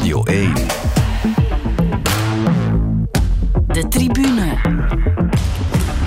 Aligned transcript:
Radio 0.00 0.24
1. 0.24 0.52
De 3.66 3.88
tribune. 3.88 4.56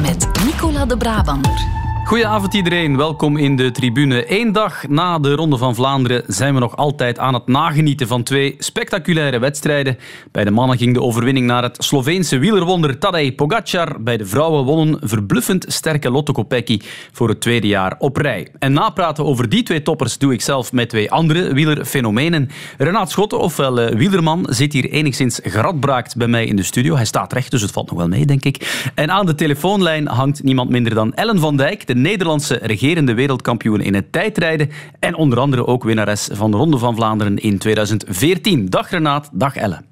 Met 0.01 0.27
Nicola 0.45 0.85
de 0.85 0.97
Brabander. 0.97 1.82
Goedenavond 2.03 2.53
iedereen, 2.53 2.97
welkom 2.97 3.37
in 3.37 3.55
de 3.55 3.71
tribune. 3.71 4.39
Eén 4.39 4.51
dag 4.51 4.87
na 4.87 5.19
de 5.19 5.35
Ronde 5.35 5.57
van 5.57 5.75
Vlaanderen 5.75 6.23
zijn 6.27 6.53
we 6.53 6.59
nog 6.59 6.75
altijd 6.75 7.19
aan 7.19 7.33
het 7.33 7.47
nagenieten 7.47 8.07
van 8.07 8.23
twee 8.23 8.55
spectaculaire 8.57 9.39
wedstrijden. 9.39 9.97
Bij 10.31 10.43
de 10.43 10.51
mannen 10.51 10.77
ging 10.77 10.93
de 10.93 11.01
overwinning 11.01 11.45
naar 11.45 11.63
het 11.63 11.83
Sloveense 11.83 12.37
wielerwonder 12.37 12.97
Tadej 12.97 13.31
Pogacar. 13.31 14.01
Bij 14.01 14.17
de 14.17 14.25
vrouwen 14.25 14.63
wonnen 14.63 14.99
verbluffend 15.01 15.65
sterke 15.67 16.09
Lotte 16.09 16.31
Kopecky 16.31 16.79
voor 17.11 17.29
het 17.29 17.41
tweede 17.41 17.67
jaar 17.67 17.95
op 17.97 18.17
rij. 18.17 18.47
En 18.59 18.73
napraten 18.73 19.25
over 19.25 19.49
die 19.49 19.63
twee 19.63 19.81
toppers 19.81 20.17
doe 20.17 20.33
ik 20.33 20.41
zelf 20.41 20.71
met 20.71 20.89
twee 20.89 21.11
andere 21.11 21.53
wielerfenomenen. 21.53 22.49
Renaat 22.77 23.11
Schotten, 23.11 23.39
ofwel 23.39 23.81
uh, 23.81 23.95
wielerman, 23.97 24.45
zit 24.49 24.73
hier 24.73 24.89
enigszins 24.89 25.39
geradbraakt 25.43 26.15
bij 26.15 26.27
mij 26.27 26.45
in 26.45 26.55
de 26.55 26.63
studio. 26.63 26.95
Hij 26.95 27.05
staat 27.05 27.33
recht, 27.33 27.51
dus 27.51 27.61
het 27.61 27.71
valt 27.71 27.89
nog 27.89 27.99
wel 27.99 28.07
mee, 28.07 28.25
denk 28.25 28.43
ik. 28.43 28.91
En 28.95 29.11
aan 29.11 29.25
de 29.25 29.35
telefoonlijn 29.35 30.07
hangt 30.07 30.43
niemand 30.43 30.69
minder 30.69 30.93
dan 30.93 31.13
Ellen 31.13 31.39
van 31.39 31.57
Dijk, 31.57 31.87
de 31.93 31.99
Nederlandse 31.99 32.59
regerende 32.61 33.13
wereldkampioen 33.13 33.81
in 33.81 33.93
het 33.93 34.11
tijdrijden 34.11 34.69
en 34.99 35.15
onder 35.15 35.39
andere 35.39 35.65
ook 35.65 35.83
winnares 35.83 36.29
van 36.31 36.51
de 36.51 36.57
Ronde 36.57 36.77
van 36.77 36.95
Vlaanderen 36.95 37.37
in 37.37 37.57
2014. 37.57 38.69
Dag 38.69 38.89
Renaat, 38.89 39.29
dag 39.33 39.55
Ellen. 39.55 39.85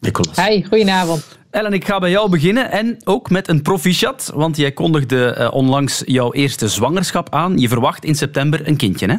Nicolas. 0.00 0.46
Hi, 0.46 0.62
goedenavond. 0.64 1.38
Ellen, 1.50 1.72
ik 1.72 1.84
ga 1.84 1.98
bij 1.98 2.10
jou 2.10 2.30
beginnen 2.30 2.70
en 2.70 2.96
ook 3.04 3.30
met 3.30 3.48
een 3.48 3.62
proficiat, 3.62 4.32
want 4.34 4.56
jij 4.56 4.72
kondigde 4.72 5.36
uh, 5.38 5.52
onlangs 5.52 6.02
jouw 6.06 6.32
eerste 6.32 6.68
zwangerschap 6.68 7.34
aan. 7.34 7.58
Je 7.58 7.68
verwacht 7.68 8.04
in 8.04 8.14
september 8.14 8.68
een 8.68 8.76
kindje, 8.76 9.06
hè? 9.06 9.16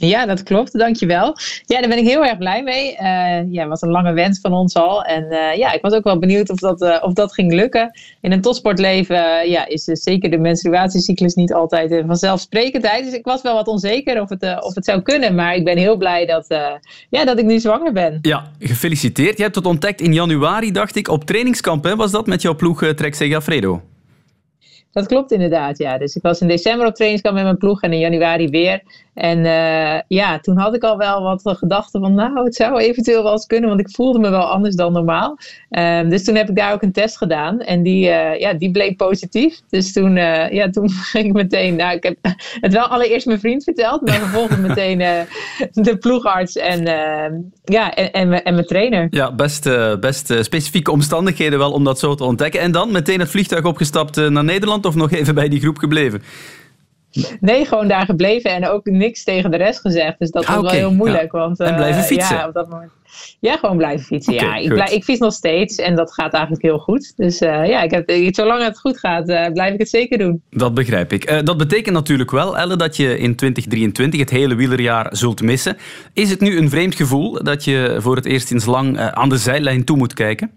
Ja, 0.00 0.26
dat 0.26 0.42
klopt. 0.42 0.78
Dankjewel. 0.78 1.36
Ja, 1.66 1.80
daar 1.80 1.88
ben 1.88 1.98
ik 1.98 2.06
heel 2.06 2.24
erg 2.24 2.38
blij 2.38 2.62
mee. 2.62 2.92
Uh, 2.92 3.52
ja, 3.52 3.66
was 3.66 3.82
een 3.82 3.90
lange 3.90 4.12
wens 4.12 4.40
van 4.40 4.52
ons 4.52 4.74
al. 4.74 5.04
En 5.04 5.24
uh, 5.24 5.56
ja, 5.56 5.72
ik 5.72 5.82
was 5.82 5.92
ook 5.92 6.04
wel 6.04 6.18
benieuwd 6.18 6.50
of 6.50 6.58
dat, 6.58 6.82
uh, 6.82 6.96
of 7.00 7.12
dat 7.12 7.34
ging 7.34 7.52
lukken. 7.52 7.90
In 8.20 8.32
een 8.32 8.40
topsportleven 8.40 9.48
ja, 9.48 9.66
is 9.66 9.84
zeker 9.84 10.30
de 10.30 10.38
menstruatiecyclus 10.38 11.34
niet 11.34 11.52
altijd 11.52 12.02
vanzelfsprekendheid. 12.06 13.04
Dus 13.04 13.14
ik 13.14 13.24
was 13.24 13.42
wel 13.42 13.54
wat 13.54 13.66
onzeker 13.66 14.20
of 14.20 14.28
het, 14.28 14.62
of 14.62 14.74
het 14.74 14.84
zou 14.84 15.02
kunnen. 15.02 15.34
Maar 15.34 15.54
ik 15.54 15.64
ben 15.64 15.76
heel 15.76 15.96
blij 15.96 16.26
dat, 16.26 16.46
ja, 17.10 17.24
dat 17.24 17.38
ik 17.38 17.44
nu 17.44 17.58
zwanger 17.58 17.92
ben. 17.92 18.18
Ja, 18.22 18.50
gefeliciteerd. 18.58 19.36
Je 19.36 19.42
hebt 19.42 19.54
het 19.54 19.66
ontdekt 19.66 20.00
in 20.00 20.14
januari, 20.14 20.72
dacht 20.72 20.96
ik, 20.96 21.08
op 21.08 21.24
trainingskamp. 21.24 21.84
Hè? 21.84 21.96
Was 21.96 22.10
dat 22.10 22.26
met 22.26 22.42
jouw 22.42 22.54
ploeg 22.54 22.92
Trek 22.94 23.14
Segafredo? 23.14 23.82
Dat 24.92 25.06
klopt 25.06 25.32
inderdaad, 25.32 25.78
ja. 25.78 25.98
Dus 25.98 26.16
ik 26.16 26.22
was 26.22 26.40
in 26.40 26.48
december 26.48 26.86
op 26.86 26.94
trainingskamp 26.94 27.36
met 27.36 27.44
mijn 27.44 27.58
ploeg 27.58 27.82
en 27.82 27.92
in 27.92 27.98
januari 27.98 28.48
weer. 28.48 28.82
En 29.18 29.38
uh, 29.38 30.00
ja, 30.08 30.38
toen 30.38 30.56
had 30.56 30.74
ik 30.74 30.82
al 30.82 30.96
wel 30.96 31.22
wat 31.22 31.42
gedachten 31.44 32.00
van, 32.00 32.14
nou, 32.14 32.44
het 32.44 32.54
zou 32.54 32.80
eventueel 32.80 33.22
wel 33.22 33.32
eens 33.32 33.46
kunnen, 33.46 33.68
want 33.68 33.80
ik 33.80 33.90
voelde 33.90 34.18
me 34.18 34.30
wel 34.30 34.50
anders 34.50 34.74
dan 34.74 34.92
normaal. 34.92 35.38
Um, 35.70 36.08
dus 36.08 36.24
toen 36.24 36.34
heb 36.34 36.48
ik 36.48 36.56
daar 36.56 36.72
ook 36.72 36.82
een 36.82 36.92
test 36.92 37.16
gedaan 37.16 37.60
en 37.60 37.82
die, 37.82 38.08
uh, 38.08 38.38
ja, 38.38 38.52
die 38.52 38.70
bleek 38.70 38.96
positief. 38.96 39.60
Dus 39.68 39.92
toen, 39.92 40.16
ja, 40.50 40.70
toen 40.70 40.90
ging 41.12 41.26
ik 41.26 41.32
meteen, 41.32 41.76
nou, 41.76 41.96
ik 41.96 42.02
heb 42.02 42.16
het 42.66 42.72
wel 42.72 42.86
allereerst 42.86 43.26
mijn 43.26 43.40
vriend 43.40 43.64
verteld, 43.64 44.00
maar 44.00 44.14
vervolgens 44.14 44.58
meteen 44.58 44.98
de 45.72 45.96
ploegarts 45.96 46.56
en, 46.56 46.86
ehm, 46.86 47.34
ja, 47.64 47.94
en, 47.94 48.12
en, 48.12 48.44
en, 48.44 48.54
mijn 48.54 48.66
trainer. 48.66 49.06
Ja, 49.10 49.32
best, 49.32 49.68
best 50.00 50.34
specifieke 50.40 50.90
omstandigheden 50.90 51.58
wel 51.58 51.72
om 51.72 51.84
dat 51.84 51.98
zo 51.98 52.14
te 52.14 52.24
ontdekken. 52.24 52.60
En 52.60 52.72
dan 52.72 52.92
meteen 52.92 53.20
het 53.20 53.30
vliegtuig 53.30 53.64
opgestapt 53.64 54.16
naar 54.16 54.44
Nederland 54.44 54.86
of 54.86 54.94
nog 54.94 55.10
even 55.10 55.34
bij 55.34 55.48
die 55.48 55.60
groep 55.60 55.78
gebleven? 55.78 56.22
Nee, 57.40 57.64
gewoon 57.64 57.88
daar 57.88 58.04
gebleven 58.04 58.50
en 58.50 58.68
ook 58.68 58.86
niks 58.86 59.24
tegen 59.24 59.50
de 59.50 59.56
rest 59.56 59.80
gezegd. 59.80 60.18
Dus 60.18 60.30
dat 60.30 60.46
was 60.46 60.56
ah, 60.56 60.62
wel 60.62 60.70
heel 60.70 60.94
moeilijk. 60.94 61.32
Ja. 61.32 61.38
Want, 61.38 61.60
en 61.60 61.74
blijven 61.74 62.00
uh, 62.00 62.06
fietsen? 62.06 62.36
Ja, 62.36 62.48
op 62.48 62.54
dat 62.54 62.68
moment. 62.68 62.90
ja, 63.40 63.56
gewoon 63.56 63.76
blijven 63.76 64.06
fietsen. 64.06 64.34
Okay, 64.34 64.48
ja, 64.48 64.56
ik, 64.56 64.68
blijf, 64.68 64.90
ik, 64.90 65.04
fiets 65.04 65.20
nog 65.20 65.32
steeds 65.32 65.76
en 65.76 65.96
dat 65.96 66.12
gaat 66.12 66.32
eigenlijk 66.32 66.62
heel 66.62 66.78
goed. 66.78 67.12
Dus 67.16 67.42
uh, 67.42 67.68
ja, 67.68 67.82
ik 67.82 67.90
heb, 67.90 68.34
zolang 68.34 68.64
het 68.64 68.78
goed 68.78 68.98
gaat, 68.98 69.28
uh, 69.28 69.46
blijf 69.52 69.72
ik 69.72 69.78
het 69.78 69.88
zeker 69.88 70.18
doen. 70.18 70.42
Dat 70.50 70.74
begrijp 70.74 71.12
ik. 71.12 71.46
dat 71.46 71.56
betekent 71.56 71.94
natuurlijk 71.94 72.30
wel, 72.30 72.58
Elle, 72.58 72.76
dat 72.76 72.96
je 72.96 73.18
in 73.18 73.36
2023 73.36 74.20
het 74.20 74.30
hele 74.30 74.54
wielerjaar 74.54 75.06
zult 75.10 75.42
missen. 75.42 75.76
Is 76.12 76.30
het 76.30 76.40
nu 76.40 76.58
een 76.58 76.70
vreemd 76.70 76.94
gevoel 76.94 77.42
dat 77.42 77.64
je 77.64 77.96
voor 77.98 78.16
het 78.16 78.24
eerst 78.24 78.48
sinds 78.48 78.64
lang 78.64 78.98
aan 78.98 79.28
de 79.28 79.38
zijlijn 79.38 79.84
toe 79.84 79.96
moet 79.96 80.14
kijken? 80.14 80.50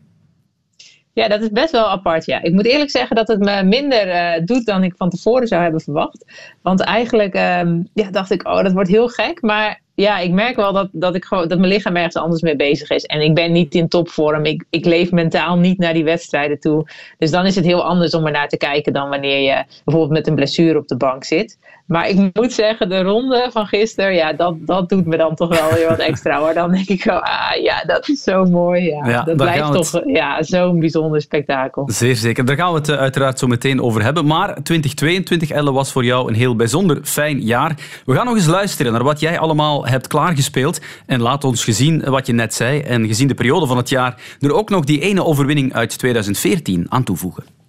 Ja, 1.13 1.27
dat 1.27 1.41
is 1.41 1.49
best 1.49 1.72
wel 1.72 1.89
apart. 1.89 2.25
Ja. 2.25 2.41
Ik 2.41 2.53
moet 2.53 2.66
eerlijk 2.66 2.89
zeggen 2.89 3.16
dat 3.16 3.27
het 3.27 3.39
me 3.39 3.63
minder 3.63 4.07
uh, 4.07 4.45
doet 4.45 4.66
dan 4.66 4.83
ik 4.83 4.94
van 4.97 5.09
tevoren 5.09 5.47
zou 5.47 5.61
hebben 5.61 5.81
verwacht. 5.81 6.25
Want 6.61 6.79
eigenlijk 6.79 7.35
um, 7.35 7.89
ja, 7.94 8.11
dacht 8.11 8.31
ik, 8.31 8.47
oh, 8.47 8.63
dat 8.63 8.72
wordt 8.72 8.89
heel 8.89 9.07
gek. 9.07 9.41
Maar 9.41 9.81
ja, 9.95 10.19
ik 10.19 10.31
merk 10.31 10.55
wel 10.55 10.73
dat, 10.73 10.89
dat, 10.91 11.16
ik 11.16 11.25
gewoon, 11.25 11.47
dat 11.47 11.57
mijn 11.57 11.72
lichaam 11.72 11.95
ergens 11.95 12.16
anders 12.16 12.41
mee 12.41 12.55
bezig 12.55 12.89
is. 12.89 13.03
En 13.05 13.22
ik 13.22 13.35
ben 13.35 13.51
niet 13.51 13.75
in 13.75 13.88
topvorm. 13.88 14.45
Ik, 14.45 14.66
ik 14.69 14.85
leef 14.85 15.11
mentaal 15.11 15.57
niet 15.57 15.77
naar 15.77 15.94
die 15.94 16.03
wedstrijden 16.03 16.59
toe. 16.59 16.88
Dus 17.17 17.31
dan 17.31 17.45
is 17.45 17.55
het 17.55 17.66
heel 17.66 17.83
anders 17.83 18.13
om 18.13 18.25
er 18.25 18.31
naar 18.31 18.49
te 18.49 18.57
kijken 18.57 18.93
dan 18.93 19.09
wanneer 19.09 19.39
je 19.39 19.63
bijvoorbeeld 19.83 20.17
met 20.17 20.28
een 20.28 20.35
blessure 20.35 20.79
op 20.79 20.88
de 20.88 20.97
bank 20.97 21.23
zit. 21.23 21.57
Maar 21.85 22.09
ik 22.09 22.29
moet 22.33 22.53
zeggen, 22.53 22.89
de 22.89 23.01
ronde 23.01 23.49
van 23.51 23.65
gisteren, 23.65 24.13
ja, 24.13 24.33
dat, 24.33 24.55
dat 24.59 24.89
doet 24.89 25.05
me 25.05 25.17
dan 25.17 25.35
toch 25.35 25.49
wel 25.59 25.73
weer 25.73 25.87
wat 25.87 25.99
extra 25.99 26.39
hoor. 26.39 26.53
Dan 26.53 26.71
denk 26.71 26.87
ik 26.87 27.01
gewoon, 27.01 27.21
ah 27.21 27.63
ja, 27.63 27.83
dat 27.85 28.09
is 28.09 28.23
zo 28.23 28.45
mooi. 28.45 28.83
Ja, 28.83 29.09
ja 29.09 29.23
dat 29.23 29.35
blijft 29.35 29.71
toch 29.71 29.91
het... 29.91 30.03
ja, 30.05 30.43
zo'n 30.43 30.79
bijzonder 30.79 31.21
spektakel. 31.21 31.83
Zeer 31.91 32.15
zeker. 32.15 32.45
Daar 32.45 32.55
gaan 32.55 32.71
we 32.71 32.77
het 32.77 32.89
eh, 32.89 32.97
uiteraard 32.97 33.39
zo 33.39 33.47
meteen 33.47 33.81
over 33.81 34.03
hebben. 34.03 34.25
Maar 34.25 34.63
2022, 34.63 35.49
Elle, 35.49 35.71
was 35.71 35.91
voor 35.91 36.05
jou 36.05 36.27
een 36.27 36.35
heel 36.35 36.55
bijzonder 36.55 36.99
fijn 37.03 37.41
jaar. 37.41 37.75
We 38.05 38.13
gaan 38.13 38.25
nog 38.25 38.35
eens 38.35 38.45
luisteren 38.45 38.91
naar 38.91 39.03
wat 39.03 39.19
jij 39.19 39.39
allemaal 39.39 39.87
hebt 39.87 40.07
klaargespeeld. 40.07 40.81
En 41.05 41.21
laat 41.21 41.43
ons 41.43 41.63
gezien 41.63 42.03
wat 42.03 42.27
je 42.27 42.33
net 42.33 42.53
zei 42.53 42.79
en 42.79 43.07
gezien 43.07 43.27
de 43.27 43.33
periode 43.33 43.67
van 43.67 43.77
het 43.77 43.89
jaar 43.89 44.21
er 44.39 44.53
ook 44.53 44.69
nog 44.69 44.83
die 44.83 44.99
ene 44.99 45.25
overwinning 45.25 45.73
uit 45.73 45.97
2014 45.97 46.85
aan 46.89 47.03
toevoegen. 47.03 47.60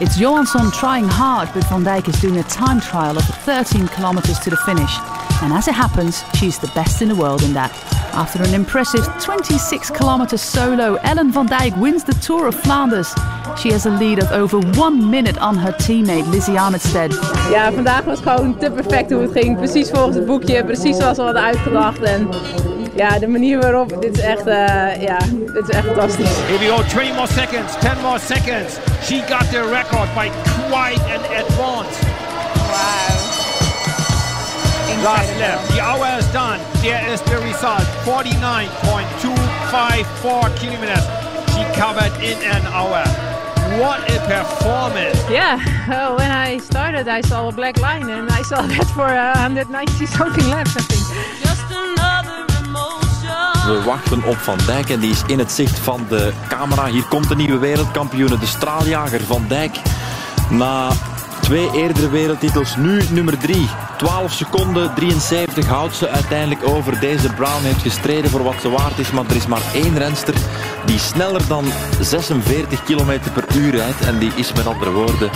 It's 0.00 0.16
Johansson 0.16 0.70
trying 0.70 1.08
hard, 1.08 1.48
but 1.52 1.64
Van 1.64 1.82
Dijk 1.82 2.06
is 2.06 2.20
doing 2.20 2.38
a 2.38 2.44
time 2.44 2.80
trial 2.80 3.16
of 3.16 3.24
13 3.24 3.88
kilometers 3.88 4.38
to 4.38 4.50
the 4.50 4.56
finish. 4.58 4.96
And 5.42 5.52
as 5.52 5.66
it 5.66 5.74
happens, 5.74 6.22
she's 6.36 6.56
the 6.56 6.70
best 6.72 7.02
in 7.02 7.08
the 7.08 7.16
world 7.16 7.42
in 7.42 7.52
that. 7.54 7.72
After 8.12 8.40
an 8.44 8.54
impressive 8.54 9.04
26 9.20 9.90
kilometers 9.90 10.40
solo, 10.40 10.94
Ellen 11.02 11.32
van 11.32 11.48
Dijk 11.48 11.74
wins 11.80 12.04
the 12.04 12.14
Tour 12.14 12.46
of 12.46 12.54
Flanders. 12.54 13.12
She 13.56 13.72
has 13.72 13.86
a 13.86 13.90
lead 13.90 14.22
of 14.22 14.30
over 14.30 14.58
one 14.78 15.10
minute 15.10 15.36
on 15.40 15.56
her 15.56 15.72
teammate 15.72 16.30
Lizzie 16.30 16.60
Arnstead. 16.60 17.12
Ja, 17.50 17.72
vandaag 17.72 18.04
was 18.04 18.20
gewoon 18.20 18.58
te 18.58 18.70
perfect 18.70 19.10
hoe 19.10 19.22
het 19.22 19.32
ging. 19.32 19.56
Precies 19.56 19.90
volgens 19.90 20.16
het 20.16 20.26
boekje, 20.26 20.64
precies 20.64 20.96
zoals 20.96 21.16
we 21.16 21.22
hadden 21.22 21.42
uitgedacht. 21.42 22.00
En 22.00 22.28
ja, 22.98 23.18
de 23.18 23.26
manier 23.28 23.60
waarop, 23.60 24.00
dit 24.00 24.16
is 24.16 24.22
echt, 24.22 24.46
uh, 24.46 25.02
ja, 25.02 25.18
dit 25.54 25.68
is 25.68 25.76
echt 25.76 25.86
fantastisch. 25.86 26.30
Here 26.46 26.58
we 26.58 26.66
go, 26.66 26.82
20 26.82 27.12
more 27.14 27.26
seconds, 27.26 27.72
10 27.80 28.00
more 28.02 28.18
seconds. 28.18 28.78
She 29.02 29.22
got 29.28 29.50
the 29.50 29.62
record 29.70 30.14
by 30.14 30.30
quite 30.68 31.00
an 31.14 31.20
advance. 31.40 31.96
Wow. 32.72 33.16
Last 35.02 35.36
lap, 35.38 35.58
the 35.68 35.80
hour 35.80 36.18
is 36.18 36.26
done. 36.32 36.58
There 36.82 37.12
is 37.12 37.20
the 37.20 37.38
result, 37.38 37.86
49.254 38.04 40.56
kilometers. 40.58 41.04
She 41.54 41.64
covered 41.80 42.12
in 42.22 42.38
an 42.42 42.62
hour. 42.66 43.04
What 43.78 44.00
a 44.10 44.18
performance! 44.26 45.18
Yeah, 45.30 45.60
well, 45.88 46.16
when 46.16 46.30
I 46.30 46.58
started, 46.58 47.06
I 47.06 47.20
saw 47.20 47.48
a 47.48 47.52
black 47.52 47.78
line, 47.78 48.08
and 48.10 48.28
I 48.30 48.42
saw 48.42 48.62
that 48.72 48.86
for 48.94 49.06
uh, 49.06 49.34
190 49.34 50.06
something 50.06 50.48
laps, 50.48 50.76
I 50.76 50.80
think. 50.80 50.98
We 53.68 53.82
wachten 53.82 54.24
op 54.24 54.36
Van 54.36 54.58
Dijk 54.66 54.90
en 54.90 55.00
die 55.00 55.10
is 55.10 55.22
in 55.26 55.38
het 55.38 55.52
zicht 55.52 55.78
van 55.78 56.06
de 56.08 56.32
camera. 56.48 56.86
Hier 56.86 57.04
komt 57.04 57.28
de 57.28 57.36
nieuwe 57.36 57.58
wereldkampioen, 57.58 58.38
de 58.40 58.46
straaljager 58.46 59.20
Van 59.20 59.44
Dijk. 59.48 59.76
Na 60.50 60.88
twee 61.40 61.70
eerdere 61.74 62.08
wereldtitels, 62.08 62.76
nu 62.76 63.02
nummer 63.10 63.38
3. 63.38 63.68
12 63.96 64.32
seconden, 64.32 64.94
73 64.94 65.66
houdt 65.66 65.94
ze 65.94 66.08
uiteindelijk 66.08 66.68
over. 66.68 67.00
Deze 67.00 67.32
Brown 67.32 67.62
heeft 67.62 67.82
gestreden 67.82 68.30
voor 68.30 68.42
wat 68.42 68.60
ze 68.60 68.70
waard 68.70 68.98
is, 68.98 69.10
maar 69.10 69.24
er 69.28 69.36
is 69.36 69.46
maar 69.46 69.62
één 69.74 69.98
renster 69.98 70.34
die 70.84 70.98
sneller 70.98 71.46
dan 71.48 71.64
46 72.00 72.82
km 72.84 73.18
per 73.34 73.56
uur 73.56 73.70
rijdt. 73.70 74.00
En 74.00 74.18
die 74.18 74.32
is 74.34 74.52
met 74.52 74.66
andere 74.66 74.90
woorden 74.90 75.30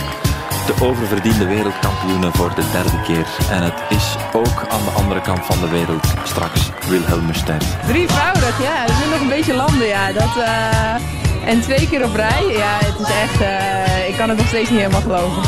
de 0.65 0.73
oververdiende 0.81 1.45
wereldkampioene 1.45 2.31
voor 2.31 2.55
de 2.55 2.63
derde 2.71 3.01
keer. 3.01 3.27
En 3.49 3.63
het 3.63 3.81
is 3.89 4.15
ook 4.33 4.67
aan 4.69 4.83
de 4.83 4.91
andere 4.95 5.21
kant 5.21 5.45
van 5.45 5.59
de 5.59 5.69
wereld 5.69 6.07
straks 6.23 6.69
Wilhelmus 6.87 7.43
Drievoudig, 7.87 8.61
ja. 8.61 8.83
Er 8.83 8.93
moet 8.99 9.09
nog 9.09 9.21
een 9.21 9.27
beetje 9.27 9.53
landen, 9.53 9.87
ja. 9.87 10.11
Dat, 10.11 10.37
uh... 10.37 11.49
En 11.49 11.61
twee 11.61 11.89
keer 11.89 12.03
op 12.03 12.15
rij, 12.15 12.45
ja, 12.47 12.77
het 12.79 12.99
is 12.99 13.13
echt... 13.21 13.41
Uh... 13.41 14.09
Ik 14.09 14.15
kan 14.17 14.29
het 14.29 14.37
nog 14.37 14.47
steeds 14.47 14.69
niet 14.69 14.79
helemaal 14.79 15.01
geloven. 15.01 15.41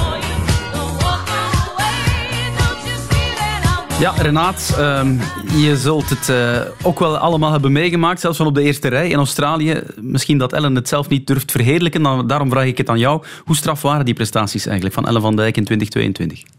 Ja, 3.99 4.13
Renaat, 4.17 4.75
um, 4.79 5.21
je 5.57 5.77
zult 5.77 6.09
het 6.09 6.29
uh, 6.29 6.61
ook 6.83 6.99
wel 6.99 7.17
allemaal 7.17 7.51
hebben 7.51 7.71
meegemaakt, 7.71 8.19
zelfs 8.19 8.37
van 8.37 8.47
op 8.47 8.55
de 8.55 8.61
eerste 8.61 8.87
rij 8.87 9.09
in 9.09 9.17
Australië. 9.17 9.81
Misschien 10.01 10.37
dat 10.37 10.53
Ellen 10.53 10.75
het 10.75 10.87
zelf 10.87 11.09
niet 11.09 11.27
durft 11.27 11.51
verheerlijken, 11.51 12.03
dan, 12.03 12.27
daarom 12.27 12.49
vraag 12.49 12.65
ik 12.65 12.77
het 12.77 12.89
aan 12.89 12.99
jou. 12.99 13.23
Hoe 13.45 13.55
straf 13.55 13.81
waren 13.81 14.05
die 14.05 14.13
prestaties 14.13 14.65
eigenlijk 14.65 14.95
van 14.95 15.07
Ellen 15.07 15.21
van 15.21 15.35
Dijk 15.35 15.57
in 15.57 15.65
2022? 15.65 16.54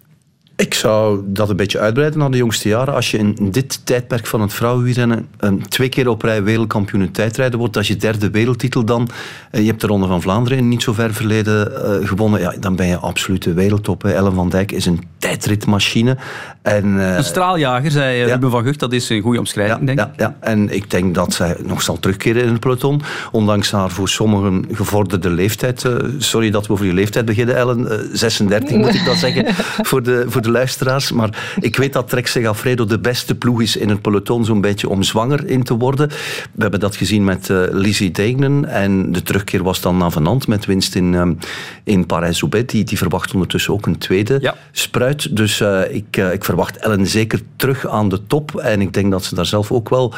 Ik 0.56 0.74
zou 0.74 1.22
dat 1.26 1.50
een 1.50 1.56
beetje 1.56 1.78
uitbreiden 1.78 2.18
naar 2.18 2.30
de 2.30 2.36
jongste 2.36 2.68
jaren. 2.68 2.94
Als 2.94 3.10
je 3.10 3.18
in 3.18 3.36
dit 3.50 3.86
tijdperk 3.86 4.26
van 4.26 4.40
het 4.40 4.52
vrouwenwielrennen 4.52 5.28
um, 5.40 5.68
twee 5.68 5.88
keer 5.88 6.08
op 6.08 6.22
rij 6.22 6.42
wereldkampioen 6.42 7.02
in 7.02 7.10
tijdrijden 7.10 7.58
wordt, 7.58 7.76
als 7.76 7.88
je 7.88 7.96
derde 7.96 8.30
wereldtitel 8.30 8.84
dan, 8.84 9.08
uh, 9.52 9.60
je 9.60 9.66
hebt 9.66 9.80
de 9.80 9.86
Ronde 9.86 10.06
van 10.06 10.22
Vlaanderen 10.22 10.58
in 10.58 10.68
niet 10.68 10.82
zo 10.82 10.92
ver 10.92 11.14
verleden 11.14 11.72
uh, 11.72 12.08
gewonnen, 12.08 12.40
ja, 12.40 12.54
dan 12.60 12.76
ben 12.76 12.86
je 12.86 12.96
absoluut 12.96 13.42
de 13.42 13.52
wereldtop. 13.52 14.02
Hè. 14.02 14.12
Ellen 14.12 14.34
van 14.34 14.48
Dijk 14.48 14.72
is 14.72 14.86
een 14.86 15.02
tijdritmachine. 15.18 16.16
En, 16.62 16.86
uh, 16.86 17.16
een 17.16 17.24
straaljager, 17.24 17.90
zei 17.90 18.16
ja. 18.16 18.26
Ruben 18.26 18.50
van 18.50 18.62
Gucht, 18.62 18.78
dat 18.78 18.92
is 18.92 19.08
een 19.08 19.22
goede 19.22 19.38
omschrijving, 19.38 19.80
ja, 19.80 19.86
denk 19.94 19.98
ik. 19.98 20.06
Ja, 20.16 20.26
ja, 20.26 20.36
en 20.48 20.74
ik 20.74 20.90
denk 20.90 21.14
dat 21.14 21.34
zij 21.34 21.56
nog 21.62 21.82
zal 21.82 21.98
terugkeren 21.98 22.42
in 22.42 22.48
het 22.48 22.60
peloton, 22.60 23.02
ondanks 23.32 23.70
haar 23.70 23.90
voor 23.90 24.08
sommigen 24.08 24.64
gevorderde 24.72 25.30
leeftijd. 25.30 25.86
sorry 26.18 26.50
dat 26.50 26.66
we 26.66 26.72
over 26.72 26.86
je 26.86 26.92
leeftijd 26.92 27.24
beginnen, 27.24 27.56
Ellen. 27.56 28.08
36 28.12 28.76
moet 28.76 28.94
ik 28.94 29.04
dat 29.04 29.16
zeggen, 29.16 29.54
voor 29.88 30.02
de, 30.02 30.24
voor 30.28 30.42
de 30.42 30.45
luisteraars. 30.50 31.12
Maar 31.12 31.56
ik 31.60 31.76
weet 31.76 31.92
dat 31.92 32.08
Trek 32.08 32.26
Segafredo 32.26 32.84
de 32.84 32.98
beste 32.98 33.34
ploeg 33.34 33.62
is 33.62 33.76
in 33.76 33.88
het 33.88 34.02
peloton, 34.02 34.44
zo'n 34.44 34.60
beetje 34.60 34.88
om 34.88 35.02
zwanger 35.02 35.46
in 35.46 35.62
te 35.62 35.74
worden. 35.74 36.08
We 36.52 36.62
hebben 36.62 36.80
dat 36.80 36.96
gezien 36.96 37.24
met 37.24 37.48
uh, 37.48 37.62
Lizzie 37.70 38.10
Degnen. 38.10 38.64
En 38.64 39.12
de 39.12 39.22
terugkeer 39.22 39.62
was 39.62 39.80
dan 39.80 39.96
naar 39.96 40.10
Vanant 40.10 40.46
met 40.46 40.64
winst 40.64 40.94
in, 40.94 41.14
um, 41.14 41.38
in 41.84 42.06
Parijs-Roubaix. 42.06 42.72
Die, 42.72 42.84
die 42.84 42.98
verwacht 42.98 43.32
ondertussen 43.32 43.72
ook 43.72 43.86
een 43.86 43.98
tweede 43.98 44.38
ja. 44.40 44.54
spruit. 44.72 45.36
Dus 45.36 45.60
uh, 45.60 45.94
ik, 45.94 46.16
uh, 46.16 46.32
ik 46.32 46.44
verwacht 46.44 46.76
Ellen 46.76 47.06
zeker 47.06 47.40
terug 47.56 47.86
aan 47.86 48.08
de 48.08 48.26
top. 48.26 48.56
En 48.56 48.80
ik 48.80 48.92
denk 48.92 49.10
dat 49.10 49.24
ze 49.24 49.34
daar 49.34 49.46
zelf 49.46 49.72
ook 49.72 49.88
wel 49.88 50.14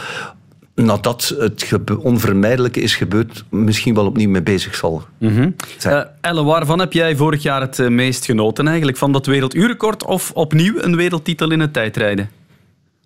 nadat 0.79 1.35
het 1.39 1.73
onvermijdelijke 2.03 2.81
is 2.81 2.97
gebeurd, 2.97 3.45
misschien 3.51 3.95
wel 3.95 4.07
opnieuw 4.07 4.29
mee 4.29 4.43
bezig 4.43 4.75
zal 4.75 5.03
mm 5.19 5.37
-hmm. 5.37 5.57
zijn. 5.79 5.95
Uh, 5.95 6.03
Ellen, 6.21 6.45
waarvan 6.45 6.79
heb 6.79 6.93
jij 6.93 7.17
vorig 7.17 7.43
jaar 7.43 7.61
het 7.61 7.79
uh, 7.79 7.89
meest 7.89 8.25
genoten 8.25 8.67
eigenlijk? 8.67 8.97
Van 8.99 9.13
dat 9.13 9.27
werelduurrecord 9.27 10.05
of 10.05 10.31
opnieuw 10.35 10.75
een 10.77 10.97
wereldtitel 10.97 11.51
in 11.51 11.61
het 11.61 11.73
tijdrijden? 11.73 12.31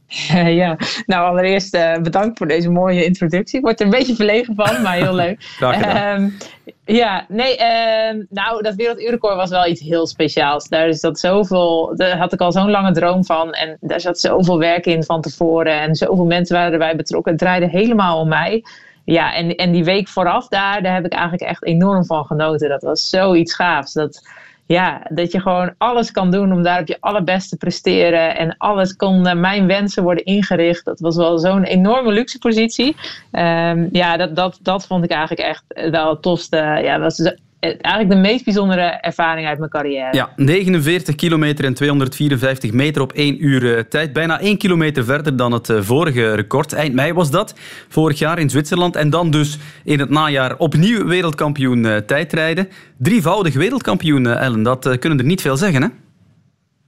ja, 0.63 0.77
nou 1.07 1.27
allereerst 1.27 1.75
uh, 1.75 1.97
bedankt 1.97 2.39
voor 2.39 2.49
deze 2.49 2.71
mooie 2.71 3.05
introductie. 3.05 3.59
Ik 3.59 3.65
word 3.65 3.81
er 3.81 3.87
een 3.87 3.93
beetje 3.93 4.15
verlegen 4.15 4.55
van, 4.55 4.83
maar 4.83 4.95
heel 4.95 5.15
leuk. 5.15 5.43
Graag 5.57 6.21
ja, 6.97 7.27
nee, 7.29 7.59
uh, 7.59 8.25
nou, 8.29 8.63
dat 8.63 8.75
werelduurrecord 8.75 9.37
was 9.37 9.51
wel 9.51 9.67
iets 9.67 9.81
heel 9.81 10.07
speciaals. 10.07 10.69
Daar 10.69 11.01
dat 11.01 11.19
zoveel, 11.19 11.93
daar 11.97 12.19
had 12.19 12.33
ik 12.33 12.41
al 12.41 12.53
zo'n 12.53 12.71
lange 12.71 12.93
droom 12.93 13.25
van. 13.25 13.53
En 13.53 13.77
daar 13.81 14.01
zat 14.01 14.21
zoveel 14.21 14.59
werk 14.59 14.87
in 14.87 15.03
van 15.03 15.21
tevoren. 15.21 15.81
En 15.81 15.95
zoveel 15.95 16.25
mensen 16.25 16.57
waren 16.57 16.73
erbij 16.73 16.97
betrokken. 16.97 17.33
Het 17.33 17.41
draaide 17.41 17.69
helemaal 17.69 18.21
om 18.21 18.29
mij. 18.29 18.65
Ja, 19.05 19.35
en, 19.35 19.55
en 19.57 19.73
die 19.73 19.85
week 19.85 20.09
vooraf 20.09 20.49
daar, 20.49 20.83
daar 20.83 20.95
heb 20.95 21.05
ik 21.05 21.13
eigenlijk 21.13 21.43
echt 21.43 21.65
enorm 21.65 22.05
van 22.05 22.25
genoten. 22.25 22.69
Dat 22.69 22.83
was 22.83 23.09
zoiets 23.09 23.55
gaafs. 23.55 23.93
Dat, 23.93 24.29
ja, 24.67 25.07
dat 25.09 25.33
je 25.33 25.41
gewoon 25.41 25.75
alles 25.79 26.11
kan 26.11 26.31
doen 26.31 26.53
om 26.53 26.63
daar 26.63 26.81
op 26.81 26.87
je 26.87 26.97
allerbeste 27.01 27.49
te 27.49 27.57
presteren. 27.57 28.37
En 28.37 28.55
alles 28.59 28.97
kon 28.97 29.21
naar 29.21 29.37
mijn 29.37 29.67
wensen 29.67 30.03
worden 30.03 30.25
ingericht. 30.25 30.85
Dat 30.85 31.01
was 31.01 31.17
wel 31.17 31.39
zo'n 31.39 31.65
enorme 31.65 32.13
luxe 32.13 32.39
positie. 32.39 32.97
Um, 33.33 33.89
ja, 33.93 34.17
dat, 34.17 34.37
dat, 34.37 34.59
dat 34.63 34.87
vond 34.87 35.05
ik 35.05 35.11
eigenlijk 35.11 35.49
echt 35.49 35.65
wel 35.91 36.11
het 36.11 36.23
tofste. 36.23 36.57
Ja, 36.57 36.99
dat 36.99 37.17
was 37.17 37.35
eigenlijk 37.63 38.09
de 38.09 38.29
meest 38.29 38.45
bijzondere 38.45 38.81
ervaring 38.81 39.47
uit 39.47 39.59
mijn 39.59 39.71
carrière. 39.71 40.17
Ja, 40.17 40.31
49 40.37 41.15
kilometer 41.15 41.65
en 41.65 41.75
254 41.75 42.73
meter 42.73 43.03
op 43.03 43.13
één 43.13 43.45
uur 43.45 43.63
uh, 43.63 43.79
tijd. 43.79 44.13
Bijna 44.13 44.41
één 44.41 44.57
kilometer 44.57 45.05
verder 45.05 45.37
dan 45.37 45.53
het 45.53 45.69
uh, 45.69 45.81
vorige 45.81 46.35
record. 46.35 46.73
Eind 46.73 46.95
mei 46.95 47.13
was 47.13 47.31
dat, 47.31 47.55
vorig 47.89 48.19
jaar 48.19 48.39
in 48.39 48.51
Zwitserland. 48.51 48.97
En 48.97 49.11
dan 49.11 49.31
dus 49.31 49.59
in 49.85 49.99
het 49.99 50.11
najaar 50.11 50.57
opnieuw 50.57 51.05
wereldkampioen 51.05 52.03
tijdrijden. 52.07 52.69
Drievoudig 52.99 53.55
wereldkampioen, 53.55 54.27
Ellen. 54.27 54.63
Dat 54.63 54.99
kunnen 54.99 55.19
er 55.19 55.25
niet 55.25 55.41
veel 55.41 55.57
zeggen, 55.57 55.83
hè? 55.83 55.89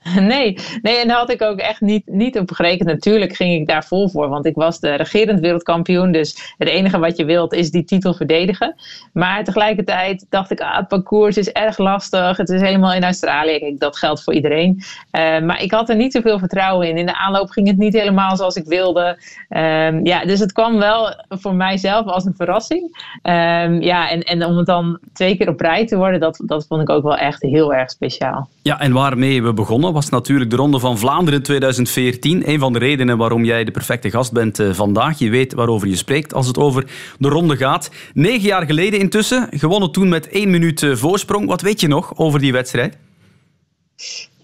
Nee, 0.20 0.58
nee, 0.82 0.96
en 0.96 1.08
daar 1.08 1.16
had 1.16 1.30
ik 1.30 1.42
ook 1.42 1.58
echt 1.58 1.80
niet, 1.80 2.02
niet 2.06 2.38
op 2.38 2.50
gerekend. 2.50 2.88
Natuurlijk 2.88 3.36
ging 3.36 3.60
ik 3.60 3.66
daar 3.66 3.84
vol 3.84 4.08
voor, 4.08 4.28
want 4.28 4.46
ik 4.46 4.54
was 4.54 4.80
de 4.80 4.94
regerend 4.94 5.40
wereldkampioen. 5.40 6.12
Dus 6.12 6.54
het 6.58 6.68
enige 6.68 6.98
wat 6.98 7.16
je 7.16 7.24
wilt 7.24 7.52
is 7.52 7.70
die 7.70 7.84
titel 7.84 8.14
verdedigen. 8.14 8.74
Maar 9.12 9.44
tegelijkertijd 9.44 10.26
dacht 10.28 10.50
ik, 10.50 10.60
ah, 10.60 10.76
het 10.76 10.88
parcours 10.88 11.36
is 11.36 11.52
erg 11.52 11.78
lastig. 11.78 12.36
Het 12.36 12.48
is 12.48 12.60
helemaal 12.60 12.92
in 12.92 13.04
Australië. 13.04 13.74
Dat 13.78 13.96
geldt 13.96 14.24
voor 14.24 14.34
iedereen. 14.34 14.82
Uh, 15.12 15.40
maar 15.40 15.62
ik 15.62 15.70
had 15.70 15.88
er 15.88 15.96
niet 15.96 16.12
zoveel 16.12 16.38
vertrouwen 16.38 16.88
in. 16.88 16.98
In 16.98 17.06
de 17.06 17.16
aanloop 17.16 17.50
ging 17.50 17.66
het 17.66 17.76
niet 17.76 17.94
helemaal 17.94 18.36
zoals 18.36 18.54
ik 18.54 18.66
wilde. 18.66 19.18
Um, 19.48 20.06
ja, 20.06 20.24
dus 20.24 20.40
het 20.40 20.52
kwam 20.52 20.78
wel 20.78 21.14
voor 21.28 21.54
mijzelf 21.54 22.06
als 22.06 22.24
een 22.24 22.34
verrassing. 22.36 22.82
Um, 23.22 23.82
ja, 23.82 24.10
en, 24.10 24.22
en 24.22 24.44
om 24.44 24.56
het 24.56 24.66
dan 24.66 24.98
twee 25.12 25.36
keer 25.36 25.48
op 25.48 25.60
rij 25.60 25.86
te 25.86 25.96
worden, 25.96 26.20
dat, 26.20 26.42
dat 26.44 26.66
vond 26.66 26.82
ik 26.82 26.90
ook 26.90 27.02
wel 27.02 27.16
echt 27.16 27.42
heel 27.42 27.74
erg 27.74 27.90
speciaal. 27.90 28.48
Ja, 28.62 28.80
en 28.80 28.92
waarmee 28.92 29.42
we 29.42 29.52
begonnen 29.52 29.92
was 29.94 30.08
natuurlijk 30.08 30.50
de 30.50 30.56
Ronde 30.56 30.79
van 30.79 30.99
Vlaanderen 30.99 31.43
2014. 31.43 32.49
Een 32.49 32.58
van 32.58 32.73
de 32.73 32.79
redenen 32.79 33.17
waarom 33.17 33.44
jij 33.44 33.64
de 33.64 33.70
perfecte 33.70 34.11
gast 34.11 34.32
bent 34.32 34.61
uh, 34.61 34.75
vandaag. 34.75 35.19
Je 35.19 35.31
weet 35.31 35.55
waarover 35.55 35.88
je 35.88 35.96
spreekt 35.96 36.35
als 36.35 36.46
het 36.46 36.58
over 36.58 36.85
de 37.19 37.29
ronde 37.29 37.56
gaat. 37.56 37.91
Negen 38.14 38.49
jaar 38.49 38.67
geleden 38.67 39.00
intussen, 39.00 39.49
gewonnen 39.50 39.93
toen 39.93 40.08
met 40.08 40.29
één 40.29 40.50
minuut 40.50 40.82
uh, 40.82 40.96
voorsprong. 40.96 41.46
Wat 41.46 41.61
weet 41.61 41.81
je 41.81 41.88
nog 41.88 42.17
over 42.17 42.41
die 42.41 42.52
wedstrijd? 42.52 42.99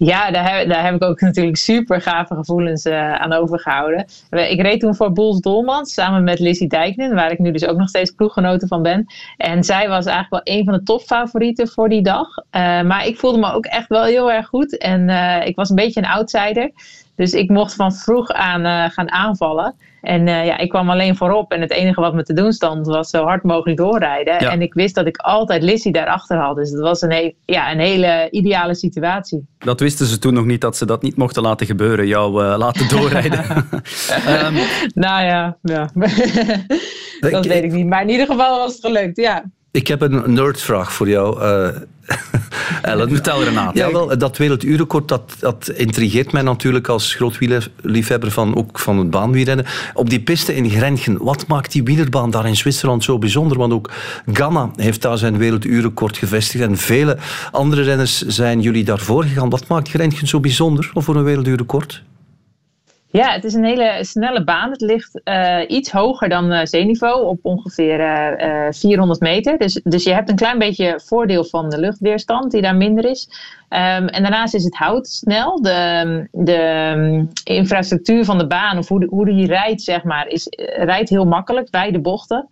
Ja, 0.02 0.30
daar 0.30 0.52
heb, 0.52 0.68
daar 0.68 0.84
heb 0.84 0.94
ik 0.94 1.04
ook 1.04 1.20
natuurlijk 1.20 1.56
super 1.56 2.00
gave 2.00 2.34
gevoelens 2.34 2.86
uh, 2.86 3.14
aan 3.14 3.32
overgehouden. 3.32 4.06
Ik 4.30 4.60
reed 4.60 4.80
toen 4.80 4.94
voor 4.94 5.12
Boels 5.12 5.40
Dolmans 5.40 5.92
samen 5.94 6.24
met 6.24 6.38
Lizzie 6.38 6.68
Dijknen, 6.68 7.14
waar 7.14 7.30
ik 7.30 7.38
nu 7.38 7.50
dus 7.50 7.66
ook 7.66 7.76
nog 7.76 7.88
steeds 7.88 8.10
ploeggenoten 8.10 8.68
van 8.68 8.82
ben. 8.82 9.06
En 9.36 9.64
zij 9.64 9.88
was 9.88 10.06
eigenlijk 10.06 10.44
wel 10.44 10.56
een 10.56 10.64
van 10.64 10.74
de 10.74 10.82
topfavorieten 10.82 11.68
voor 11.68 11.88
die 11.88 12.02
dag. 12.02 12.28
Uh, 12.28 12.82
maar 12.82 13.06
ik 13.06 13.18
voelde 13.18 13.38
me 13.38 13.52
ook 13.52 13.64
echt 13.64 13.88
wel 13.88 14.04
heel 14.04 14.32
erg 14.32 14.46
goed 14.46 14.78
en 14.78 15.08
uh, 15.08 15.46
ik 15.46 15.56
was 15.56 15.70
een 15.70 15.76
beetje 15.76 16.00
een 16.00 16.06
outsider. 16.06 16.70
Dus 17.20 17.32
ik 17.32 17.48
mocht 17.48 17.74
van 17.74 17.92
vroeg 17.92 18.28
aan 18.28 18.90
gaan 18.90 19.10
aanvallen. 19.10 19.74
En 20.00 20.26
uh, 20.26 20.46
ja, 20.46 20.58
ik 20.58 20.68
kwam 20.68 20.90
alleen 20.90 21.16
voorop. 21.16 21.52
En 21.52 21.60
het 21.60 21.70
enige 21.70 22.00
wat 22.00 22.14
me 22.14 22.22
te 22.22 22.32
doen 22.32 22.52
stond 22.52 22.86
was 22.86 23.10
zo 23.10 23.24
hard 23.24 23.42
mogelijk 23.42 23.78
doorrijden. 23.78 24.34
Ja. 24.40 24.50
En 24.50 24.62
ik 24.62 24.74
wist 24.74 24.94
dat 24.94 25.06
ik 25.06 25.16
altijd 25.16 25.62
Lissy 25.62 25.90
daarachter 25.90 26.36
had. 26.36 26.56
Dus 26.56 26.70
dat 26.70 26.80
was 26.80 27.02
een, 27.02 27.10
he 27.10 27.32
ja, 27.44 27.72
een 27.72 27.78
hele 27.78 28.28
ideale 28.30 28.74
situatie. 28.74 29.46
Dat 29.58 29.80
wisten 29.80 30.06
ze 30.06 30.18
toen 30.18 30.34
nog 30.34 30.44
niet, 30.44 30.60
dat 30.60 30.76
ze 30.76 30.86
dat 30.86 31.02
niet 31.02 31.16
mochten 31.16 31.42
laten 31.42 31.66
gebeuren. 31.66 32.06
Jou 32.06 32.44
uh, 32.44 32.54
laten 32.58 32.88
doorrijden. 32.96 33.44
um, 34.28 34.54
nou 35.06 35.24
ja, 35.24 35.56
ja. 35.62 35.88
dat 37.30 37.46
weet 37.46 37.64
ik 37.64 37.72
niet. 37.72 37.86
Maar 37.86 38.02
in 38.02 38.10
ieder 38.10 38.26
geval 38.26 38.58
was 38.58 38.72
het 38.72 38.84
gelukt, 38.84 39.16
ja. 39.16 39.44
Ik 39.72 39.86
heb 39.86 40.00
een 40.00 40.32
nerdvraag 40.32 40.92
voor 40.92 41.08
jou. 41.08 41.42
Uh, 41.42 41.68
Ellen. 42.82 43.08
Vertel 43.08 43.44
Renate. 43.44 43.78
Ja, 43.78 43.92
wel, 43.92 44.18
dat 44.18 44.36
werelduurrecord, 44.36 45.08
dat, 45.08 45.36
dat 45.38 45.68
intrigeert 45.68 46.32
mij 46.32 46.42
natuurlijk 46.42 46.88
als 46.88 47.14
groot 47.14 47.38
wielerliefhebber 47.38 48.30
van, 48.30 48.56
ook 48.56 48.78
van 48.78 48.98
het 48.98 49.10
baanwielrennen. 49.10 49.66
Op 49.94 50.10
die 50.10 50.20
piste 50.20 50.54
in 50.54 50.70
Grenchen, 50.70 51.22
wat 51.24 51.46
maakt 51.46 51.72
die 51.72 51.82
wielerbaan 51.82 52.30
daar 52.30 52.46
in 52.46 52.56
Zwitserland 52.56 53.04
zo 53.04 53.18
bijzonder? 53.18 53.58
Want 53.58 53.72
ook 53.72 53.90
Ganna 54.32 54.70
heeft 54.76 55.02
daar 55.02 55.18
zijn 55.18 55.38
werelduurrecord 55.38 56.16
gevestigd 56.16 56.64
en 56.64 56.76
vele 56.76 57.16
andere 57.50 57.82
renners 57.82 58.20
zijn 58.26 58.60
jullie 58.60 58.84
daarvoor 58.84 59.24
gegaan. 59.24 59.50
Wat 59.50 59.66
maakt 59.66 59.88
Grenchen 59.88 60.26
zo 60.28 60.40
bijzonder 60.40 60.90
voor 60.94 61.16
een 61.16 61.24
werelduurrecord? 61.24 62.02
Ja, 63.12 63.32
het 63.32 63.44
is 63.44 63.54
een 63.54 63.64
hele 63.64 63.98
snelle 64.00 64.44
baan. 64.44 64.70
Het 64.70 64.80
ligt 64.80 65.20
uh, 65.24 65.60
iets 65.66 65.90
hoger 65.90 66.28
dan 66.28 66.52
uh, 66.52 66.60
zeeniveau, 66.64 67.26
op 67.26 67.38
ongeveer 67.42 68.00
uh, 68.40 68.66
400 68.70 69.20
meter. 69.20 69.58
Dus, 69.58 69.80
dus 69.84 70.04
je 70.04 70.12
hebt 70.12 70.28
een 70.28 70.36
klein 70.36 70.58
beetje 70.58 71.00
voordeel 71.04 71.44
van 71.44 71.70
de 71.70 71.78
luchtweerstand, 71.78 72.50
die 72.50 72.62
daar 72.62 72.76
minder 72.76 73.04
is. 73.04 73.28
Um, 73.68 74.08
en 74.08 74.22
daarnaast 74.22 74.54
is 74.54 74.64
het 74.64 74.76
hout 74.76 75.08
snel. 75.08 75.62
De, 75.62 76.28
de 76.32 76.92
um, 76.96 77.28
infrastructuur 77.44 78.24
van 78.24 78.38
de 78.38 78.46
baan, 78.46 78.78
of 78.78 78.88
hoe, 78.88 79.06
hoe 79.10 79.26
die 79.26 79.46
rijdt, 79.46 79.82
zeg 79.82 80.04
maar, 80.04 80.26
is, 80.28 80.46
rijdt 80.76 81.08
heel 81.08 81.26
makkelijk 81.26 81.70
bij 81.70 81.90
de 81.90 82.00
bochten. 82.00 82.48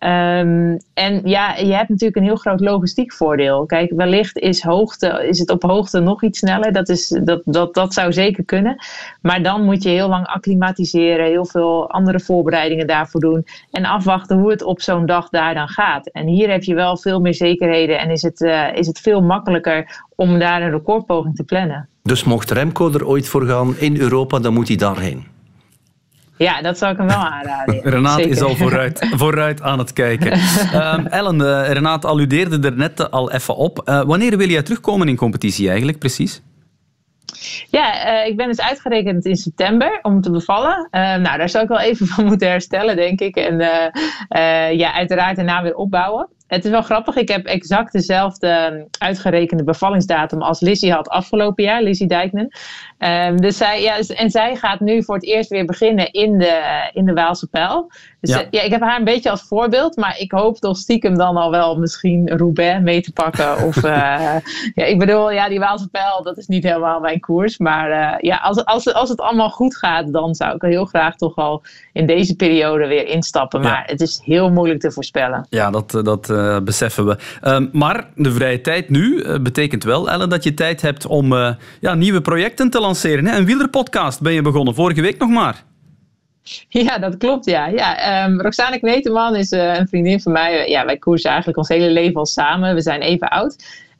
Um, 0.00 0.78
en 0.94 1.20
ja, 1.24 1.54
je 1.54 1.74
hebt 1.74 1.88
natuurlijk 1.88 2.16
een 2.16 2.22
heel 2.22 2.36
groot 2.36 2.60
logistiek 2.60 3.12
voordeel. 3.12 3.66
Kijk, 3.66 3.92
wellicht 3.96 4.38
is, 4.38 4.62
hoogte, 4.62 5.26
is 5.28 5.38
het 5.38 5.50
op 5.50 5.62
hoogte 5.62 6.00
nog 6.00 6.22
iets 6.22 6.38
sneller. 6.38 6.72
Dat, 6.72 6.88
is, 6.88 7.18
dat, 7.24 7.42
dat, 7.44 7.74
dat 7.74 7.94
zou 7.94 8.12
zeker 8.12 8.44
kunnen. 8.44 8.76
Maar 9.22 9.42
dan 9.42 9.64
moet 9.64 9.82
je 9.82 9.88
heel 9.88 10.08
lang 10.08 10.26
acclimatiseren, 10.26 11.26
heel 11.26 11.46
veel 11.46 11.90
andere 11.90 12.20
voorbereidingen 12.20 12.86
daarvoor 12.86 13.20
doen. 13.20 13.46
En 13.70 13.84
afwachten 13.84 14.38
hoe 14.38 14.50
het 14.50 14.62
op 14.62 14.80
zo'n 14.80 15.06
dag 15.06 15.28
daar 15.28 15.54
dan 15.54 15.68
gaat. 15.68 16.08
En 16.08 16.26
hier 16.26 16.50
heb 16.50 16.62
je 16.62 16.74
wel 16.74 16.96
veel 16.96 17.20
meer 17.20 17.34
zekerheden 17.34 17.98
en 17.98 18.10
is 18.10 18.22
het, 18.22 18.40
uh, 18.40 18.76
is 18.76 18.86
het 18.86 18.98
veel 18.98 19.22
makkelijker 19.22 20.04
om 20.14 20.38
daar 20.38 20.62
een 20.62 20.70
recordpoging 20.70 21.36
te 21.36 21.44
plannen. 21.44 21.88
Dus 22.02 22.24
mocht 22.24 22.50
Remco 22.50 22.92
er 22.92 23.06
ooit 23.06 23.28
voor 23.28 23.46
gaan 23.46 23.76
in 23.78 23.96
Europa, 23.96 24.38
dan 24.38 24.54
moet 24.54 24.68
hij 24.68 24.76
daarheen. 24.76 25.36
Ja, 26.38 26.62
dat 26.62 26.78
zou 26.78 26.92
ik 26.92 26.98
hem 26.98 27.06
wel 27.06 27.16
aanraden. 27.16 27.80
Renate 27.82 28.28
is 28.28 28.40
al 28.40 28.56
vooruit, 28.56 29.08
vooruit 29.16 29.62
aan 29.62 29.78
het 29.78 29.92
kijken. 29.92 30.32
um, 30.74 31.06
Ellen, 31.18 31.40
uh, 31.40 31.72
Renate 31.72 32.06
alludeerde 32.06 32.68
er 32.68 32.76
net 32.76 33.10
al 33.10 33.32
even 33.32 33.56
op. 33.56 33.82
Uh, 33.84 34.02
wanneer 34.02 34.36
wil 34.36 34.48
jij 34.48 34.62
terugkomen 34.62 35.08
in 35.08 35.16
competitie 35.16 35.68
eigenlijk, 35.68 35.98
precies? 35.98 36.42
Ja, 37.70 38.20
uh, 38.22 38.26
ik 38.26 38.36
ben 38.36 38.46
dus 38.46 38.60
uitgerekend 38.60 39.24
in 39.24 39.36
september 39.36 39.98
om 40.02 40.20
te 40.20 40.30
bevallen. 40.30 40.88
Uh, 40.90 41.00
nou, 41.00 41.38
daar 41.38 41.48
zou 41.48 41.62
ik 41.64 41.70
wel 41.70 41.80
even 41.80 42.06
van 42.16 42.24
moeten 42.24 42.48
herstellen, 42.48 42.96
denk 42.96 43.20
ik. 43.20 43.36
En 43.36 43.60
uh, 43.60 44.78
ja, 44.78 44.92
uiteraard 44.92 45.36
daarna 45.36 45.62
weer 45.62 45.74
opbouwen. 45.74 46.28
Het 46.48 46.64
is 46.64 46.70
wel 46.70 46.82
grappig. 46.82 47.16
Ik 47.16 47.28
heb 47.28 47.46
exact 47.46 47.92
dezelfde 47.92 48.46
ehm, 48.48 48.84
uitgerekende 48.98 49.64
bevallingsdatum 49.64 50.42
als 50.42 50.60
Lizzie 50.60 50.92
had 50.92 51.08
afgelopen 51.08 51.64
jaar, 51.64 51.82
Lizzie 51.82 52.06
Dijknen. 52.06 52.48
Um, 52.98 53.40
dus 53.40 53.56
zij, 53.56 53.82
ja, 53.82 53.98
en 53.98 54.30
zij 54.30 54.56
gaat 54.56 54.80
nu 54.80 55.04
voor 55.04 55.14
het 55.14 55.24
eerst 55.24 55.50
weer 55.50 55.64
beginnen 55.64 56.12
in 56.12 56.38
de, 56.38 56.90
in 56.92 57.04
de 57.04 57.12
Waalse 57.12 57.46
Pijl. 57.46 57.90
Dus 58.20 58.30
Ja. 58.30 58.38
ja. 58.38 58.46
ja, 58.50 58.62
ik 58.62 58.70
heb 58.70 58.80
haar 58.80 58.98
een 58.98 59.04
beetje 59.04 59.30
als 59.30 59.42
voorbeeld, 59.42 59.96
maar 59.96 60.18
ik 60.18 60.32
hoop 60.32 60.56
toch 60.58 60.76
stiekem 60.76 61.18
dan 61.18 61.36
al 61.36 61.50
wel 61.50 61.78
misschien 61.78 62.28
Roubaix 62.36 62.80
mee 62.80 63.00
te 63.00 63.12
pakken. 63.12 63.64
Of, 63.64 63.76
eh, 63.84 64.36
ja, 64.74 64.84
ik 64.84 64.98
bedoel, 64.98 65.30
ja, 65.30 65.48
die 65.48 65.58
Waalse 65.58 65.88
Pijl, 65.88 66.22
dat 66.22 66.38
is 66.38 66.46
niet 66.46 66.64
helemaal 66.64 67.00
mijn 67.00 67.20
koers. 67.20 67.58
Maar 67.58 67.90
eh, 67.90 68.18
ja, 68.20 68.36
als, 68.36 68.64
als, 68.64 68.92
als 68.92 69.08
het 69.08 69.20
allemaal 69.20 69.50
goed 69.50 69.76
gaat, 69.76 70.12
dan 70.12 70.34
zou 70.34 70.54
ik 70.54 70.62
heel 70.62 70.84
graag 70.84 71.16
toch 71.16 71.36
al 71.36 71.62
in 71.92 72.06
deze 72.06 72.36
periode 72.36 72.86
weer 72.86 73.06
instappen. 73.06 73.62
Ja. 73.62 73.68
Maar 73.68 73.82
het 73.86 74.00
is 74.00 74.20
heel 74.24 74.50
moeilijk 74.50 74.80
te 74.80 74.90
voorspellen. 74.90 75.46
Ja, 75.50 75.70
dat, 75.70 75.94
eh, 75.94 76.02
dat 76.02 76.30
eh, 76.38 76.60
beseffen 76.60 77.06
we. 77.06 77.16
Ehm, 77.40 77.66
maar 77.72 78.06
de 78.14 78.32
vrije 78.32 78.60
tijd 78.60 78.88
nu 78.88 79.20
eh, 79.20 79.38
betekent 79.38 79.84
wel, 79.84 80.10
Ellen, 80.10 80.28
dat 80.28 80.44
je 80.44 80.54
tijd 80.54 80.82
hebt 80.82 81.06
om 81.06 81.32
eh, 81.32 81.54
ja, 81.80 81.94
nieuwe 81.94 82.20
projecten 82.20 82.70
te 82.70 82.80
lanceren. 82.80 83.26
Hè? 83.26 83.36
Een 83.36 83.44
wielerpodcast 83.44 84.20
ben 84.20 84.32
je 84.32 84.42
begonnen, 84.42 84.74
vorige 84.74 85.00
week 85.00 85.18
nog 85.18 85.30
maar. 85.30 85.64
Ja, 86.68 86.98
dat 86.98 87.16
klopt, 87.16 87.44
ja. 87.44 87.66
ja 87.66 87.98
ehm, 87.98 88.40
Roxane 88.40 88.78
Kneteman 88.78 89.36
is 89.36 89.50
een 89.50 89.88
vriendin 89.88 90.20
van 90.20 90.32
mij. 90.32 90.68
Ja, 90.68 90.84
wij 90.84 90.96
koersen 90.96 91.28
eigenlijk 91.30 91.58
ons 91.58 91.68
hele 91.68 91.90
leven 91.90 92.14
al 92.14 92.26
samen. 92.26 92.74
We 92.74 92.80
zijn 92.80 93.00
even 93.00 93.28
oud. 93.28 93.56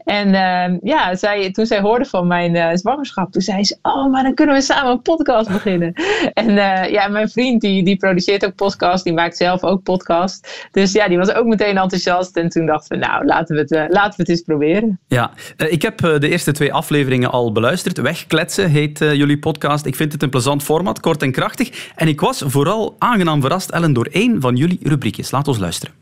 En 0.09 0.35
ehm, 0.35 0.79
ja, 0.83 1.15
zij, 1.15 1.51
toen 1.51 1.67
zij 1.67 1.81
hoorde 1.81 2.05
van 2.05 2.27
mijn 2.27 2.57
eh, 2.57 2.69
zwangerschap, 2.73 3.33
toen 3.33 3.43
zei 3.43 3.65
ze, 3.65 3.79
oh, 3.83 4.11
maar 4.11 4.23
dan 4.23 4.35
kunnen 4.35 4.55
we 4.55 4.61
samen 4.61 4.93
een 4.93 5.03
podcast 5.03 5.49
beginnen. 5.49 5.93
En 6.33 6.59
eh, 6.59 6.91
ja, 6.91 7.09
mijn 7.09 7.29
vriend, 7.29 7.61
die, 7.61 7.85
die 7.85 7.97
produceert 7.97 8.45
ook 8.45 8.55
podcast, 8.55 9.05
die 9.05 9.13
maakt 9.13 9.37
zelf 9.37 9.65
ook 9.65 9.83
podcast. 9.83 10.69
Dus 10.73 10.93
ja, 10.93 11.09
die 11.09 11.19
was 11.19 11.33
ook 11.33 11.47
meteen 11.47 11.77
enthousiast. 11.79 12.37
En 12.37 12.49
toen 12.49 12.67
dachten 12.67 12.99
we, 12.99 13.07
nou, 13.07 13.27
laten 13.27 13.55
we 13.55 13.61
het, 13.61 13.73
eh, 13.73 13.85
laten 13.89 14.11
we 14.11 14.23
het 14.23 14.29
eens 14.29 14.41
proberen. 14.41 15.01
Ja, 15.07 15.31
eh, 15.57 15.73
ik 15.73 15.83
heb 15.83 15.99
de 15.99 16.29
eerste 16.29 16.53
twee 16.53 16.73
afleveringen 16.73 17.31
al 17.31 17.53
beluisterd. 17.53 17.99
Wegkletsen 17.99 18.71
heet 18.71 19.01
eh, 19.01 19.15
jullie 19.15 19.39
podcast. 19.39 19.87
Ik 19.87 19.97
vind 19.97 20.13
het 20.13 20.23
een 20.23 20.31
plezant 20.31 20.63
format, 20.63 21.01
kort 21.01 21.23
en 21.23 21.33
krachtig. 21.33 21.93
En 21.95 22.09
ik 22.09 22.21
was 22.21 22.43
vooral 22.47 22.97
aangenaam 22.99 23.41
verrast, 23.41 23.71
Ellen, 23.71 23.93
door 23.93 24.09
één 24.11 24.41
van 24.41 24.57
jullie 24.57 24.79
rubriekjes. 24.83 25.31
Laat 25.31 25.49
ons 25.49 25.59
luisteren. 25.59 25.95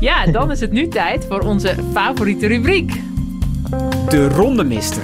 Ja, 0.00 0.26
dan 0.26 0.50
is 0.50 0.60
het 0.60 0.72
nu 0.72 0.88
tijd 0.88 1.26
voor 1.28 1.40
onze 1.40 1.74
favoriete 1.92 2.46
rubriek. 2.46 3.00
De 4.08 4.28
rondemister. 4.28 5.02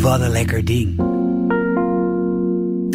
Wat 0.00 0.20
een 0.20 0.30
lekker 0.30 0.64
ding. 0.64 1.15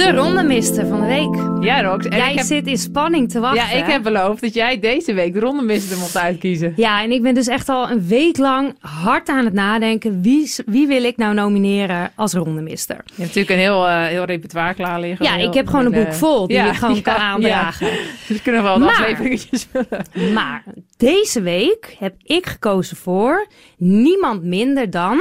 De 0.01 0.11
rondemister 0.11 0.87
van 0.87 0.99
de 1.01 1.05
week. 1.07 1.63
Ja, 1.65 1.81
Rox. 1.81 2.05
En 2.05 2.17
Jij 2.17 2.33
heb, 2.33 2.45
zit 2.45 2.67
in 2.67 2.77
spanning 2.77 3.29
te 3.31 3.39
wachten. 3.39 3.77
ja, 3.77 3.83
ik 3.85 3.91
heb 3.91 4.03
beloofd 4.03 4.41
dat 4.41 4.53
jij 4.53 4.79
deze 4.79 5.13
week 5.13 5.33
de 5.33 5.39
rondemister 5.39 5.97
mocht 5.97 6.17
uitkiezen. 6.17 6.73
Ja, 6.75 7.03
en 7.03 7.11
ik 7.11 7.21
ben 7.21 7.33
dus 7.33 7.47
echt 7.47 7.69
al 7.69 7.89
een 7.89 8.07
week 8.07 8.37
lang 8.37 8.75
hard 8.79 9.29
aan 9.29 9.45
het 9.45 9.53
nadenken. 9.53 10.21
Wie, 10.21 10.51
wie 10.65 10.87
wil 10.87 11.03
ik 11.03 11.17
nou 11.17 11.33
nomineren 11.33 12.11
als 12.15 12.33
rondemister? 12.33 12.95
Je 12.95 13.01
hebt 13.05 13.17
natuurlijk 13.17 13.49
een 13.49 13.57
heel, 13.57 13.87
eh, 13.87 14.05
heel 14.05 14.23
repertoire 14.23 14.73
klaar 14.73 14.99
liggen. 14.99 15.25
Ja, 15.25 15.33
Heel- 15.35 15.47
ik 15.47 15.53
heb 15.53 15.67
gewoon 15.67 15.85
een 15.85 15.93
en, 15.93 15.99
boek 16.03 16.11
eh, 16.11 16.17
vol 16.17 16.47
die 16.47 16.55
ja, 16.57 16.65
ik 16.69 16.75
gewoon 16.75 17.01
kan 17.11 17.15
aandragen. 17.15 17.87
ja. 17.87 17.93
Dus 18.27 18.37
we 18.37 18.41
kunnen 18.41 18.63
wel 18.63 18.71
wat 18.79 18.87
Maar- 18.87 18.89
afleveringetjes 18.99 19.67
vullen. 19.71 20.33
Maar 20.33 20.63
deze 20.97 21.41
week 21.41 21.95
heb 21.99 22.13
ik 22.23 22.45
gekozen 22.45 22.97
voor 22.97 23.47
niemand 23.77 24.43
minder 24.43 24.89
dan 24.89 25.19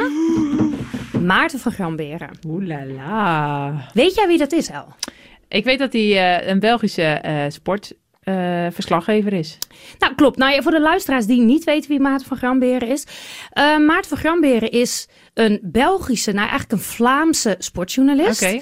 Maarten 1.26 1.58
van 1.58 1.72
Gramberen. 1.72 2.30
Oeh 2.46 2.66
la 2.66 2.84
la. 2.84 3.72
Weet 3.94 4.14
jij 4.14 4.26
wie 4.26 4.38
dat 4.38 4.52
is, 4.52 4.70
El? 4.70 4.86
Ik 5.48 5.64
weet 5.64 5.78
dat 5.78 5.92
hij 5.92 6.38
eh, 6.40 6.48
een 6.48 6.58
Belgische 6.60 7.02
eh 7.02 7.44
sportverslaggever 7.48 9.32
is. 9.32 9.58
Nou, 9.98 10.14
klopt. 10.14 10.36
Nou, 10.38 10.52
ja, 10.54 10.62
voor 10.62 10.72
de 10.72 10.80
luisteraars 10.80 11.26
die 11.26 11.40
niet 11.40 11.64
weten 11.64 11.90
wie 11.90 12.00
Maarten 12.00 12.26
van 12.26 12.36
Gramberen 12.36 12.88
is. 12.88 13.06
eh, 13.50 13.78
Maarten 13.78 14.08
van 14.08 14.18
Gramberen 14.18 14.70
is 14.70 15.08
een 15.34 15.58
Belgische, 15.62 16.30
nou 16.32 16.48
eigenlijk 16.48 16.72
een 16.72 16.86
Vlaamse 16.88 17.54
sportjournalist. 17.58 18.42
Oké. 18.42 18.52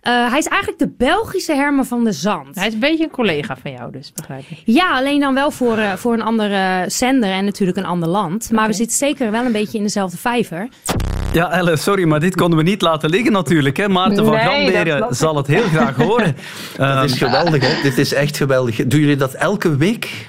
Eh, 0.00 0.28
hij 0.30 0.38
is 0.38 0.46
eigenlijk 0.46 0.78
de 0.78 0.88
Belgische 0.96 1.54
Herman 1.54 1.86
van 1.86 2.04
de 2.04 2.12
Zand. 2.12 2.54
Hij 2.54 2.66
is 2.66 2.72
een 2.74 2.78
beetje 2.80 3.04
een 3.04 3.10
collega 3.10 3.56
van 3.56 3.70
jou, 3.70 3.92
dus 3.92 4.12
begrijp 4.12 4.44
ik. 4.50 4.62
Ja, 4.64 4.96
alleen 4.96 5.20
dan 5.20 5.34
wel 5.34 5.50
voor, 5.50 5.78
eh, 5.78 5.92
voor 5.92 6.12
een 6.12 6.22
andere 6.22 6.84
zender 6.88 7.30
en 7.30 7.44
natuurlijk 7.44 7.78
een 7.78 7.84
ander 7.84 8.08
land. 8.08 8.50
Maar 8.50 8.66
we 8.66 8.72
zitten 8.72 8.96
zeker 8.96 9.30
wel 9.30 9.44
een 9.44 9.52
beetje 9.52 9.78
in 9.78 9.84
dezelfde 9.84 10.16
vijver. 10.16 10.68
Ja, 11.34 11.50
Ellen, 11.50 11.78
sorry, 11.78 12.04
maar 12.04 12.20
dit 12.20 12.36
konden 12.36 12.58
we 12.58 12.64
niet 12.64 12.82
laten 12.82 13.10
liggen 13.10 13.32
natuurlijk. 13.32 13.76
Hè? 13.76 13.88
Maarten 13.88 14.24
van 14.24 14.32
dat 14.34 14.40
Gramberen 14.42 15.06
zal 15.14 15.36
het 15.36 15.46
heel 15.46 15.62
graag 15.62 15.96
horen. 15.96 16.36
Dat 16.76 16.86
Ehm, 16.96 17.04
is 17.04 17.18
geweldig, 17.18 17.62
hè? 17.66 17.82
Dit 17.82 17.98
is 17.98 18.12
echt 18.12 18.36
geweldig. 18.36 18.76
Doen 18.86 19.00
jullie 19.00 19.16
dat 19.16 19.32
elke 19.32 19.76
week? 19.76 20.28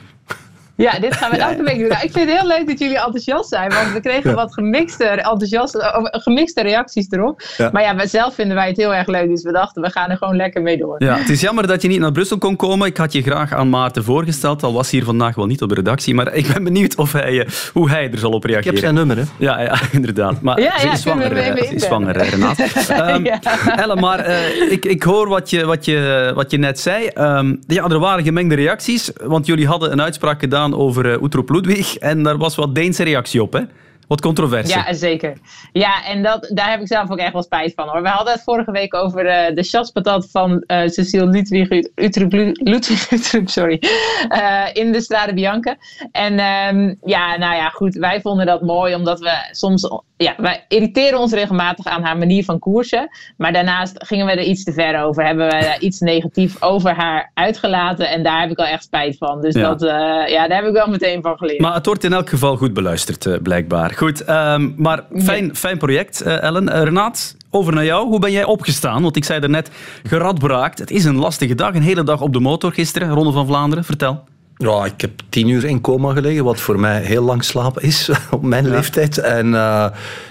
Ja, 0.78 1.00
dit 1.00 1.14
gaan 1.16 1.32
we 1.32 1.38
elke 1.38 1.64
week 1.64 1.78
doen. 1.80 1.88
Nou, 1.88 2.04
ik 2.04 2.12
vind 2.12 2.30
het 2.30 2.40
heel 2.40 2.48
leuk 2.48 2.68
dat 2.68 2.80
jullie 2.80 2.96
enthousiast 2.98 3.50
zijn, 3.50 3.70
want 3.74 3.92
we 3.94 4.00
kregen 4.00 4.36
wat 4.36 4.54
gemixte, 4.54 5.04
enthousiaste, 5.06 6.10
of, 6.12 6.22
gemixte 6.24 6.62
reacties 6.62 7.08
erop. 7.10 7.42
Ja. 7.58 7.70
Maar 7.74 7.82
ja, 7.82 7.96
wij- 7.96 8.08
zelf 8.08 8.36
vinden 8.36 8.56
wij 8.56 8.68
het 8.68 8.78
heel 8.78 8.94
erg 8.94 9.08
leuk, 9.08 9.28
dus 9.30 9.44
we 9.44 9.52
dachten 9.52 9.82
we 9.82 9.90
gaan 9.90 10.10
er 10.10 10.18
gewoon 10.18 10.36
lekker 10.36 10.62
mee 10.62 10.78
door. 10.78 10.96
Ja, 11.04 11.18
het 11.18 11.30
is 11.30 11.42
jammer 11.42 11.68
dat 11.68 11.82
je 11.82 11.88
niet 11.88 12.00
naar 12.00 12.12
Brussel 12.12 12.38
kon 12.38 12.56
komen. 12.56 12.88
Ik 12.88 12.98
had 12.98 13.14
je 13.14 13.22
graag 13.22 13.54
aan 13.54 13.70
Maarten 13.70 14.04
voorgesteld. 14.04 14.64
Al 14.64 14.74
was 14.74 14.90
hij 14.90 15.00
hier 15.00 15.08
vandaag 15.08 15.36
wel 15.36 15.46
niet 15.46 15.62
op 15.62 15.70
de 15.70 15.76
redactie. 15.76 16.14
Maar 16.16 16.34
ik 16.34 16.54
ben 16.54 16.64
benieuwd 16.64 16.96
of 16.96 17.12
hij, 17.12 17.40
eh, 17.40 17.50
hoe 17.74 17.90
hij 17.90 18.12
er 18.12 18.18
zal 18.18 18.32
op 18.32 18.46
Ik 18.46 18.54
heb 18.54 18.64
reageren. 18.64 18.80
zijn 18.80 18.94
nummer, 18.94 19.18
hè? 19.18 19.24
Ja, 19.38 19.60
ja, 19.62 19.80
inderdaad. 19.92 20.42
Maar 20.42 20.60
Ja, 20.62 20.80
ze 20.80 20.86
ja, 20.88 20.94
is 20.94 21.02
zwanger, 21.02 21.32
eh, 21.38 21.56
ze 21.68 21.76
is 21.76 21.84
zwanger 21.84 22.16
eh, 22.16 22.30
Renate. 22.30 22.64
Ehm, 22.94 23.24
Ja. 23.26 23.40
Elle, 23.76 23.96
maar 23.96 24.20
eh, 24.20 24.72
ik, 24.72 24.86
ik 24.86 25.04
hoor 25.04 25.28
wat 25.30 25.50
je, 25.50 25.66
wat 25.66 25.86
je, 25.86 26.32
wat 26.36 26.52
je 26.52 26.58
net 26.58 26.80
zei. 26.80 27.08
Ehm, 27.08 27.56
ja, 27.68 27.84
er 27.90 28.00
waren 28.00 28.24
gemengde 28.24 28.56
reacties. 28.56 29.12
Want 29.24 29.46
jullie 29.46 29.68
hadden 29.68 29.92
een 29.92 30.02
uitspraak 30.02 30.40
gedaan 30.40 30.65
over 30.74 31.06
uh, 31.06 31.22
Oetroep 31.22 31.50
Ludwig. 31.50 31.98
En 31.98 32.24
daar 32.24 32.38
was 32.38 32.56
wat 32.56 32.76
Deense 32.76 33.04
reactie 33.04 33.42
op, 33.42 33.54
hè? 33.54 33.62
Wat 34.08 34.22
controversie. 34.22 34.76
Ja, 34.76 34.94
zeker. 34.94 35.38
Ja, 35.72 36.06
en 36.06 36.24
dat, 36.24 36.52
daar 36.54 36.70
heb 36.70 36.82
ik 36.82 36.88
zelf 36.88 37.12
ook 37.12 37.18
echt 37.18 37.34
wel 37.34 37.44
spijt 37.44 37.74
van 37.76 37.88
hoor. 37.88 38.02
We 38.02 38.08
hadden 38.08 38.34
het 38.34 38.44
vorige 38.44 38.72
week 38.72 38.94
over 38.94 39.26
eh, 39.26 39.56
de 39.56 39.64
chaspatat 39.64 40.28
van 40.32 40.64
eh 40.68 40.88
Cecile 40.88 41.26
Ludwig 41.26 41.70
Utrecht, 41.96 42.60
Ludwig 42.62 43.12
Utrecht, 43.12 43.50
sorry, 43.52 43.82
eh, 44.30 44.64
in 44.74 44.92
de 44.92 45.02
Strade 45.02 45.34
Bianca. 45.34 45.76
En 46.12 46.40
ehm, 46.40 46.94
ja, 47.04 47.38
nou 47.38 47.56
ja, 47.56 47.70
goed, 47.70 47.96
wij 47.96 48.22
vonden 48.22 48.46
dat 48.46 48.62
mooi 48.62 48.96
omdat 48.96 49.20
we 49.20 49.48
soms, 49.52 49.90
ja, 50.18 50.34
wij 50.38 50.66
irriteren 50.68 51.20
ons 51.20 51.32
regelmatig 51.34 51.86
aan 51.86 52.04
haar 52.04 52.18
manier 52.18 52.44
van 52.44 52.60
koersen. 52.60 53.10
Maar 53.38 53.54
daarnaast 53.54 54.06
gingen 54.06 54.26
we 54.26 54.32
er 54.32 54.44
iets 54.44 54.64
te 54.64 54.74
ver 54.74 55.04
over. 55.04 55.26
Hebben 55.26 55.46
we 55.46 55.52
daar 55.52 55.80
iets 55.80 56.00
negatief 56.00 56.62
over 56.62 56.96
haar 56.96 57.32
uitgelaten 57.34 58.10
en 58.10 58.24
daar 58.24 58.42
heb 58.42 58.52
ik 58.52 58.58
al 58.58 58.66
echt 58.66 58.84
spijt 58.84 59.18
van. 59.18 59.42
Dus 59.42 59.54
Ja. 59.56 59.62
dat, 59.74 59.82
ja, 60.30 60.48
daar 60.48 60.58
heb 60.58 60.66
ik 60.66 60.74
wel 60.74 60.88
meteen 60.88 61.22
van 61.22 61.38
geleerd. 61.38 61.60
Maar 61.60 61.74
het 61.74 61.86
wordt 61.86 62.04
in 62.04 62.14
elk 62.14 62.30
geval 62.30 62.58
goed 62.58 62.74
beluisterd, 62.74 63.44
blijkbaar. 63.44 63.94
Goed, 63.96 64.24
ehm, 64.24 64.70
maar 64.78 65.04
fijn, 65.18 65.56
fijn 65.56 65.78
project, 65.78 66.22
eh, 66.22 66.42
Ellen. 66.42 66.70
Eh, 66.70 66.84
Renaat, 66.84 67.36
over 67.50 67.74
naar 67.74 67.86
jou. 67.86 68.08
Hoe 68.08 68.20
ben 68.20 68.32
jij 68.32 68.44
opgestaan? 68.44 69.02
Want 69.02 69.16
ik 69.16 69.24
zei 69.24 69.40
er 69.40 69.50
net, 69.50 69.70
geradbraakt. 70.04 70.80
Het 70.80 70.92
is 70.92 71.04
een 71.04 71.16
lastige 71.16 71.56
dag. 71.56 71.76
Een 71.76 71.82
hele 71.82 72.04
dag 72.04 72.22
op 72.22 72.34
de 72.34 72.40
motor 72.40 72.72
gisteren, 72.72 73.10
Ronde 73.10 73.32
van 73.32 73.46
Vlaanderen. 73.46 73.84
Vertel. 73.84 74.24
Ja, 74.58 74.86
ik 74.86 75.02
heb 75.02 75.12
tien 75.30 75.48
uur 75.48 75.66
in 75.66 75.82
coma 75.82 76.14
gelegen, 76.14 76.44
wat 76.44 76.60
voor 76.60 76.80
mij 76.80 77.02
heel 77.02 77.24
lang 77.24 77.44
slapen 77.44 77.82
is 77.82 78.10
op 78.32 78.42
mijn 78.42 78.70
leeftijd. 78.70 79.18
En 79.18 79.46
eh, 79.46 79.86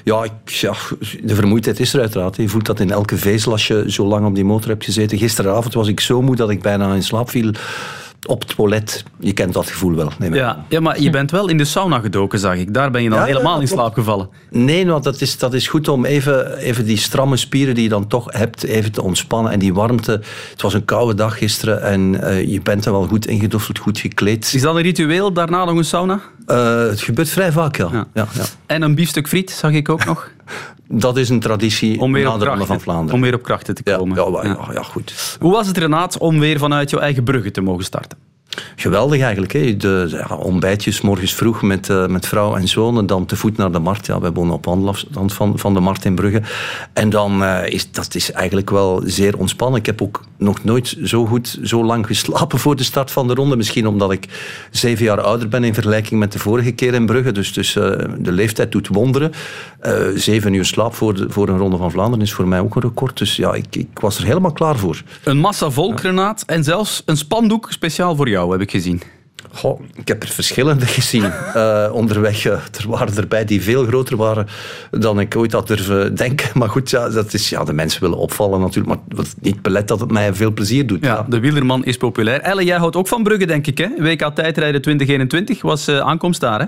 ja, 0.04 0.24
ik, 0.24 0.32
ja, 0.44 0.74
de 1.22 1.34
vermoeidheid 1.34 1.80
is 1.80 1.94
er 1.94 2.00
uiteraard. 2.00 2.36
Je 2.36 2.48
voelt 2.48 2.66
dat 2.66 2.80
in 2.80 2.90
elke 2.90 3.16
vezel 3.16 3.52
als 3.52 3.66
je 3.66 3.84
zo 3.86 4.06
lang 4.06 4.26
op 4.26 4.34
die 4.34 4.44
motor 4.44 4.68
hebt 4.68 4.84
gezeten. 4.84 5.18
Gisteravond 5.18 5.74
was 5.74 5.88
ik 5.88 6.00
zo 6.00 6.22
moe 6.22 6.36
dat 6.36 6.50
ik 6.50 6.62
bijna 6.62 6.94
in 6.94 7.02
slaap 7.02 7.30
viel 7.30 7.52
op 8.26 8.40
het 8.40 8.56
toilet. 8.56 9.04
Je 9.18 9.32
kent 9.32 9.52
dat 9.52 9.66
gevoel 9.66 9.94
wel. 9.94 10.10
aan. 10.20 10.32
Ja, 10.32 10.64
ja, 10.68 10.80
maar 10.80 11.00
je 11.00 11.10
bent 11.10 11.30
wel 11.30 11.48
in 11.48 11.56
de 11.56 11.64
sauna 11.64 11.98
gedoken, 11.98 12.38
zag 12.38 12.56
ik. 12.56 12.74
Daar 12.74 12.90
ben 12.90 13.02
je 13.02 13.08
dan 13.08 13.18
Ja, 13.18 13.24
helemaal 13.24 13.60
in 13.60 13.68
slaap 13.68 13.94
gevallen. 13.94 14.28
Nee, 14.50 14.86
want 14.86 15.04
dat 15.04 15.20
is, 15.20 15.38
dat 15.38 15.54
is 15.54 15.68
goed 15.68 15.88
om 15.88 16.04
even, 16.04 16.56
even 16.56 16.84
die 16.84 16.96
stramme 16.96 17.36
spieren 17.36 17.74
die 17.74 17.82
je 17.82 17.88
dan 17.88 18.06
toch 18.06 18.32
hebt, 18.32 18.62
even 18.62 18.92
te 18.92 19.02
ontspannen. 19.02 19.52
En 19.52 19.58
die 19.58 19.74
warmte. 19.74 20.20
Het 20.50 20.62
was 20.62 20.74
een 20.74 20.84
koude 20.84 21.14
dag 21.14 21.38
gisteren 21.38 21.82
en 21.82 22.22
eh, 22.22 22.48
je 22.48 22.60
bent 22.60 22.84
er 22.84 22.92
wel 22.92 23.06
goed 23.06 23.26
ingedoffeld, 23.26 23.78
goed 23.78 23.98
gekleed. 23.98 24.52
Is 24.54 24.62
dat 24.62 24.76
een 24.76 24.82
ritueel, 24.82 25.32
daarna 25.32 25.64
nog 25.64 25.76
een 25.76 25.84
sauna? 25.84 26.20
Eh, 26.46 26.78
het 26.78 27.00
gebeurt 27.00 27.28
vrij 27.28 27.52
vaak, 27.52 27.76
ja. 27.76 27.88
Ja. 27.92 28.06
Ja. 28.14 28.26
Ja, 28.34 28.44
En 28.66 28.82
een 28.82 28.94
biefstuk 28.94 29.28
friet, 29.28 29.50
zag 29.50 29.70
ik 29.72 29.88
ook 29.88 30.04
nog. 30.04 30.30
Dat 30.88 31.16
is 31.16 31.28
een 31.28 31.40
traditie 31.40 32.00
Om 32.00 32.12
weer, 32.12 32.32
op 32.32 32.66
van 32.66 32.80
Vlaanderen. 32.80 33.14
om 33.14 33.20
weer 33.20 33.34
op 33.34 33.42
krachten 33.42 33.74
te 33.74 33.82
komen. 33.82 34.16
ja, 34.16 34.30
wa- 34.30 34.42
Ja. 34.44 34.56
ja, 34.66 34.72
ja, 34.72 34.82
goed. 34.82 35.36
Hoe 35.40 35.52
was 35.52 35.66
het, 35.66 35.78
Renaat, 35.78 36.18
om 36.18 36.38
weer 36.38 36.58
vanuit 36.58 36.90
jouw 36.90 37.00
eigen 37.00 37.22
bruggen 37.24 37.52
te 37.52 37.60
mogen 37.60 37.84
starten? 37.84 38.18
Geweldig 38.76 39.20
eigenlijk. 39.20 39.52
Hè. 39.52 39.76
De 39.76 40.26
ontbijtjes 40.38 41.00
morgens 41.00 41.34
vroeg 41.34 41.62
met, 41.62 41.90
eh, 41.90 42.06
met 42.06 42.26
vrouw 42.26 42.56
en 42.56 42.68
zoon 42.68 42.98
en 42.98 43.06
dan 43.06 43.26
te 43.26 43.36
voet 43.36 43.56
naar 43.56 43.72
de 43.72 43.78
markt. 43.78 44.06
Ja, 44.06 44.20
wij 44.20 44.32
wonen 44.32 44.54
op 44.54 44.64
wandelafstand 44.64 45.32
van, 45.32 45.58
van 45.58 45.74
de 45.74 45.80
markt 45.80 46.04
in 46.04 46.14
Brugge. 46.14 46.42
En 46.92 47.10
dan 47.10 47.44
eh, 47.44 47.72
is 47.72 47.90
dat 47.90 48.14
is 48.14 48.32
eigenlijk 48.32 48.70
wel 48.70 49.02
zeer 49.04 49.38
ontspannen. 49.38 49.78
Ik 49.80 49.86
heb 49.86 50.02
ook 50.02 50.24
nog 50.36 50.64
nooit 50.64 50.96
zo 51.04 51.26
goed, 51.26 51.58
zo 51.62 51.84
lang 51.84 52.06
geslapen 52.06 52.58
voor 52.58 52.76
de 52.76 52.84
start 52.84 53.10
van 53.10 53.28
de 53.28 53.34
ronde. 53.34 53.56
Misschien 53.56 53.86
omdat 53.86 54.12
ik 54.12 54.28
zeven 54.70 55.04
jaar 55.04 55.20
ouder 55.20 55.48
ben 55.48 55.64
in 55.64 55.74
vergelijking 55.74 56.20
met 56.20 56.32
de 56.32 56.38
vorige 56.38 56.72
keer 56.72 56.94
in 56.94 57.06
Brugge. 57.06 57.32
Dus, 57.32 57.52
dus 57.52 57.76
eh, 57.76 57.90
de 58.18 58.32
leeftijd 58.32 58.72
doet 58.72 58.88
wonderen. 58.88 59.32
Zeven 60.14 60.52
uur 60.52 60.64
slaap 60.64 60.94
voor, 60.94 61.14
de, 61.14 61.26
voor 61.28 61.48
een 61.48 61.58
ronde 61.58 61.76
van 61.76 61.90
Vlaanderen 61.90 62.24
is 62.24 62.32
voor 62.32 62.48
mij 62.48 62.60
ook 62.60 62.74
een 62.74 62.82
record. 62.82 63.18
Dus 63.18 63.36
ja, 63.36 63.54
ik, 63.54 63.76
ik 63.76 63.98
was 64.00 64.18
er 64.18 64.24
helemaal 64.24 64.52
klaar 64.52 64.76
voor. 64.76 65.02
Een 65.24 65.38
massa 65.38 65.70
volk, 65.70 66.00
en 66.46 66.64
zelfs 66.64 67.02
een 67.06 67.16
spandoek 67.16 67.66
speciaal 67.70 68.16
voor 68.16 68.28
jou. 68.28 68.43
Jou, 68.44 68.58
heb 68.58 68.68
ik 68.68 68.70
gezien. 68.70 69.02
Goh, 69.52 69.80
ik 69.94 70.08
heb 70.08 70.22
er 70.22 70.28
verschillende 70.28 70.86
gezien 70.86 71.32
uh, 71.56 71.90
onderweg. 72.00 72.44
Uh, 72.44 72.52
er 72.52 72.84
waren 72.88 73.16
erbij 73.16 73.44
die 73.44 73.62
veel 73.62 73.84
groter 73.84 74.16
waren 74.16 74.46
dan 74.90 75.20
ik 75.20 75.36
ooit 75.36 75.52
had 75.52 75.66
durven 75.66 76.14
denken. 76.14 76.48
Maar 76.58 76.68
goed, 76.68 76.90
ja, 76.90 77.08
dat 77.08 77.32
is, 77.32 77.48
ja, 77.48 77.64
de 77.64 77.72
mensen 77.72 78.00
willen 78.00 78.18
opvallen 78.18 78.60
natuurlijk. 78.60 78.86
Maar 78.86 79.04
wat 79.08 79.34
niet 79.40 79.62
belet 79.62 79.88
dat 79.88 80.00
het 80.00 80.10
mij 80.10 80.34
veel 80.34 80.52
plezier 80.52 80.86
doet. 80.86 81.04
Ja, 81.04 81.26
de 81.28 81.40
wielerman 81.40 81.84
is 81.84 81.96
populair. 81.96 82.40
Elle, 82.40 82.64
jij 82.64 82.78
houdt 82.78 82.96
ook 82.96 83.08
van 83.08 83.22
Brugge, 83.22 83.46
denk 83.46 83.66
ik. 83.66 83.78
Hè? 83.78 83.88
WK 83.98 84.30
tijdrijden 84.34 84.82
2021 84.82 85.62
was 85.62 85.88
uh, 85.88 85.98
aankomst 85.98 86.40
daar, 86.40 86.60
hè? 86.60 86.66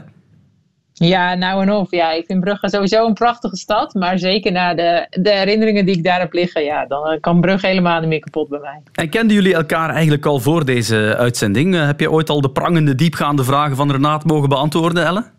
Ja, 0.99 1.35
nou 1.35 1.62
en 1.62 1.73
of. 1.73 1.91
Ja, 1.91 2.12
ik 2.12 2.26
vind 2.26 2.41
Brugge 2.41 2.69
sowieso 2.69 3.07
een 3.07 3.15
prachtige 3.15 3.57
stad. 3.57 3.95
Maar 3.95 4.19
zeker 4.19 4.53
na 4.53 4.75
de, 4.75 5.07
de 5.11 5.31
herinneringen 5.31 5.87
die 5.87 5.97
ik 5.97 6.05
daar 6.05 6.29
liggen, 6.31 6.65
ja, 6.65 6.87
dan 6.87 7.07
eh, 7.07 7.21
kan 7.21 7.41
Brugge 7.41 7.67
helemaal 7.67 8.00
niet 8.00 8.09
meer 8.09 8.19
kapot 8.19 8.49
bij 8.49 8.61
mij. 8.61 8.81
En 8.93 9.09
kenden 9.09 9.37
jullie 9.37 9.55
elkaar 9.55 9.91
eigenlijk 9.91 10.26
al 10.26 10.41
voor 10.41 10.65
deze 10.65 11.15
uitzending? 11.19 11.75
Eh, 11.75 11.87
heb 11.87 12.00
je 12.00 12.11
ooit 12.11 12.31
al 12.31 12.41
de 12.41 12.50
prangende, 12.50 12.95
diepgaande 12.95 13.45
vragen 13.45 13.76
van 13.76 13.91
Renaat 13.91 14.25
mogen 14.25 14.49
beantwoorden, 14.49 15.07
Elle? 15.07 15.36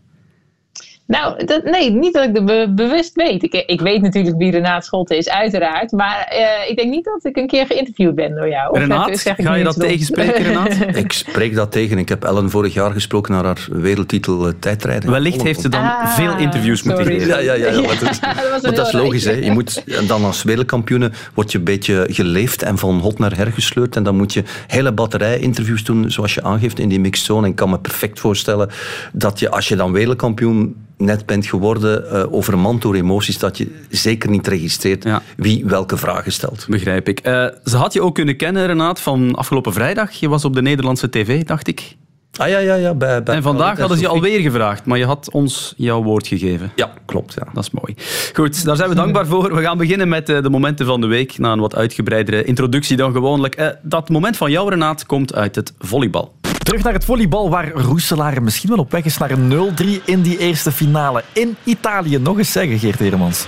Nou, 1.08 1.46
dat, 1.46 1.64
nee, 1.64 1.92
niet 1.92 2.14
dat 2.14 2.24
ik 2.24 2.36
het 2.36 2.76
bewust 2.76 3.16
weet. 3.16 3.44
Ik, 3.44 3.54
ik 3.54 3.82
weet 3.82 4.02
natuurlijk 4.02 4.38
wie 4.38 4.52
Renaat 4.52 4.86
Scholte 4.86 5.18
is, 5.18 5.30
uiteraard. 5.30 5.92
Maar 5.92 6.34
uh, 6.34 6.70
ik 6.70 6.78
denk 6.78 6.90
niet 6.90 7.06
dat 7.06 7.26
ik 7.26 7.38
een 7.38 7.48
keer 7.48 7.66
geïnterviewd 7.66 8.16
ben 8.16 8.36
door 8.36 8.50
jou. 8.50 8.72
Of 8.72 8.78
Renaat, 8.78 9.18
zeg, 9.18 9.36
ga 9.38 9.56
je 9.56 9.64
dat 9.64 9.80
tegenspreken, 9.80 10.44
Renaat? 10.44 10.78
ik 11.04 11.12
spreek 11.12 11.56
dat 11.56 11.72
tegen. 11.72 11.98
Ik 11.98 12.10
heb 12.10 12.24
Ellen 12.24 12.50
vorig 12.50 12.74
jaar 12.74 12.92
gesproken 12.92 13.34
naar 13.34 13.44
haar 13.44 13.68
wereldtitel 13.72 14.48
uh, 14.48 14.54
tijdrijden. 14.60 15.12
Wellicht 15.12 15.42
heeft 15.42 15.62
ze 15.62 15.70
dan 15.70 15.82
ah, 15.82 16.08
veel 16.08 16.38
interviews 16.38 16.80
sorry. 16.80 16.96
moeten 16.96 17.14
geven. 17.14 17.28
Ja, 17.28 17.40
ja, 17.40 17.54
ja. 17.54 17.68
ja, 17.68 17.82
ja 17.82 18.52
dat, 18.52 18.62
dat, 18.62 18.76
dat 18.76 18.88
is 18.88 18.94
logisch. 18.94 19.26
Hè. 19.26 19.32
Je 19.32 19.52
moet, 19.52 19.84
dan 20.08 20.24
als 20.24 20.44
wereldkampioen 20.44 21.14
word 21.34 21.52
je 21.52 21.58
een 21.58 21.64
beetje 21.64 22.06
geleefd 22.10 22.64
en 22.64 22.78
van 22.78 23.00
hot 23.00 23.20
naar 23.20 23.36
her 23.36 23.52
gesleurd. 23.52 23.96
En 23.96 24.04
dan 24.04 24.16
moet 24.16 24.34
je 24.34 24.44
hele 24.68 24.92
batterij 24.92 25.40
interviews 25.40 25.84
doen, 25.84 26.12
zoals 26.12 26.34
je 26.34 26.44
aangeeft, 26.44 26.80
in 26.80 26.90
die 26.90 27.00
mixzone. 27.00 27.44
En 27.44 27.50
ik 27.50 27.56
kan 27.56 27.70
me 27.70 27.80
perfect 27.80 28.20
voorstellen 28.20 28.70
dat 29.14 29.40
je, 29.40 29.50
als 29.50 29.68
je 29.68 29.76
dan 29.76 29.92
wereldkampioen 29.92 30.86
net 30.98 31.26
bent 31.26 31.46
geworden, 31.46 32.04
uh, 32.14 32.34
overmand 32.34 32.82
door 32.82 32.96
emoties, 32.96 33.38
dat 33.38 33.58
je 33.58 33.84
zeker 33.90 34.30
niet 34.30 34.48
registreert 34.48 35.06
wie 35.38 35.66
welke 35.66 35.98
vragen 35.98 36.32
stelt. 36.32 36.66
Begrijp 36.70 37.08
ik. 37.08 37.28
Uh, 37.28 37.48
ze 37.64 37.78
had 37.78 37.94
je 37.94 38.02
ook 38.02 38.16
kunnen 38.16 38.38
kennen, 38.38 38.66
Renaat, 38.66 39.00
van 39.00 39.36
afgelopen 39.36 39.74
vrijdag. 39.74 40.12
Je 40.12 40.30
was 40.30 40.46
op 40.46 40.54
de 40.54 40.62
Nederlandse 40.62 41.10
tv, 41.10 41.44
dacht 41.44 41.68
ik. 41.68 41.96
Ah 42.38 42.50
ja, 42.50 42.58
ja, 42.58 42.76
ja. 42.76 42.94
Bij, 42.94 43.24
bij 43.24 43.36
en 43.36 43.44
vandaag 43.44 43.80
hadden 43.80 43.98
ze 43.98 44.04
je 44.04 44.10
alweer 44.10 44.40
gevraagd, 44.40 44.86
maar 44.86 44.98
je 44.98 45.06
had 45.06 45.32
ons 45.32 45.74
jouw 45.78 46.04
woord 46.04 46.28
gegeven. 46.28 46.72
Ja, 46.76 46.94
klopt. 47.06 47.34
Ja. 47.34 47.48
Dat 47.54 47.64
is 47.64 47.72
mooi. 47.72 47.96
Goed, 48.34 48.66
daar 48.66 48.76
zijn 48.76 48.90
we 48.90 48.96
dankbaar 48.96 49.28
voor. 49.34 49.56
We 49.56 49.62
gaan 49.62 49.78
beginnen 49.78 50.10
met 50.10 50.30
uh, 50.30 50.42
de 50.42 50.50
momenten 50.50 50.86
van 50.86 51.02
de 51.02 51.08
week, 51.08 51.38
na 51.38 51.52
een 51.52 51.60
wat 51.60 51.76
uitgebreidere 51.76 52.44
introductie 52.44 52.98
dan 52.98 53.12
gewoonlijk. 53.12 53.76
dat 53.82 54.10
moment 54.10 54.38
van 54.38 54.52
jou, 54.52 54.70
Renaat, 54.70 55.06
komt 55.06 55.34
uit 55.36 55.56
het 55.56 55.74
volleybal. 55.80 56.34
Terug 56.68 56.84
naar 56.84 56.94
het 56.94 57.06
volleybal, 57.06 57.50
waar 57.50 57.72
Roeselaar 57.72 58.44
misschien 58.44 58.70
wel 58.70 58.78
op 58.78 58.92
weg 58.92 59.04
is 59.04 59.18
naar 59.18 59.32
een 59.32 59.74
0-3 60.02 60.04
in 60.06 60.22
die 60.22 60.38
eerste 60.38 60.72
finale. 60.72 61.24
In 61.34 61.56
Italië, 61.64 62.18
nog 62.18 62.38
eens 62.38 62.52
zeggen, 62.52 62.80
Geert 62.80 63.00
Heremans. 63.00 63.46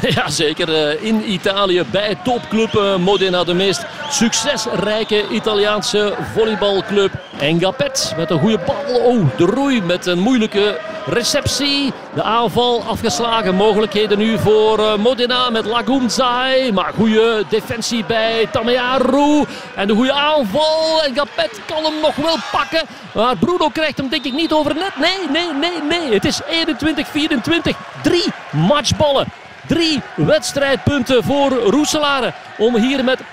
Ja, 0.16 0.30
zeker 0.30 0.74
eh, 0.74 1.02
in 1.02 1.32
Italië 1.32 1.84
bij 1.90 2.16
topclub 2.24 2.74
eh, 2.74 2.96
Modena, 2.96 3.44
de 3.44 3.54
meest 3.54 3.86
succesrijke 4.10 5.28
Italiaanse 5.28 6.14
volleybalclub. 6.34 7.12
Engapet 7.38 8.14
met 8.16 8.30
een 8.30 8.38
goede 8.38 8.58
bal. 8.66 9.00
Oh, 9.00 9.36
de 9.36 9.44
roei 9.44 9.82
met 9.82 10.06
een 10.06 10.18
moeilijke 10.18 10.78
receptie. 11.06 11.92
De 12.14 12.22
aanval 12.22 12.82
afgeslagen. 12.82 13.54
Mogelijkheden 13.54 14.18
nu 14.18 14.38
voor 14.38 14.78
eh, 14.78 14.96
Modena 14.96 15.50
met 15.50 15.64
Lagunzai. 15.64 16.72
Maar 16.72 16.92
goede 16.96 17.44
defensie 17.48 18.04
bij 18.04 18.48
Tamearu. 18.52 19.44
En 19.74 19.86
de 19.86 19.94
goede 19.94 20.12
aanval. 20.12 21.02
Engapet 21.04 21.60
kan 21.66 21.84
hem 21.84 22.00
nog 22.02 22.16
wel 22.16 22.36
pakken. 22.52 22.82
Maar 23.12 23.36
Bruno 23.36 23.68
krijgt 23.68 23.98
hem 23.98 24.08
denk 24.08 24.24
ik 24.24 24.32
niet 24.32 24.52
over 24.52 24.74
net. 24.74 24.96
Nee, 24.96 25.28
nee, 25.30 25.52
nee, 25.52 25.82
nee. 26.00 26.12
Het 26.12 26.24
is 26.24 26.40
21-24. 26.42 27.76
Drie 28.02 28.24
matchballen 28.50 29.26
Drie 29.68 30.02
wedstrijdpunten 30.16 31.24
voor 31.24 31.50
Roeselare 31.50 32.34
om 32.58 32.76
hier 32.76 33.04
met 33.04 33.20
0-3 33.20 33.24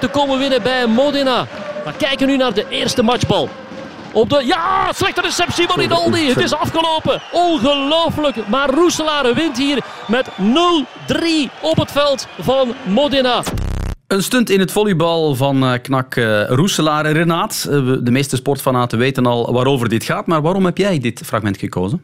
te 0.00 0.08
komen 0.12 0.38
winnen 0.38 0.62
bij 0.62 0.86
Modena. 0.86 1.46
We 1.84 1.92
kijken 1.98 2.26
nu 2.26 2.36
naar 2.36 2.54
de 2.54 2.66
eerste 2.68 3.02
matchbal. 3.02 3.48
Op 4.12 4.30
de, 4.30 4.42
ja, 4.46 4.92
slechte 4.92 5.20
receptie 5.20 5.66
van 5.66 5.80
Rinaldi. 5.80 6.28
Het 6.28 6.42
is 6.42 6.54
afgelopen. 6.54 7.22
Ongelooflijk. 7.32 8.48
Maar 8.48 8.70
Roeselare 8.70 9.34
wint 9.34 9.58
hier 9.58 9.84
met 10.08 10.28
0-3 10.28 10.34
op 11.60 11.76
het 11.76 11.92
veld 11.92 12.26
van 12.40 12.74
Modena. 12.84 13.42
Een 14.06 14.22
stunt 14.22 14.50
in 14.50 14.60
het 14.60 14.72
volleybal 14.72 15.34
van 15.34 15.64
uh, 15.64 15.72
knak 15.82 16.16
uh, 16.16 16.48
Roeselaar. 16.48 17.10
Renaat, 17.10 17.66
uh, 17.70 17.96
de 18.00 18.10
meeste 18.10 18.36
sportfanaten 18.36 18.98
weten 18.98 19.26
al 19.26 19.52
waarover 19.52 19.88
dit 19.88 20.04
gaat. 20.04 20.26
Maar 20.26 20.42
waarom 20.42 20.64
heb 20.64 20.78
jij 20.78 20.98
dit 20.98 21.22
fragment 21.24 21.58
gekozen? 21.58 22.02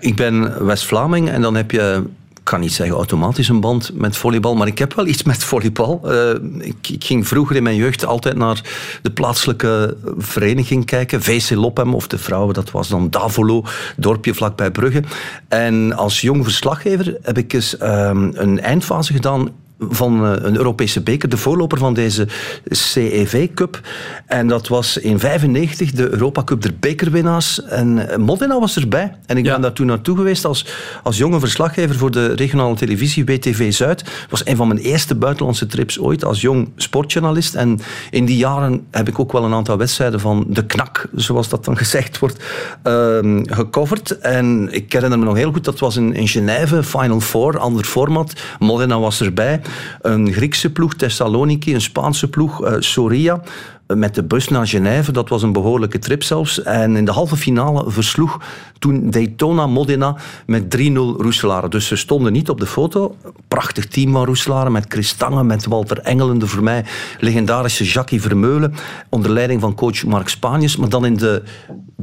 Ik 0.00 0.16
ben 0.16 0.66
West-Vlaming 0.66 1.28
en 1.28 1.42
dan 1.42 1.54
heb 1.54 1.70
je 1.70 2.02
ik 2.46 2.52
kan 2.52 2.60
niet 2.60 2.72
zeggen 2.72 2.96
automatisch 2.96 3.48
een 3.48 3.60
band 3.60 3.90
met 3.94 4.16
volleybal, 4.16 4.54
maar 4.54 4.66
ik 4.66 4.78
heb 4.78 4.94
wel 4.94 5.06
iets 5.06 5.22
met 5.22 5.44
volleybal. 5.44 6.00
Uh, 6.04 6.30
ik, 6.58 7.04
ging 7.04 7.28
vroeger 7.28 7.56
in 7.56 7.62
mijn 7.62 7.76
jeugd 7.76 8.06
altijd 8.06 8.36
naar 8.36 8.60
de 9.02 9.10
plaatselijke 9.10 9.96
vereniging 10.18 10.84
kijken, 10.84 11.22
VC 11.22 11.50
Lopem 11.50 11.94
of 11.94 12.06
de 12.06 12.18
vrouwen, 12.18 12.54
dat 12.54 12.70
was 12.70 12.88
dan 12.88 13.10
Davolo, 13.10 13.64
dorpje 13.96 14.34
vlakbij 14.34 14.70
Brugge. 14.70 15.02
En 15.48 15.96
als 15.96 16.20
jong 16.20 16.44
verslaggever 16.44 17.18
heb 17.22 17.38
ik 17.38 17.52
eens 17.52 17.80
um, 17.82 18.30
een 18.34 18.60
eindfase 18.60 19.12
gedaan 19.12 19.48
van 19.78 20.24
eh, 20.24 20.32
een 20.36 20.56
Europese 20.56 21.00
beker, 21.00 21.28
de 21.28 21.36
voorloper 21.36 21.78
van 21.78 21.94
deze 21.94 22.26
CEV 22.64 23.48
Cup. 23.54 23.80
En 24.26 24.48
dat 24.48 24.68
was 24.68 24.96
in 24.96 25.18
95 25.18 25.92
de 25.92 26.10
Europa 26.10 26.44
Cup 26.44 26.62
der 26.62 26.74
bekerwinnaars. 26.80 27.62
En 27.62 28.08
eh, 28.08 28.16
Modena 28.16 28.60
was 28.60 28.76
erbij. 28.76 29.16
En 29.26 29.36
ik 29.36 29.44
ben 29.44 29.60
daar 29.60 29.72
toen 29.72 29.86
naartoe 29.86 30.16
geweest 30.16 30.44
als, 30.44 30.66
als 31.02 31.16
jonge 31.16 31.40
verslaggever 31.40 31.96
voor 31.96 32.10
de 32.10 32.32
regionale 32.32 32.74
televisie 32.74 33.24
WTV 33.24 33.72
Zuid. 33.72 34.00
Het 34.00 34.30
was 34.30 34.46
een 34.46 34.56
van 34.56 34.68
mijn 34.68 34.80
eerste 34.80 35.14
buitenlandse 35.14 35.66
trips 35.66 35.98
ooit 35.98 36.24
als 36.24 36.40
jong 36.40 36.68
sportjournalist. 36.76 37.54
En 37.54 37.80
in 38.10 38.24
die 38.24 38.36
jaren 38.36 38.86
heb 38.90 39.08
ik 39.08 39.18
ook 39.18 39.32
wel 39.32 39.44
een 39.44 39.54
aantal 39.54 39.76
wedstrijden 39.76 40.20
van 40.20 40.44
de 40.48 40.66
knak, 40.66 41.08
zoals 41.14 41.48
dat 41.48 41.64
dan 41.64 41.76
gezegd 41.86 42.18
wordt, 42.18 42.44
uh, 42.84 43.42
gecoverd. 43.42 44.18
En 44.18 44.68
ik 44.70 44.92
herinner 44.92 45.18
me 45.18 45.24
nog 45.24 45.36
heel 45.36 45.52
goed, 45.52 45.64
dat 45.64 45.78
was 45.78 45.96
in, 45.96 46.14
in 46.14 46.28
Genève, 46.28 46.82
Final 46.82 47.20
Four, 47.20 47.58
ander 47.58 47.84
format. 47.84 48.32
Modena 48.58 48.98
was 48.98 49.20
erbij. 49.20 49.60
Een 50.00 50.32
Griekse 50.32 50.72
ploeg, 50.72 50.94
Thessaloniki, 50.94 51.74
een 51.74 51.80
Spaanse 51.80 52.28
ploeg, 52.28 52.64
uh, 52.64 52.74
Soria 52.78 53.42
met 53.86 54.14
de 54.14 54.22
bus 54.22 54.48
naar 54.48 54.66
Genève. 54.66 55.12
Dat 55.12 55.28
was 55.28 55.42
een 55.42 55.52
behoorlijke 55.52 55.98
trip 55.98 56.22
zelfs. 56.22 56.62
En 56.62 56.96
in 56.96 57.04
de 57.04 57.12
halve 57.12 57.36
finale 57.36 57.90
versloeg 57.90 58.40
toen 58.78 59.10
Daytona 59.10 59.66
Modena 59.66 60.16
met 60.46 60.76
3-0 60.76 60.80
Roeselare. 60.94 61.68
Dus 61.68 61.86
ze 61.86 61.96
stonden 61.96 62.32
niet 62.32 62.50
op 62.50 62.60
de 62.60 62.66
foto. 62.66 63.16
Prachtig 63.48 63.86
team 63.86 64.12
van 64.12 64.24
Roeselare 64.24 64.70
met 64.70 64.84
Chris 64.88 65.12
Tange, 65.12 65.44
met 65.44 65.66
Walter 65.66 65.98
Engelen, 65.98 66.38
de 66.38 66.46
voor 66.46 66.62
mij 66.62 66.84
legendarische 67.20 67.84
Jackie 67.84 68.20
Vermeulen, 68.20 68.74
onder 69.08 69.30
leiding 69.30 69.60
van 69.60 69.74
coach 69.74 70.04
Mark 70.04 70.28
Spanius. 70.28 70.76
Maar 70.76 70.88
dan 70.88 71.06
in 71.06 71.16
de, 71.16 71.42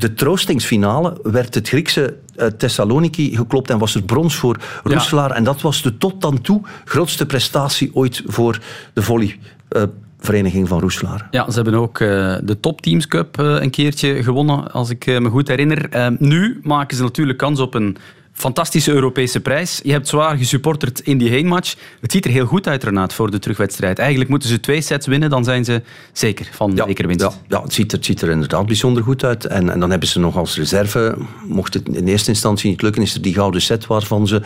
de 0.03 0.13
troostingsfinale 0.13 1.17
werd 1.23 1.55
het 1.55 1.67
Griekse 1.67 2.17
uh, 2.37 2.45
Thessaloniki 2.47 3.35
geklopt 3.35 3.69
en 3.69 3.77
was 3.77 3.95
er 3.95 4.03
brons 4.03 4.35
voor 4.35 4.57
Roeselaar. 4.83 5.29
Ja. 5.29 5.35
En 5.35 5.43
dat 5.43 5.61
was 5.61 5.81
de 5.81 5.97
tot 5.97 6.21
dan 6.21 6.41
toe 6.41 6.61
grootste 6.85 7.25
prestatie 7.25 7.91
ooit 7.93 8.21
voor 8.25 8.59
de 8.93 9.01
volley. 9.01 9.39
Uh, 9.69 9.83
vereniging 10.19 10.67
van 10.67 10.79
Roeselaar. 10.79 11.27
Ja, 11.31 11.49
ze 11.49 11.55
hebben 11.55 11.73
ook 11.73 11.99
uh, 11.99 12.35
de 12.43 12.59
Top 12.59 12.81
Teams 12.81 13.07
Cup 13.07 13.39
uh, 13.39 13.61
een 13.61 13.69
keertje 13.69 14.23
gewonnen, 14.23 14.71
als 14.71 14.89
ik 14.89 15.05
me 15.05 15.29
goed 15.29 15.47
herinner. 15.47 16.15
nu 16.19 16.59
maken 16.63 16.97
ze 16.97 17.03
natuurlijk 17.03 17.37
kans 17.37 17.59
op 17.59 17.73
een 17.73 17.97
fantastische 18.33 18.91
Europese 18.91 19.39
prijs. 19.39 19.79
Je 19.83 19.91
hebt 19.91 20.07
zwaar 20.07 20.37
gesupporterd 20.37 20.99
in 20.99 21.17
die 21.17 21.29
heenmatch. 21.29 21.75
Het 22.01 22.11
ziet 22.11 22.25
er 22.25 22.31
heel 22.31 22.45
goed 22.45 22.67
uit, 22.67 22.83
Renaat, 22.83 23.13
voor 23.13 23.31
de 23.31 23.39
terugwedstrijd. 23.39 23.99
Eigenlijk 23.99 24.29
moeten 24.29 24.49
ze 24.49 24.59
twee 24.59 24.81
sets 24.81 25.07
winnen, 25.07 25.29
dan 25.29 25.43
zijn 25.43 25.65
ze 25.65 25.81
zeker 26.11 26.49
van 26.51 26.71
ja, 26.75 26.85
bekerwinst. 26.85 27.21
Ja, 27.21 27.31
ja 27.47 27.61
het, 27.61 27.73
ziet 27.73 27.91
er, 27.91 27.97
het 27.97 28.05
ziet 28.05 28.21
er 28.21 28.29
inderdaad 28.29 28.65
bijzonder 28.65 29.03
goed 29.03 29.23
uit. 29.23 29.45
En, 29.45 29.69
en 29.69 29.79
dan 29.79 29.89
hebben 29.89 30.07
ze 30.07 30.19
nog 30.19 30.37
als 30.37 30.57
reserve, 30.57 31.15
mocht 31.47 31.73
het 31.73 31.87
in 31.87 32.07
eerste 32.07 32.29
instantie 32.29 32.69
niet 32.69 32.81
lukken, 32.81 33.01
is 33.01 33.13
er 33.13 33.21
die 33.21 33.33
gouden 33.33 33.61
set 33.61 33.87
waarvan 33.87 34.27
ze 34.27 34.41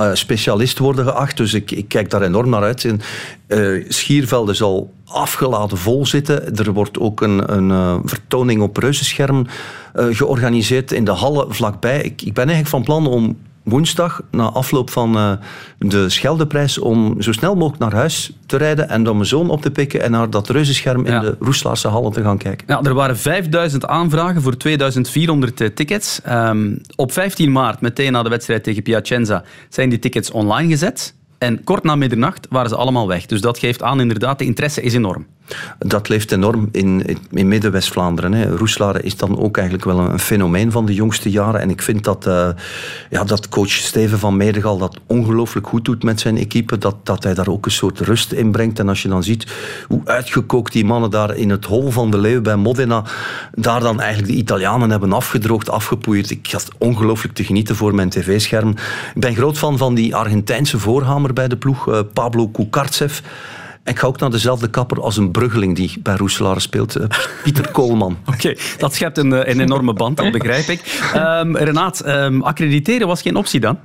uh, 0.00 0.10
specialist 0.12 0.78
worden 0.78 1.04
geacht. 1.04 1.36
Dus 1.36 1.54
ik, 1.54 1.70
ik 1.70 1.88
kijk 1.88 2.10
daar 2.10 2.22
enorm 2.22 2.50
naar 2.50 2.62
uit. 2.62 2.84
En, 2.84 3.00
uh, 3.48 3.84
Schiervelde 3.88 4.54
zal 4.54 4.92
afgeladen 5.12 5.78
vol 5.78 6.06
zitten. 6.06 6.56
Er 6.56 6.72
wordt 6.72 6.98
ook 6.98 7.20
een, 7.20 7.56
een 7.56 7.68
uh, 7.68 7.96
vertoning 8.04 8.62
op 8.62 8.76
reuzenscherm 8.76 9.46
uh, 9.94 10.06
georganiseerd 10.10 10.92
in 10.92 11.04
de 11.04 11.10
hallen 11.10 11.54
vlakbij. 11.54 12.02
Ik, 12.02 12.22
ik 12.22 12.34
ben 12.34 12.48
eigenlijk 12.48 12.68
van 12.68 12.82
plan 12.84 13.06
om 13.06 13.36
woensdag, 13.62 14.22
na 14.30 14.44
afloop 14.44 14.90
van 14.90 15.16
uh, 15.16 15.32
de 15.78 16.08
Scheldeprijs, 16.08 16.78
om 16.78 17.22
zo 17.22 17.32
snel 17.32 17.54
mogelijk 17.54 17.78
naar 17.78 17.94
huis 17.94 18.32
te 18.46 18.56
rijden 18.56 18.88
en 18.88 19.04
dan 19.04 19.14
mijn 19.14 19.28
zoon 19.28 19.50
op 19.50 19.62
te 19.62 19.70
pikken 19.70 20.02
en 20.02 20.10
naar 20.10 20.30
dat 20.30 20.48
reuzenscherm 20.48 21.06
ja. 21.06 21.14
in 21.14 21.20
de 21.20 21.36
Roeslaarse 21.40 21.88
hallen 21.88 22.12
te 22.12 22.22
gaan 22.22 22.38
kijken. 22.38 22.66
Ja, 22.68 22.82
er 22.82 22.94
waren 22.94 23.18
5000 23.18 23.86
aanvragen 23.86 24.42
voor 24.42 24.56
2400 24.56 25.60
uh, 25.60 25.68
tickets. 25.68 26.20
Um, 26.28 26.80
op 26.96 27.12
15 27.12 27.52
maart, 27.52 27.80
meteen 27.80 28.12
na 28.12 28.22
de 28.22 28.28
wedstrijd 28.28 28.64
tegen 28.64 28.82
Piacenza, 28.82 29.44
zijn 29.68 29.88
die 29.88 29.98
tickets 29.98 30.30
online 30.30 30.68
gezet. 30.68 31.14
En 31.42 31.64
kort 31.64 31.82
na 31.82 31.96
middernacht 31.96 32.46
waren 32.50 32.68
ze 32.68 32.76
allemaal 32.76 33.08
weg. 33.08 33.26
Dus 33.26 33.40
dat 33.40 33.58
geeft 33.58 33.82
aan, 33.82 34.00
inderdaad, 34.00 34.38
de 34.38 34.44
interesse 34.44 34.82
is 34.82 34.94
enorm. 34.94 35.26
Dat 35.78 36.08
leeft 36.08 36.32
enorm 36.32 36.68
in, 36.72 37.18
in, 37.30 37.48
Midden-West-Vlaanderen. 37.48 38.32
hè. 38.32 38.56
Roeselare 38.56 39.02
is 39.02 39.16
dan 39.16 39.38
ook 39.38 39.56
eigenlijk 39.56 39.86
wel 39.86 39.98
een, 39.98 40.12
een 40.12 40.18
fenomeen 40.18 40.70
van 40.70 40.86
de 40.86 40.94
jongste 40.94 41.30
jaren. 41.30 41.60
En 41.60 41.70
ik 41.70 41.82
vind 41.82 42.04
dat, 42.04 42.26
eh, 42.26 42.48
ja, 43.10 43.24
dat 43.24 43.48
coach 43.48 43.70
Steven 43.70 44.18
van 44.18 44.36
Meerdegal 44.36 44.78
dat 44.78 44.98
ongelooflijk 45.06 45.66
goed 45.66 45.84
doet 45.84 46.02
met 46.02 46.20
zijn 46.20 46.38
equipe. 46.38 46.78
Dat, 46.78 46.96
dat 47.02 47.22
hij 47.22 47.34
daar 47.34 47.48
ook 47.48 47.66
een 47.66 47.72
soort 47.72 48.00
rust 48.00 48.32
in 48.32 48.50
brengt. 48.52 48.78
En 48.78 48.88
als 48.88 49.02
je 49.02 49.08
dan 49.08 49.22
ziet 49.22 49.46
hoe 49.88 50.00
uitgekookt 50.04 50.72
die 50.72 50.84
mannen 50.84 51.10
daar 51.10 51.36
in 51.36 51.50
het 51.50 51.64
hol 51.64 51.90
van 51.90 52.10
de 52.10 52.18
Leeuw 52.18 52.40
bij 52.40 52.56
Modena, 52.56 53.04
daar 53.54 53.80
dan 53.80 54.00
eigenlijk 54.00 54.32
de 54.32 54.38
Italianen 54.38 54.90
hebben 54.90 55.12
afgedroogd, 55.12 55.70
afgepoeierd. 55.70 56.30
Ik 56.30 56.48
had 56.50 56.68
ongelooflijk 56.78 57.34
te 57.34 57.44
genieten 57.44 57.76
voor 57.76 57.94
mijn 57.94 58.08
tv-scherm. 58.08 58.70
Ik 59.14 59.20
ben 59.20 59.34
groot 59.34 59.58
fan 59.58 59.78
van 59.78 59.94
die 59.94 60.14
Argentijnse 60.16 60.78
voorhamer 60.78 61.32
bij 61.32 61.48
de 61.48 61.56
ploeg, 61.56 61.88
eh, 61.88 62.00
Pablo 62.12 62.48
Kukartsev. 62.48 63.20
Ik 63.84 63.98
ga 63.98 64.06
ook 64.06 64.18
naar 64.18 64.30
dezelfde 64.30 64.70
kapper 64.70 65.00
als 65.00 65.16
een 65.16 65.30
bruggeling 65.30 65.76
die 65.76 65.94
bij 66.02 66.16
Roeselare 66.16 66.60
speelt, 66.60 66.96
eh, 66.96 67.06
Pieter 67.42 67.70
Koolman. 67.70 68.18
Oké, 68.34 68.56
dat 68.78 68.94
schept 68.94 69.18
een, 69.18 69.32
eh, 69.32 69.54
een 69.54 69.60
enorme 69.60 69.92
band, 69.92 70.16
dat 70.16 70.32
begrijp 70.32 70.66
ik. 70.66 71.00
Ehm, 71.14 71.56
Renaat, 71.56 72.00
ehm, 72.00 72.40
accrediteren 72.40 73.06
was 73.06 73.22
geen 73.22 73.36
optie 73.36 73.60
dan? 73.60 73.78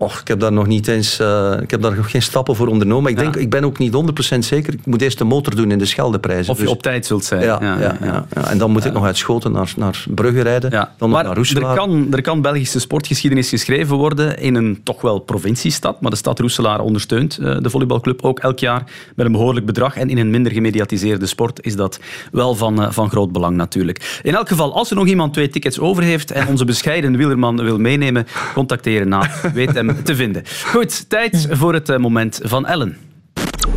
Och, 0.00 0.20
ik 0.20 0.28
heb 0.28 0.40
daar 0.40 0.52
nog 0.52 0.66
niet 0.66 0.88
eens, 0.88 1.18
eh, 1.18 1.52
ik 1.60 1.70
heb 1.70 1.82
daar 1.82 1.96
nog 1.96 2.10
geen 2.10 2.22
stappen 2.22 2.56
voor 2.56 2.66
ondernomen. 2.66 3.10
Ik, 3.10 3.18
denk, 3.18 3.36
ik 3.36 3.50
ben 3.50 3.64
ook 3.64 3.78
niet 3.78 3.92
100% 3.92 4.44
zeker. 4.44 4.72
Ik 4.72 4.86
moet 4.86 5.02
eerst 5.02 5.18
de 5.18 5.24
motor 5.24 5.56
doen 5.56 5.70
in 5.70 5.78
de 5.78 5.84
Scheldeprijzen. 5.84 6.52
Of 6.52 6.58
je 6.58 6.64
Dus- 6.64 6.72
op 6.72 6.82
tijd 6.82 7.06
zult 7.06 7.24
zijn. 7.24 7.42
Ja, 7.42 7.58
ja, 7.62 7.96
ja. 8.02 8.24
En 8.44 8.58
dan 8.58 8.70
moet 8.70 8.84
ik 8.84 8.92
nog 8.92 9.04
uit 9.04 9.16
Schoten 9.16 9.52
naar, 9.52 9.72
naar 9.76 10.04
Brugge 10.08 10.40
rijden. 10.40 10.70
Dan 10.70 11.10
Maar 11.10 11.24
naar 11.24 11.36
er 11.36 11.74
kan, 11.74 12.06
er 12.10 12.22
kan 12.22 12.40
Belgische 12.40 12.80
sportgeschiedenis 12.80 13.48
geschreven 13.48 13.96
worden 13.96 14.38
in 14.38 14.54
een 14.54 14.80
toch 14.82 15.00
wel 15.00 15.18
provinciestad. 15.18 16.00
Maar 16.00 16.10
de 16.10 16.16
stad 16.16 16.38
Roeselaar 16.38 16.80
ondersteunt 16.80 17.38
eh, 17.38 17.56
de 17.60 17.70
volleybalclub 17.70 18.22
ook 18.22 18.38
elk 18.38 18.58
jaar 18.58 18.84
met 19.16 19.26
een 19.26 19.32
behoorlijk 19.32 19.66
bedrag. 19.66 19.96
En 19.96 20.10
in 20.10 20.18
een 20.18 20.30
minder 20.30 20.52
gemediatiseerde 20.52 21.26
sport 21.26 21.64
is 21.64 21.76
dat 21.76 22.00
wel 22.32 22.54
van, 22.54 22.82
eh, 22.82 22.90
van 22.90 23.10
groot 23.10 23.32
belang 23.32 23.56
natuurlijk. 23.56 24.20
In 24.22 24.34
elk 24.34 24.48
geval, 24.48 24.74
als 24.74 24.90
er 24.90 24.96
nog 24.96 25.06
iemand 25.06 25.32
twee 25.32 25.48
tickets 25.48 25.78
over 25.78 26.02
heeft 26.02 26.30
en 26.30 26.46
onze 26.46 26.64
bescheiden 26.64 27.16
wielerman 27.16 27.56
wil 27.56 27.78
meenemen, 27.78 28.26
contacteren 28.54 29.08
na. 29.08 29.30
Weet 29.54 29.74
hem 29.74 29.89
te 30.02 30.14
vinden. 30.14 30.42
Goed, 30.66 31.08
tijd 31.08 31.46
voor 31.50 31.74
het 31.74 31.88
eh, 31.88 31.98
moment 31.98 32.40
van 32.42 32.66
Ellen. 32.66 32.96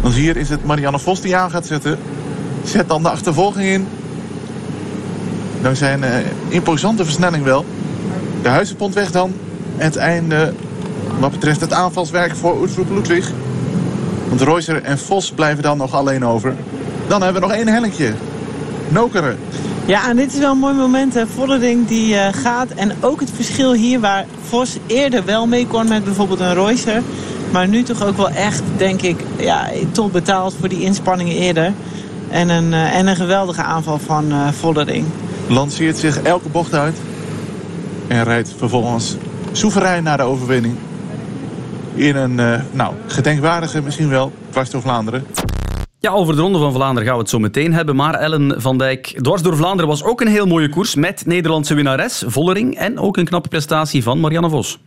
Want 0.01 0.13
hier 0.13 0.37
is 0.37 0.49
het 0.49 0.65
Marianne 0.65 0.99
Vos 0.99 1.21
die 1.21 1.35
aan 1.35 1.51
gaat 1.51 1.65
zetten. 1.65 1.97
Zet 2.63 2.87
dan 2.87 3.03
de 3.03 3.09
achtervolging 3.09 3.69
in. 3.69 3.87
Dankzij 5.61 5.93
een 5.93 6.03
eh, 6.03 6.25
imposante 6.47 7.03
versnelling 7.03 7.43
wel. 7.43 7.65
De 8.41 8.49
Huizenpontweg 8.49 9.11
dan. 9.11 9.33
Het 9.75 9.95
einde 9.95 10.53
wat 11.19 11.31
betreft 11.31 11.61
het 11.61 11.73
aanvalswerk 11.73 12.35
voor 12.35 12.61
Oetvloed 12.61 12.89
Ludwig. 12.89 13.31
Want 14.27 14.41
Reuser 14.41 14.81
en 14.81 14.99
Vos 14.99 15.31
blijven 15.31 15.63
dan 15.63 15.77
nog 15.77 15.93
alleen 15.93 16.25
over. 16.25 16.55
Dan 17.07 17.21
hebben 17.21 17.41
we 17.41 17.47
nog 17.47 17.57
één 17.57 17.67
hellinkje. 17.67 18.13
Nokeren. 18.89 19.37
Ja, 19.85 20.09
en 20.09 20.15
dit 20.15 20.33
is 20.33 20.39
wel 20.39 20.51
een 20.51 20.57
mooi 20.57 20.73
moment. 20.73 21.13
Hè. 21.13 21.25
Die 21.85 22.15
eh, 22.15 22.33
gaat. 22.33 22.69
En 22.69 22.91
ook 22.99 23.19
het 23.19 23.31
verschil 23.35 23.73
hier 23.73 23.99
waar 23.99 24.25
Vos 24.47 24.77
eerder 24.87 25.25
wel 25.25 25.47
mee 25.47 25.67
kon 25.67 25.87
met 25.87 26.03
bijvoorbeeld 26.03 26.39
een 26.39 26.53
Roycer. 26.53 27.01
Maar 27.51 27.67
nu 27.67 27.83
toch 27.83 28.03
ook 28.05 28.17
wel 28.17 28.29
echt, 28.29 28.61
denk 28.77 29.01
ik, 29.01 29.23
ja, 29.37 29.69
top 29.91 30.11
betaald 30.11 30.55
voor 30.59 30.69
die 30.69 30.81
inspanningen 30.81 31.35
eerder. 31.35 31.73
En 32.29 32.49
een, 32.49 32.73
eh, 32.73 32.95
en 32.95 33.07
een 33.07 33.15
geweldige 33.15 33.61
aanval 33.61 33.99
van 33.99 34.33
Vollering. 34.53 35.05
Lanceert 35.47 35.97
zich 35.97 36.21
elke 36.21 36.49
bocht 36.49 36.73
uit. 36.73 36.97
En 38.07 38.23
rijdt 38.23 38.53
vervolgens 38.57 39.15
soeverein 39.51 40.03
naar 40.03 40.17
de 40.17 40.23
overwinning. 40.23 40.75
In 41.95 42.15
een, 42.15 42.61
nou, 42.71 42.93
gedenkwaardige 43.07 43.81
misschien 43.81 44.09
wel, 44.09 44.31
dwars 44.49 44.69
door 44.69 44.81
Vlaanderen. 44.81 45.25
Ja, 46.05 46.11
over 46.11 46.35
de 46.35 46.41
Ronde 46.41 46.59
van 46.59 46.73
Vlaanderen 46.73 47.05
gaan 47.05 47.15
we 47.15 47.21
het 47.21 47.29
zo 47.29 47.39
meteen 47.39 47.73
hebben. 47.73 47.95
Maar 47.95 48.13
Ellen 48.13 48.61
van 48.61 48.77
Dijk, 48.77 49.05
dwars 49.21 49.41
door 49.41 49.55
Vlaanderen 49.55 49.89
was 49.89 50.03
ook 50.03 50.21
een 50.21 50.27
heel 50.27 50.45
mooie 50.45 50.69
koers 50.69 50.95
met 50.95 51.25
Nederlandse 51.25 51.73
winnares 51.73 52.23
Vollering 52.27 52.75
en 52.77 52.99
ook 52.99 53.17
een 53.17 53.25
knappe 53.25 53.49
prestatie 53.49 54.03
van 54.03 54.19
Marianne 54.19 54.49
Vos. 54.49 54.79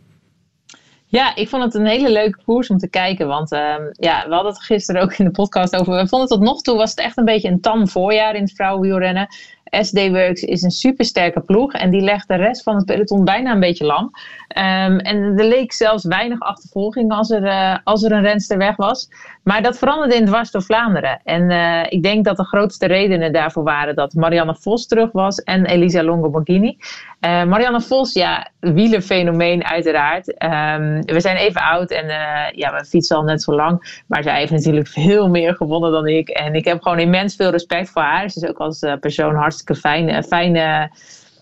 Ja, 1.06 1.36
ik 1.36 1.48
vond 1.48 1.62
het 1.62 1.74
een 1.74 1.86
hele 1.86 2.12
leuke 2.12 2.38
koers 2.44 2.68
om 2.68 2.78
te 2.78 2.88
kijken. 2.88 3.26
Want 3.26 3.52
ehm, 3.52 3.82
ja, 3.92 4.24
we 4.28 4.34
hadden 4.34 4.52
het 4.52 4.62
gisteren 4.62 5.02
ook 5.02 5.12
in 5.12 5.24
de 5.24 5.30
podcast 5.30 5.76
over. 5.76 5.96
We 5.96 6.08
vonden 6.08 6.28
tot 6.28 6.40
nog 6.40 6.60
toe 6.60 6.76
was 6.76 6.90
het 6.90 6.98
echt 7.00 7.16
een 7.16 7.24
beetje 7.24 7.48
een 7.48 7.60
tam 7.60 7.88
voorjaar 7.88 8.34
in 8.34 8.42
het 8.42 8.54
vrouwenwielrennen. 8.54 9.28
SD 9.70 10.08
Works 10.08 10.42
is 10.42 10.62
een 10.62 10.70
supersterke 10.70 11.40
ploeg. 11.40 11.72
En 11.72 11.90
die 11.90 12.00
legt 12.00 12.28
de 12.28 12.34
rest 12.34 12.62
van 12.62 12.76
het 12.76 12.84
peloton 12.84 13.24
bijna 13.24 13.52
een 13.52 13.60
beetje 13.60 13.84
lam. 13.84 14.10
Ehm, 14.48 14.98
en 14.98 15.16
er 15.38 15.44
leek 15.44 15.72
zelfs 15.72 16.04
weinig 16.04 16.40
achtervolging 16.40 17.12
als 17.12 17.30
er, 17.30 17.44
eh, 17.44 17.76
als 17.84 18.02
er 18.02 18.12
een 18.12 18.22
renster 18.22 18.58
weg 18.58 18.76
was. 18.76 19.08
Maar 19.46 19.62
dat 19.62 19.78
veranderde 19.78 20.14
in 20.14 20.24
dwars 20.24 20.50
door 20.50 20.62
Vlaanderen. 20.62 21.20
En 21.24 21.50
eh, 21.50 21.86
ik 21.88 22.02
denk 22.02 22.24
dat 22.24 22.36
de 22.36 22.44
grootste 22.44 22.86
redenen 22.86 23.32
daarvoor 23.32 23.62
waren 23.62 23.94
dat 23.94 24.14
Marianne 24.14 24.54
Vos 24.54 24.86
terug 24.86 25.12
was 25.12 25.42
en 25.42 25.66
Elisa 25.66 26.02
Longo 26.02 26.30
Borghini. 26.30 26.78
Eh, 27.20 27.44
Marianne 27.44 27.80
Vos, 27.80 28.12
ja, 28.12 28.50
wielerfenomeen 28.60 29.64
uiteraard. 29.64 30.36
Ehm, 30.36 31.02
we 31.04 31.20
zijn 31.20 31.36
even 31.36 31.62
oud 31.62 31.90
en 31.90 32.08
eh, 32.08 32.52
ja, 32.52 32.72
we 32.72 32.84
fietsen 32.84 33.16
al 33.16 33.22
net 33.22 33.42
zo 33.42 33.54
lang. 33.54 34.02
Maar 34.06 34.22
zij 34.22 34.38
heeft 34.38 34.52
natuurlijk 34.52 34.88
veel 34.88 35.28
meer 35.28 35.54
gewonnen 35.54 35.92
dan 35.92 36.06
ik. 36.06 36.28
En 36.28 36.54
ik 36.54 36.64
heb 36.64 36.82
gewoon 36.82 36.98
immens 36.98 37.36
veel 37.36 37.50
respect 37.50 37.90
voor 37.90 38.02
haar. 38.02 38.30
Ze 38.30 38.40
is 38.40 38.48
ook 38.48 38.58
als 38.58 38.86
persoon 39.00 39.34
hartstikke 39.34 39.74
fijn, 39.74 40.24
fijne, 40.24 40.90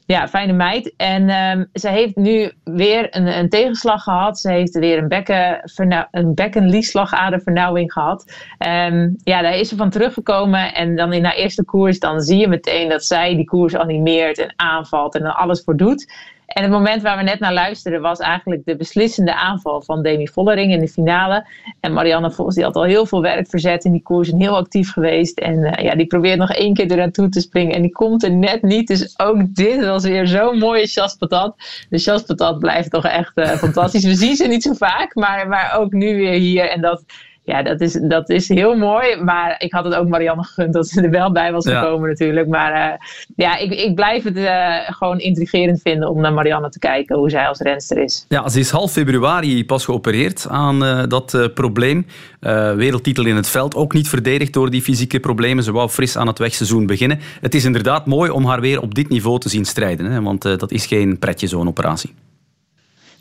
ja, 0.06 0.28
fijne 0.28 0.52
meid. 0.52 0.94
En 0.96 1.28
ehm, 1.28 1.64
ze 1.72 1.88
heeft 1.88 2.16
nu 2.16 2.52
weer 2.64 3.16
een, 3.16 3.38
een 3.38 3.48
tegenslag 3.48 4.02
gehad. 4.02 4.38
Ze 4.38 4.50
heeft 4.50 4.78
weer 4.78 4.98
een, 4.98 5.08
bekken, 5.08 5.72
een 6.10 6.34
bekkenliesslagadervernauwing 6.34 7.92
gehad. 7.92 8.32
Ehm, 8.58 9.10
ja, 9.16 9.42
daar 9.42 9.58
is 9.58 9.68
ze 9.68 9.76
van 9.76 9.90
teruggekomen. 9.90 10.74
En 10.74 10.96
dan 10.96 11.12
in 11.12 11.24
haar 11.24 11.34
eerste 11.34 11.64
koers, 11.64 11.98
dan 11.98 12.20
zie 12.20 12.38
je 12.38 12.48
meteen 12.48 12.88
dat 12.88 13.04
zij 13.04 13.36
die 13.36 13.44
koers 13.44 13.76
animeert 13.76 14.38
en 14.38 14.52
aanvalt 14.56 15.14
en 15.14 15.24
er 15.24 15.32
alles 15.32 15.62
voor 15.64 15.76
doet. 15.76 16.32
En 16.54 16.62
het 16.62 16.72
moment 16.72 17.02
waar 17.02 17.16
we 17.16 17.22
net 17.22 17.38
naar 17.38 17.52
luisterden 17.52 18.00
was 18.00 18.18
eigenlijk 18.18 18.64
de 18.64 18.76
beslissende 18.76 19.34
aanval 19.34 19.82
van 19.82 20.02
Demi 20.02 20.28
Vollering 20.28 20.72
in 20.72 20.80
de 20.80 20.88
finale. 20.88 21.46
En 21.80 21.92
Marianne 21.92 22.30
Vos 22.30 22.54
die 22.54 22.64
had 22.64 22.76
al 22.76 22.84
heel 22.84 23.06
veel 23.06 23.22
werk 23.22 23.48
verzet 23.48 23.84
in 23.84 23.92
die 23.92 24.02
koers 24.02 24.30
en 24.30 24.40
heel 24.40 24.56
actief 24.56 24.92
geweest. 24.92 25.38
En 25.38 25.64
eh, 25.64 25.84
ja, 25.84 25.94
die 25.94 26.06
probeert 26.06 26.38
nog 26.38 26.50
één 26.52 26.74
keer 26.74 26.90
eraan 26.90 27.10
toe 27.10 27.28
te 27.28 27.40
springen 27.40 27.74
en 27.74 27.82
die 27.82 27.92
komt 27.92 28.22
er 28.22 28.30
net 28.30 28.62
niet. 28.62 28.88
Dus 28.88 29.18
ook 29.18 29.54
dit 29.54 29.84
was 29.84 30.04
weer 30.04 30.26
zo'n 30.26 30.58
mooie 30.58 30.86
chasse 30.86 31.18
patat. 31.18 31.56
De 31.88 31.98
chasse 31.98 32.26
patat 32.26 32.58
blijft 32.58 32.90
toch 32.90 33.06
echt 33.06 33.36
eh, 33.36 33.48
fantastisch. 33.48 34.04
We 34.04 34.14
zien 34.14 34.36
ze 34.36 34.46
niet 34.46 34.62
zo 34.62 34.72
vaak, 34.72 35.14
maar, 35.14 35.48
maar 35.48 35.76
ook 35.78 35.92
nu 35.92 36.16
weer 36.16 36.38
hier. 36.38 36.70
En 36.70 36.80
dat, 36.80 37.04
ja, 37.44 37.62
dat 37.62 37.80
is, 37.80 37.92
dat 37.92 38.28
is 38.28 38.48
heel 38.48 38.76
mooi. 38.76 39.16
Maar 39.16 39.54
ik 39.58 39.72
had 39.72 39.84
het 39.84 39.94
ook 39.94 40.08
Marianne 40.08 40.44
gegund 40.44 40.72
dat 40.72 40.88
ze 40.88 41.02
er 41.02 41.10
wel 41.10 41.32
bij 41.32 41.52
was 41.52 41.64
Ja. 41.64 41.80
gekomen 41.80 42.08
natuurlijk. 42.08 42.48
Maar 42.48 42.72
eh, 42.72 42.98
ja, 43.36 43.56
ik, 43.56 43.72
ik 43.72 43.94
blijf 43.94 44.24
het 44.24 44.36
eh, 44.36 44.74
gewoon 44.86 45.18
intrigerend 45.18 45.80
vinden 45.80 46.08
om 46.08 46.20
naar 46.20 46.32
Marianne 46.32 46.68
te 46.68 46.78
kijken 46.78 47.16
hoe 47.16 47.30
zij 47.30 47.48
als 47.48 47.58
renster 47.58 47.98
is. 47.98 48.24
Ja, 48.28 48.48
ze 48.48 48.58
is 48.58 48.70
half 48.70 48.92
februari 48.92 49.64
pas 49.64 49.84
geopereerd 49.84 50.46
aan 50.48 50.84
eh, 50.84 51.02
dat 51.08 51.50
probleem. 51.54 52.06
Wereldtitel 52.76 53.24
in 53.26 53.36
het 53.36 53.48
veld, 53.48 53.74
ook 53.74 53.92
niet 53.92 54.08
verdedigd 54.08 54.52
door 54.52 54.70
die 54.70 54.82
fysieke 54.82 55.20
problemen. 55.20 55.64
Ze 55.64 55.72
wou 55.72 55.88
fris 55.88 56.16
aan 56.16 56.26
het 56.26 56.38
wegseizoen 56.38 56.86
beginnen. 56.86 57.20
Het 57.40 57.54
is 57.54 57.64
inderdaad 57.64 58.06
mooi 58.06 58.30
om 58.30 58.44
haar 58.44 58.60
weer 58.60 58.80
op 58.80 58.94
dit 58.94 59.08
niveau 59.08 59.38
te 59.38 59.48
zien 59.48 59.64
strijden. 59.64 60.06
Hè, 60.10 60.22
want 60.22 60.42
dat 60.42 60.70
is 60.70 60.86
geen 60.86 61.18
pretje, 61.18 61.46
zo'n 61.46 61.68
operatie. 61.68 62.14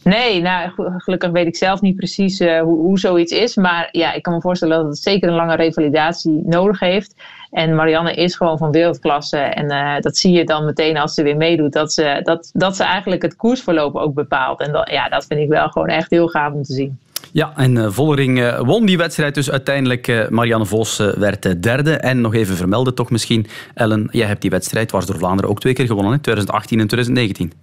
Nee, 0.03 0.41
nou, 0.41 0.69
ge- 0.69 0.93
gelukkig 0.97 1.31
weet 1.31 1.47
ik 1.47 1.55
zelf 1.55 1.81
niet 1.81 1.95
precies 1.95 2.39
eh, 2.39 2.61
hoe, 2.61 2.77
hoe 2.77 2.99
zoiets 2.99 3.31
is. 3.31 3.55
Maar 3.55 3.87
ja, 3.91 4.13
ik 4.13 4.21
kan 4.23 4.33
me 4.33 4.41
voorstellen 4.41 4.77
dat 4.77 4.85
het 4.85 4.97
zeker 4.97 5.29
een 5.29 5.35
lange 5.35 5.55
revalidatie 5.55 6.41
nodig 6.45 6.79
heeft. 6.79 7.15
En 7.51 7.75
Marianne 7.75 8.13
is 8.13 8.35
gewoon 8.35 8.57
van 8.57 8.71
wereldklasse. 8.71 9.37
En 9.37 9.69
eh, 9.69 9.99
dat 10.01 10.17
zie 10.17 10.31
je 10.31 10.43
dan 10.43 10.65
meteen 10.65 10.97
als 10.97 11.13
ze 11.13 11.23
weer 11.23 11.37
meedoet. 11.37 11.73
Dat 11.73 11.93
ze, 11.93 12.19
dat, 12.23 12.49
dat 12.53 12.75
ze 12.75 12.83
eigenlijk 12.83 13.21
het 13.21 13.35
koersverloop 13.35 13.95
ook 13.95 14.13
bepaalt. 14.13 14.59
En 14.59 14.71
dat, 14.71 14.89
ja, 14.89 15.09
dat 15.09 15.25
vind 15.25 15.39
ik 15.39 15.49
wel 15.49 15.67
gewoon 15.69 15.87
echt 15.87 16.09
heel 16.09 16.27
gaaf 16.27 16.53
om 16.53 16.63
te 16.63 16.73
zien. 16.73 16.97
Ja, 17.31 17.51
en 17.55 17.77
eh, 17.77 17.87
Vollering 17.89 18.57
won 18.57 18.85
die 18.85 18.97
wedstrijd 18.97 19.35
dus 19.35 19.51
uiteindelijk. 19.51 20.07
eh, 20.07 20.27
Marianne 20.27 20.65
Vos 20.65 20.97
werd 20.97 21.63
derde. 21.63 21.93
En 21.93 22.21
nog 22.21 22.33
even 22.33 22.55
vermelden 22.55 22.95
toch 22.95 23.09
misschien, 23.09 23.47
Ellen, 23.73 24.07
jij 24.11 24.27
hebt 24.27 24.41
die 24.41 24.49
wedstrijd 24.51 24.87
dwars 24.87 25.05
door 25.05 25.17
Vlaanderen 25.17 25.49
ook 25.51 25.59
twee 25.59 25.73
keer 25.73 25.85
gewonnen, 25.87 26.11
hè? 26.13 26.19
2018 26.19 26.79
en 26.79 26.87
2019. 26.87 27.53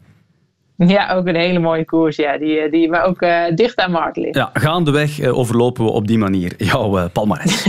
Ja, 0.86 1.12
ook 1.14 1.26
een 1.26 1.36
hele 1.36 1.58
mooie 1.58 1.84
koers, 1.84 2.16
ja, 2.16 2.38
die, 2.38 2.58
eh, 2.58 2.70
die 2.70 2.90
maar 2.90 3.04
ook 3.04 3.22
eh, 3.22 3.54
dicht 3.54 3.78
aan 3.78 3.90
mijn 3.90 4.10
ligt. 4.14 4.34
Ja, 4.34 4.50
gaandeweg 4.52 5.20
eh, 5.20 5.38
overlopen 5.38 5.84
we 5.84 5.90
op 5.90 6.06
die 6.06 6.18
manier 6.18 6.52
jouw 6.56 6.98
uh, 6.98 7.04
palmarès. 7.12 7.64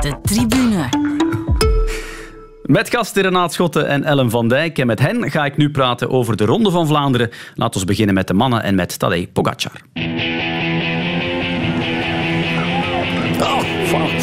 De 0.00 0.12
tribune. 0.22 0.88
Met 2.62 2.90
gasten 2.90 3.22
Renaat 3.22 3.52
Schotten 3.52 3.88
en 3.88 4.04
Ellen 4.04 4.30
van 4.30 4.48
Dijk. 4.48 4.78
En 4.78 4.86
met 4.86 5.00
hen 5.00 5.30
ga 5.30 5.44
ik 5.44 5.56
nu 5.56 5.70
praten 5.70 6.10
over 6.10 6.36
de 6.36 6.44
Ronde 6.44 6.70
van 6.70 6.86
Vlaanderen. 6.86 7.30
Laten 7.54 7.80
we 7.80 7.86
beginnen 7.86 8.14
met 8.14 8.26
de 8.26 8.34
mannen 8.34 8.62
en 8.62 8.74
met 8.74 8.98
Tadej 8.98 9.28
Pogacar. 9.32 9.80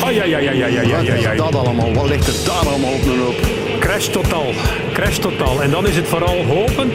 Oh, 0.05 0.12
ja, 0.12 0.23
ja, 0.23 0.38
ja, 0.38 0.51
ja, 0.51 0.67
ja, 0.67 0.99
ja, 0.99 1.13
ja. 1.15 1.36
Dat 1.36 1.55
allemaal, 1.55 1.93
wat 1.93 2.10
ligt 2.10 2.27
er 2.27 2.45
daar 2.45 2.67
allemaal 2.71 2.93
op 2.93 3.27
op? 3.27 3.36
Crash 3.79 4.08
totaal, 4.08 4.51
crash 4.93 5.17
totaal. 5.17 5.62
En 5.62 5.71
dan 5.71 5.88
is 5.88 5.95
het 5.95 6.08
vooral 6.08 6.45
hopen 6.45 6.91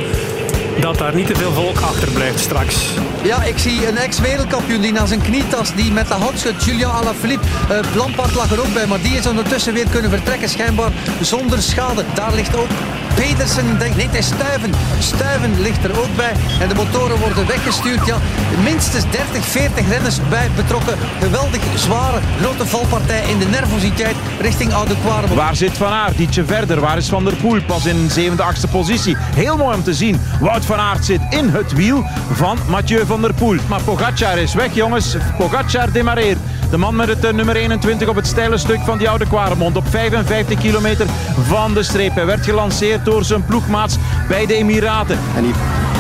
dat 0.80 0.98
daar 0.98 1.14
niet 1.14 1.26
te 1.26 1.34
veel 1.34 1.52
volk 1.52 1.80
achterblijft 1.80 2.40
straks. 2.40 2.94
Ja, 3.22 3.42
ik 3.42 3.58
zie 3.58 3.88
een 3.88 3.96
ex-wereldkampioen 3.96 4.80
die 4.80 4.92
naar 4.92 5.06
zijn 5.06 5.22
knietas, 5.22 5.74
die 5.74 5.92
met 5.92 6.08
de 6.08 6.14
houtschut, 6.14 6.64
Julian 6.64 6.92
Alaphilippe. 6.92 7.46
Uh, 7.70 7.78
Lampard 7.94 8.34
lag 8.34 8.50
er 8.50 8.60
ook 8.60 8.72
bij, 8.72 8.86
maar 8.86 9.00
die 9.00 9.16
is 9.16 9.26
ondertussen 9.26 9.74
weer 9.74 9.88
kunnen 9.88 10.10
vertrekken, 10.10 10.48
schijnbaar 10.48 10.90
zonder 11.20 11.62
schade. 11.62 12.04
Daar 12.14 12.34
ligt 12.34 12.56
ook 12.56 12.68
Pedersen, 13.14 13.78
denk, 13.78 13.96
nee, 13.96 14.06
het 14.06 14.14
is 14.14 14.26
Stuiven. 14.26 14.70
Stuiven 14.98 15.60
ligt 15.60 15.84
er 15.84 15.98
ook 16.00 16.16
bij. 16.16 16.32
En 16.60 16.68
de 16.68 16.74
motoren 16.74 17.18
worden 17.18 17.46
weggestuurd. 17.46 18.06
Ja, 18.06 18.16
minstens 18.62 19.04
30, 19.10 19.44
40 19.44 19.88
renners 19.88 20.18
bij 20.28 20.48
betrokken. 20.56 20.98
Geweldig 21.20 21.60
zware, 21.74 22.20
grote 22.40 22.66
valpartij 22.66 23.22
in 23.28 23.38
de 23.38 23.44
nervositeit 23.44 24.16
richting 24.40 24.72
Oude 24.72 24.94
Quarem. 25.02 25.34
Waar 25.34 25.56
zit 25.56 25.72
Van 25.72 25.92
Aert? 25.92 26.18
Ietsje 26.18 26.44
verder. 26.44 26.80
Waar 26.80 26.96
is 26.96 27.08
Van 27.08 27.24
der 27.24 27.34
Poel? 27.34 27.62
Pas 27.62 27.86
in 27.86 28.10
zevende, 28.10 28.42
achtste 28.42 28.66
positie. 28.66 29.16
Heel 29.34 29.56
mooi 29.56 29.76
om 29.76 29.82
te 29.82 29.94
zien. 29.94 30.20
Wout 30.40 30.64
van 30.70 30.80
Aert 30.80 31.04
zit 31.04 31.20
in 31.30 31.48
het 31.48 31.72
wiel 31.72 32.04
van 32.32 32.58
Mathieu 32.68 33.06
van 33.06 33.20
der 33.20 33.34
Poel. 33.34 33.56
Maar 33.68 33.82
Pogacar 33.82 34.38
is 34.38 34.54
weg, 34.54 34.74
jongens. 34.74 35.16
Pogacar 35.38 35.92
demareert. 35.92 36.38
De 36.70 36.76
man 36.76 36.96
met 36.96 37.08
het 37.08 37.24
eh, 37.24 37.32
nummer 37.32 37.56
21 37.56 38.08
op 38.08 38.16
het 38.16 38.26
steile 38.26 38.58
stuk 38.58 38.80
van 38.84 38.98
die 38.98 39.08
oude 39.08 39.26
Quaremont. 39.26 39.76
Op 39.76 39.88
55 39.88 40.58
kilometer 40.58 41.06
van 41.42 41.74
de 41.74 41.82
streep. 41.82 42.14
Hij 42.14 42.26
werd 42.26 42.44
gelanceerd 42.44 43.04
door 43.04 43.24
zijn 43.24 43.44
ploegmaats 43.44 43.96
bij 44.28 44.46
de 44.46 44.54
Emiraten. 44.54 45.18
En 45.36 45.42
die 45.42 45.54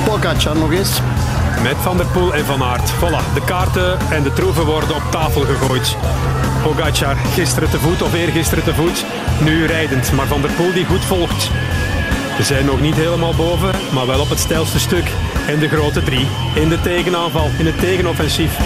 Pogacar 0.04 0.56
nog 0.56 0.72
eens. 0.72 1.00
Met 1.62 1.76
Van 1.82 1.96
der 1.96 2.06
Poel 2.06 2.34
en 2.34 2.44
Van 2.44 2.62
Aert. 2.62 2.90
Voilà, 2.90 3.34
de 3.34 3.44
kaarten 3.44 3.98
en 4.10 4.22
de 4.22 4.32
troeven 4.32 4.64
worden 4.64 4.94
op 4.94 5.02
tafel 5.10 5.40
gegooid. 5.40 5.96
Pogacar 6.62 7.16
gisteren 7.16 7.70
te 7.70 7.78
voet 7.78 8.02
of 8.02 8.14
eergisteren 8.14 8.64
te 8.64 8.74
voet. 8.74 9.04
Nu 9.44 9.66
rijdend, 9.66 10.12
maar 10.12 10.26
Van 10.26 10.40
der 10.40 10.50
Poel 10.50 10.72
die 10.72 10.84
goed 10.84 11.04
volgt. 11.04 11.50
We 12.40 12.46
zijn 12.46 12.64
nog 12.64 12.80
niet 12.80 12.94
helemaal 12.94 13.34
boven, 13.34 13.70
maar 13.92 14.06
wel 14.06 14.20
op 14.20 14.28
het 14.28 14.38
steilste 14.38 14.78
stuk. 14.78 15.04
En 15.46 15.58
de 15.58 15.68
grote 15.68 16.02
drie 16.02 16.26
in 16.54 16.68
de 16.68 16.80
tegenaanval, 16.80 17.50
in 17.58 17.66
het 17.66 17.78
tegenoffensief. 17.78 18.58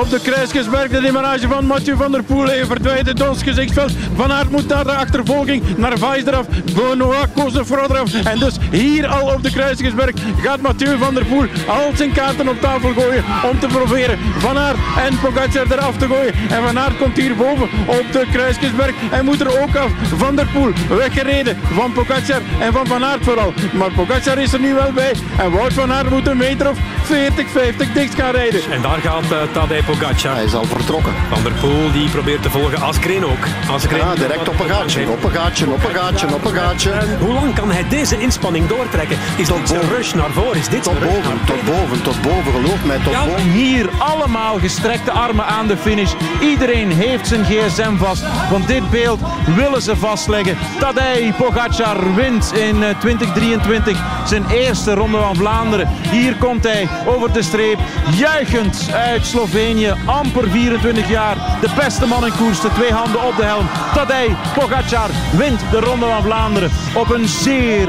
Op 0.00 0.10
de 0.10 0.20
kruisgesberg 0.20 0.90
de 0.90 1.00
demarage 1.00 1.48
van 1.48 1.66
Mathieu 1.66 1.96
van 1.96 2.12
der 2.12 2.22
Poel. 2.22 2.44
Hij 2.44 2.66
verdwijnt 2.66 3.06
het 3.06 3.28
ons 3.28 3.42
gezichtsveld. 3.42 3.92
Van 4.14 4.32
Aert 4.32 4.50
moet 4.50 4.68
naar 4.68 4.84
de 4.84 4.92
achtervolging. 4.92 5.76
Naar 5.76 5.98
Vijs 5.98 6.24
eraf. 6.24 6.46
Benoit 6.74 7.28
koos 7.34 7.54
er 7.54 7.64
eraf. 7.90 8.24
En 8.24 8.38
dus 8.38 8.54
hier 8.70 9.06
al 9.06 9.34
op 9.34 9.42
de 9.42 9.50
kruisgesberg 9.50 10.14
gaat 10.42 10.60
Mathieu 10.60 10.98
van 10.98 11.14
der 11.14 11.24
Poel 11.24 11.46
al 11.66 11.90
zijn 11.94 12.12
kaarten 12.12 12.48
op 12.48 12.60
tafel 12.60 12.92
gooien. 12.92 13.24
Om 13.50 13.58
te 13.58 13.66
proberen 13.66 14.18
Van 14.38 14.58
Aert 14.58 14.78
en 14.98 15.18
Pogacar 15.18 15.66
eraf 15.70 15.96
te 15.96 16.06
gooien. 16.06 16.34
En 16.48 16.62
Van 16.62 16.78
Aert 16.78 16.96
komt 16.96 17.16
hier 17.16 17.36
boven 17.36 17.68
op 17.86 18.04
de 18.12 18.26
kruisgesberg. 18.32 18.94
Hij 19.10 19.22
moet 19.22 19.40
er 19.40 19.62
ook 19.62 19.76
af. 19.76 19.90
Van 20.16 20.36
der 20.36 20.46
Poel 20.46 20.72
weggereden 20.88 21.58
van 21.72 21.92
Pogacar 21.92 22.40
en 22.60 22.72
van 22.72 22.86
Van 22.86 23.04
Aert 23.04 23.24
vooral. 23.24 23.52
Maar 23.72 23.90
Pogacar 23.92 24.38
is 24.38 24.52
er 24.52 24.60
nu 24.60 24.74
wel 24.74 24.92
bij. 24.92 25.12
En 25.38 25.50
Wout 25.50 25.72
van 25.72 25.92
Aert 25.92 26.10
moet 26.10 26.26
een 26.26 26.36
meter 26.36 26.70
of 26.70 26.78
40, 27.02 27.48
50 27.48 27.92
dicht 27.92 28.14
gaan 28.14 28.30
rijden. 28.30 28.60
En 28.70 28.82
daar 28.82 28.98
gaat 29.00 29.24
uh, 29.32 29.38
Tadej 29.52 29.82
Pogacar. 29.82 30.34
Hij 30.34 30.44
is 30.44 30.54
al 30.54 30.64
vertrokken. 30.64 31.12
Van 31.28 31.42
der 31.42 31.52
Poel 31.52 31.92
die 31.92 32.08
probeert 32.08 32.42
te 32.42 32.50
volgen. 32.50 32.80
Asgreen 32.80 33.24
ook. 33.24 33.46
Asgreen 33.70 33.98
ja, 33.98 34.14
direct 34.14 34.48
op 34.48 34.60
een 34.60 34.68
gaatje. 34.68 35.08
Op 35.08 35.24
een 35.24 35.30
gaatje, 35.30 35.70
op 35.70 35.84
een 35.84 35.94
gaatje, 35.94 36.34
op 36.34 36.44
een 36.44 36.54
gaatje. 36.54 36.90
En 36.90 37.18
hoe 37.18 37.32
lang 37.32 37.54
kan 37.54 37.70
hij 37.70 37.88
deze 37.88 38.20
inspanning 38.20 38.66
doortrekken? 38.66 39.18
Is 39.36 39.46
dit 39.46 39.70
een 39.70 39.88
rush 39.96 40.12
naar 40.12 40.30
voren? 40.30 40.58
Is 40.58 40.68
dit 40.68 40.82
tot 40.82 41.00
boven, 41.00 41.40
tot 41.44 41.64
boven, 41.64 42.02
tot 42.02 42.22
boven. 42.22 42.52
Geloof 42.52 42.84
mij, 42.84 42.98
tot 42.98 43.12
ja, 43.12 43.24
boven. 43.24 43.50
Hier 43.50 43.88
allemaal 43.98 44.58
gestrekte 44.84 45.20
armen 45.20 45.46
aan 45.46 45.66
de 45.66 45.76
finish. 45.76 46.12
Iedereen 46.40 46.92
heeft 46.92 47.26
zijn 47.26 47.44
gsm 47.44 47.96
vast. 47.96 48.22
Want 48.50 48.66
dit 48.66 48.90
beeld 48.90 49.20
willen 49.56 49.82
ze 49.82 49.96
vastleggen. 49.96 50.56
Tadej 50.78 51.32
Pogacar 51.38 52.14
wint 52.14 52.52
in 52.52 52.84
2023 53.00 53.98
zijn 54.26 54.46
eerste 54.50 54.94
ronde 54.94 55.18
van 55.18 55.36
Vlaanderen. 55.36 55.88
Hier 56.10 56.34
komt 56.36 56.64
hij 56.64 56.88
over 57.06 57.32
de 57.32 57.42
streep. 57.42 57.78
Juichend 58.16 58.90
uit 58.92 59.26
Slovenië. 59.26 59.92
Amper 60.04 60.50
24 60.50 61.08
jaar. 61.08 61.36
De 61.60 61.70
beste 61.76 62.06
man 62.06 62.26
in 62.26 62.32
koers. 62.36 62.60
De 62.60 62.72
twee 62.74 62.92
handen 62.92 63.26
op 63.26 63.36
de 63.36 63.44
helm. 63.44 63.66
Tadej 63.94 64.36
Pogacar 64.54 65.10
wint 65.36 65.60
de 65.70 65.80
Ronde 65.80 66.06
van 66.06 66.22
Vlaanderen. 66.22 66.70
Op 66.94 67.10
een 67.10 67.28
zeer 67.28 67.88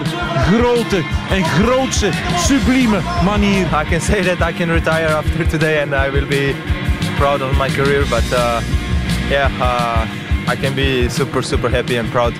grote 0.53 1.03
en 1.29 1.43
grootse, 1.43 2.10
sublieme 2.38 2.99
manier. 3.23 3.65
I 3.65 3.89
can 3.89 4.01
say 4.01 4.21
that 4.21 4.49
I 4.49 4.53
can 4.53 4.69
retire 4.69 5.15
after 5.15 5.47
today 5.47 5.81
and 5.81 5.93
I 5.93 6.12
will 6.12 6.27
be 6.27 6.55
proud 7.15 7.41
of 7.41 7.58
my 7.58 7.67
career. 7.67 8.06
But 8.10 8.23
uh, 8.32 8.62
yeah, 9.30 9.49
uh, 9.60 10.54
I 10.54 10.56
can 10.56 10.73
be 10.73 11.10
super, 11.10 11.43
super 11.43 11.71
happy 11.71 11.97
and 11.97 12.10
proud. 12.10 12.34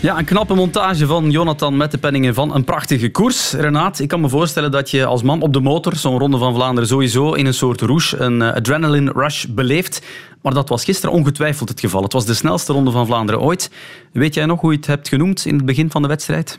Ja, 0.00 0.18
een 0.18 0.24
knappe 0.24 0.54
montage 0.54 1.06
van 1.06 1.30
Jonathan 1.30 1.76
met 1.76 1.90
de 1.90 1.98
penningen 1.98 2.34
van 2.34 2.54
een 2.54 2.64
prachtige 2.64 3.10
koers. 3.10 3.52
Renaat, 3.52 3.98
ik 3.98 4.08
kan 4.08 4.20
me 4.20 4.28
voorstellen 4.28 4.70
dat 4.70 4.90
je 4.90 5.04
als 5.04 5.22
man 5.22 5.42
op 5.42 5.52
de 5.52 5.60
motor 5.60 5.96
zo'n 5.96 6.18
Ronde 6.18 6.38
van 6.38 6.54
Vlaanderen 6.54 6.88
sowieso 6.88 7.32
in 7.32 7.46
een 7.46 7.54
soort 7.54 7.80
rouge, 7.80 8.16
een 8.16 8.40
uh, 8.40 8.52
adrenaline 8.52 9.12
rush 9.14 9.44
beleeft. 9.44 10.02
Maar 10.42 10.54
dat 10.54 10.68
was 10.68 10.84
gisteren 10.84 11.14
ongetwijfeld 11.14 11.68
het 11.68 11.80
geval. 11.80 12.02
Het 12.02 12.12
was 12.12 12.26
de 12.26 12.34
snelste 12.34 12.72
Ronde 12.72 12.90
van 12.90 13.06
Vlaanderen 13.06 13.40
ooit. 13.40 13.70
Weet 14.12 14.34
jij 14.34 14.46
nog 14.46 14.60
hoe 14.60 14.70
je 14.70 14.76
het 14.76 14.86
hebt 14.86 15.08
genoemd 15.08 15.46
in 15.46 15.54
het 15.54 15.64
begin 15.64 15.90
van 15.90 16.02
de 16.02 16.08
wedstrijd? 16.08 16.58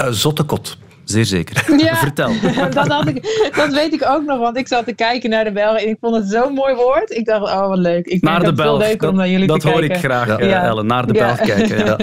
Uh, 0.00 0.08
zottekot. 0.10 0.78
Zeer 1.06 1.24
zeker. 1.24 1.64
Ja, 1.86 1.96
Vertel. 1.96 2.30
Dat, 2.74 2.86
had 2.88 3.08
ik, 3.08 3.50
dat 3.56 3.72
weet 3.74 3.92
ik 3.92 4.04
ook 4.08 4.22
nog, 4.26 4.38
want 4.38 4.56
ik 4.56 4.68
zat 4.68 4.84
te 4.86 4.92
kijken 4.92 5.30
naar 5.30 5.44
de 5.44 5.52
Belgen 5.52 5.80
en 5.82 5.88
ik 5.88 5.96
vond 6.00 6.16
het 6.16 6.28
zo'n 6.30 6.52
mooi 6.54 6.74
woord. 6.74 7.10
Ik 7.10 7.24
dacht, 7.26 7.42
oh 7.42 7.68
wat 7.68 7.78
leuk. 7.78 8.06
Ik 8.06 8.22
naar 8.22 8.40
de 8.40 8.46
het 8.46 8.54
Belg. 8.54 8.68
veel 8.78 8.88
leuker 8.88 9.08
om 9.08 9.14
naar 9.16 9.28
jullie 9.28 9.46
dat 9.46 9.60
te 9.60 9.66
kijken. 9.66 9.86
hoor 9.86 9.96
ik 9.96 10.04
graag, 10.04 10.26
Ja. 10.28 10.40
uh, 10.40 10.62
Ellen. 10.64 10.86
Naar 10.86 11.06
de 11.06 11.14
Ja. 11.14 11.26
Belg 11.26 11.40
kijken. 11.40 11.78
Ja. 11.86 11.98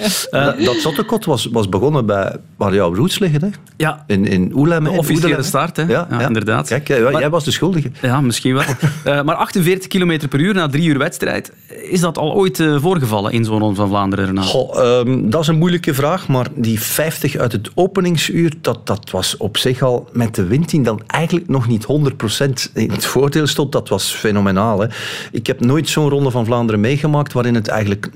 Uh, 0.58 0.66
dat 0.66 0.76
zottekot 0.76 1.26
was, 1.26 1.46
was 1.52 1.70
begonnen 1.70 2.06
bij 2.06 2.36
waar 2.58 2.74
jouw 2.74 2.96
roots 2.96 3.20
liggen. 3.20 3.42
Hè? 3.42 3.48
Ja. 3.78 4.04
In, 4.08 4.26
in 4.28 4.52
Oelem. 4.56 4.84
De 4.84 4.90
officiële 4.90 5.44
start, 5.44 5.76
hè? 5.78 5.84
Ja, 5.84 6.08
Ja, 6.10 6.20
ja. 6.20 6.28
inderdaad. 6.28 6.68
Kijk, 6.68 6.88
jij, 6.88 7.12
jij 7.12 7.30
was 7.30 7.44
de 7.44 7.52
schuldige. 7.52 7.92
Ja, 8.02 8.22
misschien 8.22 8.54
wel. 8.54 8.64
Eh, 9.04 9.22
maar 9.24 9.36
48 9.36 9.88
km 9.88 10.28
per 10.30 10.40
uur 10.40 10.54
na 10.54 10.68
drie 10.68 10.88
uur 10.88 10.98
wedstrijd. 10.98 11.52
Is 11.90 12.00
dat 12.00 12.18
al 12.18 12.34
ooit 12.34 12.60
eh, 12.60 12.76
voorgevallen 12.82 13.32
in 13.32 13.46
zo'n 13.46 13.60
Ronde 13.60 13.76
van 13.76 13.88
Vlaanderen? 13.88 14.38
Goh, 14.44 14.80
ehm, 15.00 15.30
dat 15.30 15.42
is 15.42 15.48
een 15.48 15.58
moeilijke 15.58 15.94
vraag, 15.94 16.28
maar 16.28 16.48
die 16.56 16.80
50 16.82 17.36
uit 17.38 17.52
het 17.52 17.70
openingsuur, 17.76 18.54
dat, 18.62 18.88
dat 18.96 19.10
was 19.10 19.38
op 19.38 19.58
zich 19.58 19.82
al 19.82 20.10
met 20.12 20.36
de 20.36 20.44
wind 20.44 20.70
die 20.70 20.82
dan 20.82 21.02
eigenlijk 21.08 21.48
nog 21.48 21.68
niet 21.68 21.86
100% 21.86 22.72
in 22.74 22.92
het 22.92 23.06
voordeel 23.06 23.48
stond. 23.48 23.72
Dat 23.72 23.90
was 23.90 24.12
fenomenaal. 24.12 24.80
Hè. 24.80 24.88
Ik 25.32 25.48
heb 25.48 25.60
nooit 25.60 25.90
zo'n 25.90 26.10
Ronde 26.10 26.32
van 26.32 26.46
Vlaanderen 26.46 26.82
meegemaakt 26.82 27.34
waarin 27.34 27.56
het 27.56 27.68
eigenlijk... 27.68 28.10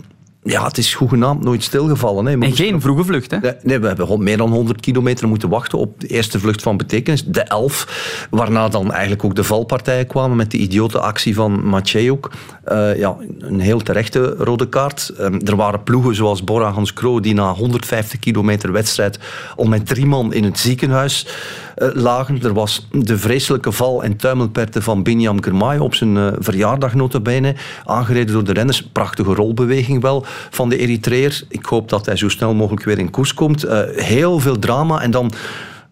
Ja, 0.47 0.65
het 0.65 0.77
is 0.77 0.93
hoegenaamd 0.93 1.43
nooit 1.43 1.63
stilgevallen. 1.63 2.25
Hè. 2.25 2.39
En 2.39 2.55
geen 2.55 2.81
vroege 2.81 3.03
vlucht, 3.03 3.31
hè? 3.31 3.37
Nee, 3.63 3.79
we 3.79 3.87
hebben 3.87 4.23
meer 4.23 4.37
dan 4.37 4.51
100 4.51 4.81
kilometer 4.81 5.27
moeten 5.27 5.49
wachten 5.49 5.77
op 5.77 5.99
de 5.99 6.07
eerste 6.07 6.39
vlucht 6.39 6.61
van 6.61 6.77
betekenis, 6.77 7.25
de 7.25 7.41
11. 7.41 8.27
Waarna 8.29 8.67
dan 8.67 8.91
eigenlijk 8.91 9.23
ook 9.23 9.35
de 9.35 9.43
valpartijen 9.43 10.07
kwamen 10.07 10.37
met 10.37 10.51
de 10.51 10.57
idiote 10.57 10.99
actie 10.99 11.35
van 11.35 11.65
Matjejuk. 11.65 12.29
Eh 12.63 12.97
ja, 12.97 13.15
een 13.39 13.59
heel 13.59 13.79
terechte 13.79 14.35
rode 14.37 14.69
kaart. 14.69 15.09
Ehm, 15.17 15.39
er 15.45 15.55
waren 15.55 15.83
ploegen 15.83 16.15
zoals 16.15 16.43
Bora 16.43 16.71
Hans 16.71 16.93
Kroo 16.93 17.19
die 17.19 17.33
na 17.33 17.53
150 17.53 18.19
kilometer 18.19 18.71
wedstrijd 18.71 19.19
al 19.55 19.65
met 19.65 19.87
drie 19.87 20.05
man 20.05 20.33
in 20.33 20.43
het 20.43 20.59
ziekenhuis 20.59 21.27
lagen. 21.77 22.43
Er 22.43 22.53
was 22.53 22.87
de 22.91 23.17
vreselijke 23.17 23.71
val 23.71 24.03
en 24.03 24.17
tuimelperte 24.17 24.81
van 24.81 25.03
Binyam 25.03 25.43
Girmay 25.43 25.77
op 25.77 25.95
zijn 25.95 26.17
eh, 26.17 26.27
verjaardag 26.39 26.93
aangereden 27.83 28.33
door 28.33 28.43
de 28.43 28.53
renners. 28.53 28.83
Prachtige 28.83 29.33
rolbeweging 29.33 30.01
wel 30.01 30.25
van 30.49 30.69
de 30.69 30.77
Eritreër. 30.77 31.43
Ik 31.49 31.65
hoop 31.65 31.89
dat 31.89 32.05
hij 32.05 32.15
zo 32.15 32.29
snel 32.29 32.55
mogelijk 32.55 32.83
weer 32.83 32.99
in 32.99 33.09
koers 33.09 33.33
komt. 33.33 33.63
Eh, 33.63 33.79
heel 33.91 34.39
veel 34.39 34.59
drama 34.59 35.01
en 35.01 35.11
dan 35.11 35.31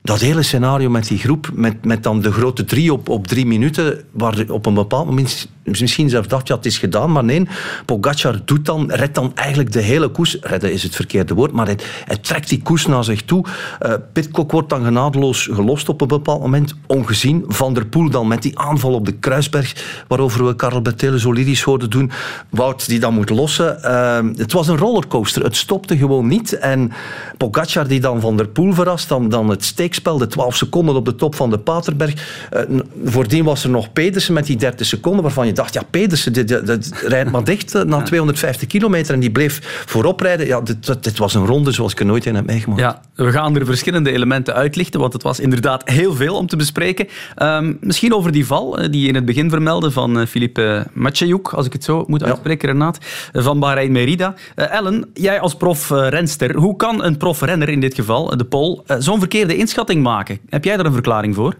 dat 0.01 0.19
hele 0.19 0.43
scenario 0.43 0.89
met 0.89 1.07
die 1.07 1.17
groep, 1.17 1.49
met, 1.53 1.85
met 1.85 2.03
dan 2.03 2.21
de 2.21 2.31
grote 2.31 2.65
drie 2.65 2.93
op, 2.93 3.09
op 3.09 3.27
drie 3.27 3.45
minuten, 3.45 4.03
waar 4.11 4.45
op 4.47 4.65
een 4.65 4.73
bepaald 4.73 5.05
moment 5.05 5.49
misschien 5.65 6.09
zelf 6.09 6.27
dacht, 6.27 6.47
ja, 6.47 6.55
het 6.55 6.65
is 6.65 6.77
gedaan, 6.77 7.11
maar 7.11 7.23
nee, 7.23 7.47
Pogacar 7.85 8.39
doet 8.45 8.65
dan, 8.65 8.91
redt 8.91 9.15
dan 9.15 9.31
eigenlijk 9.35 9.71
de 9.71 9.81
hele 9.81 10.07
koers. 10.07 10.37
Redden 10.41 10.71
is 10.71 10.83
het 10.83 10.95
verkeerde 10.95 11.33
woord, 11.33 11.51
maar 11.51 11.65
hij, 11.65 12.17
trekt 12.21 12.49
die 12.49 12.61
koers 12.61 12.85
naar 12.85 13.03
zich 13.03 13.21
toe. 13.21 13.45
Eh 13.79 13.93
Pitcock 14.13 14.51
wordt 14.51 14.69
dan 14.69 14.83
genadeloos 14.83 15.49
gelost 15.51 15.89
op 15.89 16.01
een 16.01 16.07
bepaald 16.07 16.41
moment, 16.41 16.73
ongezien. 16.87 17.43
Van 17.47 17.73
der 17.73 17.85
Poel 17.85 18.09
dan 18.09 18.27
met 18.27 18.41
die 18.41 18.59
aanval 18.59 18.93
op 18.93 19.05
de 19.05 19.11
Kruisberg, 19.11 20.03
waarover 20.07 20.45
we 20.45 20.55
Karel 20.55 20.81
Bertele 20.81 21.19
zo 21.19 21.31
lyrisch 21.31 21.61
hoorden 21.61 21.89
doen. 21.89 22.11
Wout 22.49 22.87
die 22.87 22.99
dan 22.99 23.13
moet 23.13 23.29
lossen. 23.29 23.83
Eh, 23.83 24.19
het 24.35 24.51
was 24.51 24.67
een 24.67 24.77
rollercoaster, 24.77 25.43
het 25.43 25.55
stopte 25.55 25.97
gewoon 25.97 26.27
niet. 26.27 26.57
En 26.57 26.91
Pogacar 27.37 27.87
die 27.87 27.99
dan 27.99 28.21
Van 28.21 28.37
der 28.37 28.47
Poel 28.47 28.73
verrast, 28.73 29.09
dan, 29.09 29.29
dan 29.29 29.49
het 29.49 29.63
steekspel, 29.63 30.17
de 30.17 30.27
12 30.27 30.55
seconden 30.55 30.95
op 30.95 31.05
de 31.05 31.15
top 31.15 31.35
van 31.35 31.49
de 31.49 31.57
Paterberg. 31.57 32.47
Eh, 32.49 32.61
voordien 33.03 33.43
was 33.43 33.63
er 33.63 33.69
nog 33.69 33.93
Pedersen 33.93 34.33
met 34.33 34.45
die 34.45 34.57
30 34.57 34.87
seconden, 34.87 35.21
waarvan 35.21 35.47
je 35.47 35.53
dacht, 35.55 35.73
ja, 35.73 35.81
Pedersen, 35.89 36.33
dit, 36.33 36.47
dit, 36.47 36.67
dit 36.67 36.93
rijdt 37.07 37.31
maar 37.31 37.43
dicht 37.43 37.75
eh, 37.75 37.83
na 37.83 38.01
250 38.01 38.67
kilometer 38.67 39.13
en 39.13 39.19
die 39.19 39.31
bleef 39.31 39.83
voorop 39.85 40.19
rijden. 40.19 40.47
Ja, 40.47 40.61
dit, 41.01 41.17
was 41.17 41.33
een 41.33 41.45
ronde 41.45 41.71
zoals 41.71 41.91
ik 41.91 41.99
er 41.99 42.05
nooit 42.05 42.25
in 42.25 42.35
heb 42.35 42.45
meegemaakt. 42.45 42.81
Ja, 42.81 43.01
we 43.15 43.31
gaan 43.31 43.55
er 43.55 43.65
verschillende 43.65 44.11
elementen 44.11 44.53
uitlichten, 44.53 44.99
want 44.99 45.13
het 45.13 45.23
was 45.23 45.39
inderdaad 45.39 45.89
heel 45.89 46.13
veel 46.13 46.35
om 46.35 46.47
te 46.47 46.55
bespreken. 46.55 47.07
Ehm, 47.35 47.73
misschien 47.79 48.13
over 48.13 48.31
die 48.31 48.45
val 48.45 48.79
eh, 48.79 48.91
die 48.91 49.01
je 49.01 49.07
in 49.07 49.15
het 49.15 49.25
begin 49.25 49.49
vermeldde 49.49 49.91
van 49.91 50.19
eh, 50.19 50.25
Philippe 50.25 50.87
Matjejoek, 50.93 51.53
als 51.53 51.65
ik 51.65 51.73
het 51.73 51.83
zo 51.83 52.03
moet 52.07 52.23
uitspreken, 52.23 52.69
Renaat, 52.69 52.97
eh, 53.31 53.43
van 53.43 53.59
Bahrein 53.59 53.91
Merida. 53.91 54.33
Ellen, 54.55 55.09
jij 55.13 55.39
als 55.39 55.55
prof-renster, 55.55 56.55
hoe 56.55 56.75
kan 56.75 57.03
een 57.03 57.17
prof-renner 57.17 57.69
in 57.69 57.79
dit 57.79 57.95
geval, 57.95 58.37
de 58.37 58.45
Pol, 58.45 58.83
zo'n 58.99 59.19
verkeerde 59.19 59.55
inschatting 59.55 60.03
maken? 60.03 60.39
Heb 60.49 60.63
jij 60.63 60.77
daar 60.77 60.85
een 60.85 60.93
verklaring 60.93 61.35
voor? 61.35 61.55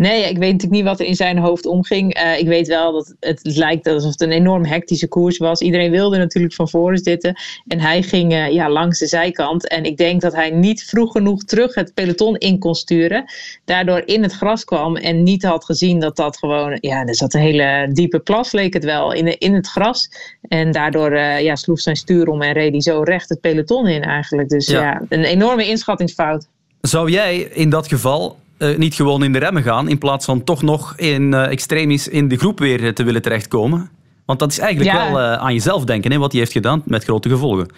Nee, 0.00 0.28
ik 0.28 0.38
weet 0.38 0.52
natuurlijk 0.52 0.72
niet 0.72 0.84
wat 0.84 1.00
er 1.00 1.06
in 1.06 1.14
zijn 1.14 1.38
hoofd 1.38 1.66
omging. 1.66 2.14
Eh, 2.14 2.38
ik 2.38 2.46
weet 2.46 2.66
wel 2.66 2.92
dat 2.92 3.14
het 3.20 3.40
lijkt 3.42 3.86
alsof 3.86 4.10
het 4.10 4.20
een 4.20 4.30
enorm 4.30 4.64
hectische 4.64 5.08
koers 5.08 5.38
was. 5.38 5.60
Iedereen 5.60 5.90
wilde 5.90 6.18
natuurlijk 6.18 6.54
van 6.54 6.68
voren 6.68 6.98
zitten. 6.98 7.34
En 7.66 7.80
hij 7.80 8.02
ging 8.02 8.32
eh, 8.32 8.50
ja, 8.50 8.70
langs 8.70 8.98
de 8.98 9.06
zijkant. 9.06 9.68
En 9.68 9.84
ik 9.84 9.96
denk 9.96 10.20
dat 10.20 10.34
hij 10.34 10.50
niet 10.50 10.84
vroeg 10.84 11.12
genoeg 11.12 11.44
terug 11.44 11.74
het 11.74 11.94
peloton 11.94 12.36
in 12.36 12.58
kon 12.58 12.74
sturen. 12.74 13.24
Daardoor 13.64 14.02
in 14.04 14.22
het 14.22 14.32
gras 14.32 14.64
kwam 14.64 14.96
en 14.96 15.22
niet 15.22 15.42
had 15.42 15.64
gezien 15.64 16.00
dat 16.00 16.16
dat 16.16 16.38
gewoon... 16.38 16.78
Ja, 16.80 17.06
er 17.06 17.16
zat 17.16 17.34
een 17.34 17.40
hele 17.40 17.88
diepe 17.92 18.18
plas, 18.18 18.52
leek 18.52 18.74
het 18.74 18.84
wel, 18.84 19.12
in, 19.12 19.38
in 19.38 19.54
het 19.54 19.66
gras. 19.66 20.10
En 20.48 20.72
daardoor 20.72 21.12
eh, 21.12 21.42
ja, 21.42 21.56
sloeg 21.56 21.80
zijn 21.80 21.96
stuur 21.96 22.28
om 22.28 22.42
en 22.42 22.52
reed 22.52 22.70
hij 22.70 22.80
zo 22.80 23.02
recht 23.02 23.28
het 23.28 23.40
peloton 23.40 23.86
in 23.86 24.02
eigenlijk. 24.02 24.48
Dus 24.48 24.66
Ja. 24.66 24.82
ja, 24.82 25.02
een 25.08 25.24
enorme 25.24 25.66
inschattingsfout. 25.66 26.48
Zou 26.80 27.10
jij 27.10 27.38
in 27.38 27.70
dat 27.70 27.88
geval 27.88 28.36
eh, 28.60 28.76
niet 28.78 28.94
gewoon 28.94 29.22
in 29.24 29.32
de 29.32 29.38
remmen 29.38 29.62
gaan, 29.62 29.88
in 29.88 29.98
plaats 29.98 30.24
van 30.24 30.44
toch 30.44 30.62
nog 30.62 30.96
in 30.96 31.34
eh, 31.34 31.50
extremis 31.50 32.08
in 32.08 32.28
de 32.28 32.36
groep 32.36 32.58
weer 32.58 32.84
eh, 32.84 32.92
te 32.92 33.02
willen 33.02 33.22
terechtkomen? 33.22 33.90
Want 34.26 34.38
dat 34.38 34.50
is 34.52 34.58
eigenlijk 34.58 34.96
Ja. 34.96 35.12
wel 35.12 35.20
aan 35.20 35.52
jezelf 35.52 35.84
denken, 35.84 36.12
hè, 36.12 36.18
wat 36.18 36.30
hij 36.30 36.40
heeft 36.40 36.52
gedaan, 36.52 36.82
met 36.86 37.04
grote 37.04 37.28
gevolgen. 37.28 37.68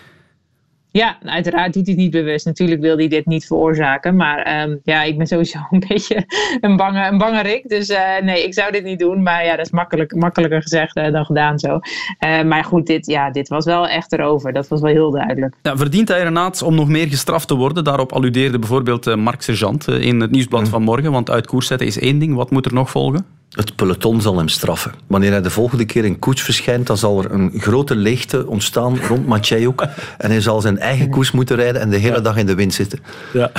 Ja, 0.93 1.19
uiteraard 1.23 1.73
doet 1.73 1.87
hij 1.87 1.95
het 1.95 2.03
niet 2.03 2.11
bewust. 2.11 2.47
Natuurlijk 2.47 2.81
wil 2.81 2.97
hij 2.97 3.09
dit 3.09 3.27
niet 3.27 3.47
veroorzaken. 3.47 4.17
Maar 4.17 4.39
ehm, 4.39 4.77
ja, 4.85 5.03
ik 5.03 5.17
ben 5.19 5.27
sowieso 5.27 5.59
een 5.71 5.85
beetje 5.89 6.27
een 6.61 6.77
bange, 6.77 7.07
een 7.07 7.19
bange 7.19 7.43
Rick. 7.43 7.69
Dus 7.69 7.89
eh, 7.89 8.23
nee, 8.23 8.45
ik 8.45 8.55
zou 8.55 8.73
dit 8.73 8.85
niet 8.85 8.99
doen. 8.99 9.23
Maar 9.23 9.45
ja, 9.45 9.57
dat 9.57 9.67
is 9.67 9.73
makkelijk, 9.73 10.15
makkelijker 10.15 10.63
gezegd 10.63 10.97
eh, 10.97 11.13
dan 11.13 11.25
gedaan 11.25 11.59
zo. 11.59 11.79
Eh, 12.19 12.43
maar 12.43 12.65
goed, 12.65 12.87
dit, 12.87 13.07
ja, 13.07 13.31
dit 13.31 13.49
was 13.49 13.65
wel 13.65 13.89
echt 13.89 14.13
erover. 14.13 14.53
Dat 14.53 14.69
was 14.69 14.81
wel 14.81 14.91
heel 14.91 15.11
duidelijk. 15.11 15.57
Ja, 15.63 15.77
verdient 15.77 16.09
hij 16.09 16.23
Renaat 16.23 16.63
om 16.63 16.75
nog 16.75 16.89
meer 16.89 17.09
gestraft 17.09 17.49
te 17.49 17.55
worden? 17.55 17.85
Daarop 17.85 18.13
alludeerde 18.13 18.59
bijvoorbeeld 18.59 19.07
eh, 19.07 19.17
Mark 19.17 19.43
Sergeant 19.43 19.89
in 19.89 20.21
het 20.21 20.31
nieuwsblad 20.31 20.69
van 20.69 20.83
morgen. 20.83 21.13
Want 21.13 21.31
uit 21.31 21.47
koers 21.47 21.67
zetten 21.67 21.87
is 21.87 21.99
één 21.99 22.19
ding. 22.19 22.35
Wat 22.35 22.51
moet 22.51 22.67
er 22.67 22.75
nog 22.75 22.91
volgen? 22.91 23.42
Het 23.53 23.77
peloton 23.77 24.21
zal 24.21 24.37
hem 24.37 24.49
straffen. 24.49 24.93
Wanneer 25.07 25.31
hij 25.31 25.43
de 25.43 25.51
volgende 25.51 25.85
keer 25.85 26.05
in 26.05 26.19
koets 26.19 26.43
verschijnt, 26.43 26.87
dan 26.87 26.97
zal 26.97 27.23
er 27.25 27.31
een 27.31 27.53
grote 27.57 27.97
leegte 27.97 28.47
ontstaan 28.47 28.99
rond 28.99 29.27
Matjejoek. 29.27 29.87
En 30.19 30.31
hij 30.31 30.41
zal 30.41 30.61
zijn 30.61 30.79
eigen 30.79 31.11
koers 31.11 31.31
moeten 31.31 31.57
rijden 31.57 31.81
en 31.81 31.91
de 31.91 31.97
hele 31.97 32.21
dag 32.21 32.37
in 32.37 32.47
de 32.47 32.55
wind 32.55 32.75
zitten. 32.75 32.99
Ja, 33.33 33.51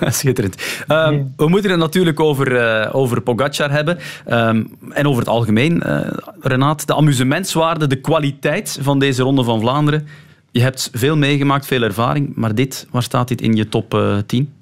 schitterend. 0.00 0.62
Ehm, 0.86 1.22
We 1.36 1.48
moeten 1.48 1.70
het 1.70 1.80
natuurlijk 1.80 2.20
over, 2.20 2.56
eh 2.56 2.94
over 2.94 3.20
Pogacar 3.20 3.70
hebben. 3.70 3.98
Ehm, 4.26 4.64
en 4.90 5.06
over 5.06 5.20
het 5.20 5.28
algemeen, 5.28 5.82
eh 5.82 6.10
Renaat. 6.40 6.86
De 6.86 6.94
amusementswaarde, 6.94 7.86
de 7.86 8.00
kwaliteit 8.00 8.78
van 8.80 8.98
deze 8.98 9.22
Ronde 9.22 9.44
van 9.44 9.60
Vlaanderen. 9.60 10.06
Je 10.50 10.60
hebt 10.60 10.90
veel 10.92 11.16
meegemaakt, 11.16 11.66
veel 11.66 11.82
ervaring. 11.82 12.32
Maar 12.34 12.54
dit, 12.54 12.86
waar 12.90 13.02
staat 13.02 13.28
dit 13.28 13.40
in 13.40 13.54
je 13.54 13.68
top 13.68 13.94
eh, 13.94 14.16
10? 14.26 14.52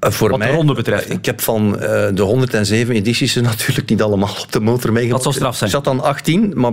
Eh, 0.00 0.10
voor 0.10 0.30
Wat 0.30 0.38
mij, 0.38 0.48
de 0.48 0.54
ronde 0.54 0.74
betreft. 0.74 1.08
hè? 1.08 1.14
Ik 1.14 1.24
heb 1.24 1.40
van 1.40 1.78
eh, 1.78 2.08
de 2.14 2.22
107 2.22 2.94
edities 2.94 3.34
natuurlijk 3.40 3.88
niet 3.88 4.02
allemaal 4.02 4.34
op 4.40 4.52
de 4.52 4.60
motor 4.60 4.92
meegemaakt. 4.92 5.24
Dat 5.24 5.32
zal 5.32 5.42
straf 5.42 5.56
zijn. 5.56 5.70
Ik 5.70 5.76
zat 5.76 5.84
dan 5.84 6.00
18, 6.00 6.52
maar 6.54 6.72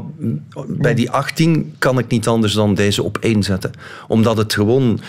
bij 0.67 0.93
die 0.93 1.11
18 1.11 1.75
kan 1.79 1.97
ik 1.99 2.07
niet 2.07 2.27
anders 2.27 2.53
dan 2.53 2.73
deze 2.73 3.03
op 3.03 3.17
één 3.17 3.43
zetten. 3.43 3.71
Omdat 4.07 4.37
het 4.37 4.53
gewoon 4.53 4.99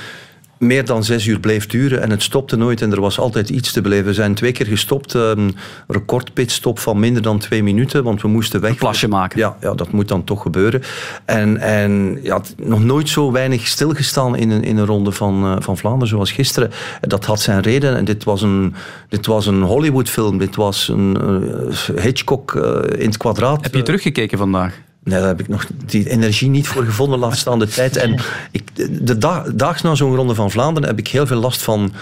meer 0.59 0.85
dan 0.85 1.05
zes 1.05 1.27
uur 1.27 1.41
bleef 1.41 1.67
duren 1.67 2.03
en 2.03 2.11
het 2.11 2.23
stopte 2.23 2.57
nooit 2.57 2.83
en 2.83 2.93
er 2.93 3.01
was 3.01 3.19
altijd 3.19 3.51
iets 3.51 3.73
te 3.73 3.81
beleven. 3.81 4.07
We 4.07 4.13
zijn 4.13 4.35
twee 4.35 4.53
keer 4.53 4.67
gestopt, 4.67 5.15
een 5.15 5.57
recordpitstop 5.87 6.79
van 6.79 7.01
minder 7.01 7.23
dan 7.23 7.39
twee 7.39 7.63
minuten, 7.63 8.05
want 8.05 8.23
we 8.23 8.29
moesten 8.29 8.61
weg. 8.61 8.71
Een 8.71 8.77
plasje 8.77 9.09
maken. 9.09 9.39
Ja, 9.39 9.57
ja, 9.61 9.75
dat 9.75 9.93
moet 9.93 10.09
dan 10.09 10.25
toch 10.25 10.43
gebeuren. 10.43 10.83
En, 11.25 11.57
en 11.57 12.19
ja, 12.23 12.41
nog 12.57 12.85
nooit 12.85 13.09
zo 13.09 13.33
weinig 13.33 13.67
stilgestaan 13.67 14.37
in 14.37 14.51
een, 14.51 14.63
in 14.63 14.77
een 14.77 14.87
ronde 14.87 15.13
van, 15.13 15.45
eh, 15.45 15.57
van 15.59 15.77
Vlaanderen 15.77 16.09
zoals 16.09 16.33
gisteren. 16.33 16.71
Dat 17.01 17.25
had 17.25 17.41
zijn 17.41 17.61
reden 17.61 17.97
en 17.97 18.05
dit 18.05 18.25
was 18.25 18.43
een, 18.43 18.75
dit 19.09 19.27
was 19.27 19.47
een 19.47 19.63
Hollywoodfilm, 19.63 20.39
dit 20.39 20.57
was 20.57 20.89
een 20.89 21.17
eh, 21.17 22.03
Hitchcock 22.03 22.55
eh, 22.55 23.01
in 23.01 23.07
het 23.07 23.17
kwadraat. 23.17 23.63
Heb 23.63 23.75
je 23.75 23.83
teruggekeken 23.83 24.39
vandaag? 24.39 24.87
Nee, 25.09 25.19
daar 25.19 25.29
heb 25.29 25.41
ik 25.41 25.49
nog 25.49 25.67
die 25.87 26.09
energie 26.11 26.49
niet 26.49 26.69
voor 26.69 26.85
gevonden, 26.85 27.19
laat 27.19 27.37
staan 27.37 27.59
de 27.59 27.67
tijd. 27.69 27.97
En 27.97 28.19
ik, 28.51 28.63
de 29.07 29.19
dag, 29.19 29.45
daags 29.55 29.83
na 29.83 29.95
zo'n 29.95 30.15
ronde 30.17 30.35
van 30.35 30.51
Vlaanderen 30.51 30.89
heb 30.89 30.99
ik 30.99 31.09
heel 31.09 31.27
veel 31.27 31.41
last 31.41 31.63
van... 31.63 31.93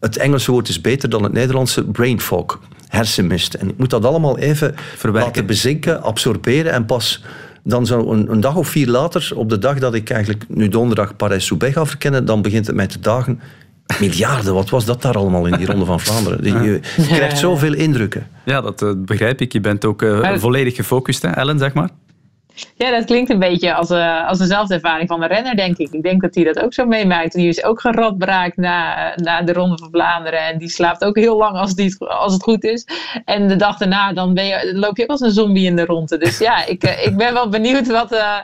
Het 0.00 0.16
Engelse 0.16 0.50
woord 0.50 0.68
is 0.68 0.80
beter 0.80 1.08
dan 1.08 1.22
het 1.22 1.32
Nederlandse 1.32 1.84
brain 1.84 2.20
fog, 2.20 2.60
hersenmist. 2.88 3.54
En 3.54 3.68
ik 3.68 3.78
moet 3.78 3.90
dat 3.90 4.04
allemaal 4.04 4.38
even 4.38 4.74
laten 5.24 5.46
bezinken, 5.46 6.02
absorberen 6.02 6.72
en 6.72 6.86
pas... 6.86 7.24
Dan 7.64 7.86
zo 7.86 8.10
een, 8.12 8.30
een 8.32 8.40
dag 8.40 8.56
of 8.56 8.68
vier 8.68 8.86
later, 8.88 9.30
op 9.34 9.48
de 9.48 9.58
dag 9.58 9.78
dat 9.78 9.94
ik 9.94 10.10
eigenlijk 10.10 10.44
nu 10.48 10.68
donderdag 10.68 11.16
Parijs-Roubaix 11.16 11.74
ga 11.74 11.86
verkennen, 11.86 12.24
dan 12.24 12.42
begint 12.42 12.66
het 12.66 12.76
mij 12.76 12.86
te 12.86 13.00
dagen. 13.00 13.40
Miljarden, 14.00 14.54
wat 14.54 14.70
was 14.70 14.84
dat 14.84 15.02
daar 15.02 15.14
allemaal 15.14 15.46
in 15.46 15.56
die 15.56 15.66
Ronde 15.66 15.84
van 15.84 16.00
Vlaanderen? 16.00 16.42
Die- 16.42 16.52
Je, 16.54 16.80
je 16.96 17.06
krijgt 17.06 17.38
zoveel 17.38 17.72
indrukken. 17.74 18.26
Ja, 18.44 18.60
dat 18.60 18.82
eh, 18.82 18.90
begrijp 18.96 19.40
ik. 19.40 19.52
Je 19.52 19.60
bent 19.60 19.84
ook 19.84 20.02
eh, 20.02 20.18
volledig 20.38 20.74
gefocust, 20.76 21.22
hè, 21.22 21.28
Ellen, 21.28 21.58
zeg 21.58 21.72
maar. 21.74 21.88
Ja, 22.76 22.90
dat 22.90 23.04
klinkt 23.04 23.30
een 23.30 23.38
beetje 23.38 23.74
als, 23.74 23.90
eh, 23.90 24.28
als 24.28 24.38
dezelfde 24.38 24.74
ervaring 24.74 25.08
van 25.08 25.20
de 25.20 25.26
renner, 25.26 25.56
denk 25.56 25.76
ik. 25.78 25.88
Ik 25.92 26.02
denk 26.02 26.20
dat 26.22 26.34
hij 26.34 26.44
dat 26.44 26.60
ook 26.60 26.74
zo 26.74 26.86
meemaakt. 26.86 27.32
Die 27.32 27.48
is 27.48 27.64
ook 27.64 27.80
geradbraakt 27.80 28.56
na, 28.56 29.12
na 29.16 29.42
de 29.42 29.52
Ronde 29.52 29.78
van 29.78 29.88
Vlaanderen. 29.90 30.40
En 30.46 30.58
die 30.58 30.68
slaapt 30.68 31.04
ook 31.04 31.16
heel 31.16 31.36
lang 31.36 31.56
als, 31.56 31.74
die, 31.74 31.84
het- 31.98 32.08
als 32.08 32.32
het 32.32 32.42
goed 32.42 32.64
is. 32.64 32.86
En 33.24 33.48
de 33.48 33.56
dag 33.56 33.76
daarna 33.76 34.12
dan 34.12 34.34
ben 34.34 34.44
je, 34.46 34.68
dan 34.72 34.78
loop 34.80 34.96
je 34.96 35.02
ook 35.02 35.10
als 35.10 35.20
een 35.20 35.30
zombie 35.30 35.66
in 35.66 35.76
de 35.76 35.84
ronde. 35.84 36.18
Dus 36.18 36.38
ja, 36.38 36.66
ik, 36.66 36.82
eh, 36.82 37.06
ik 37.06 37.16
ben 37.16 37.32
wel 37.32 37.48
benieuwd 37.48 37.86
wat... 37.90 38.12
eh, 38.12 38.36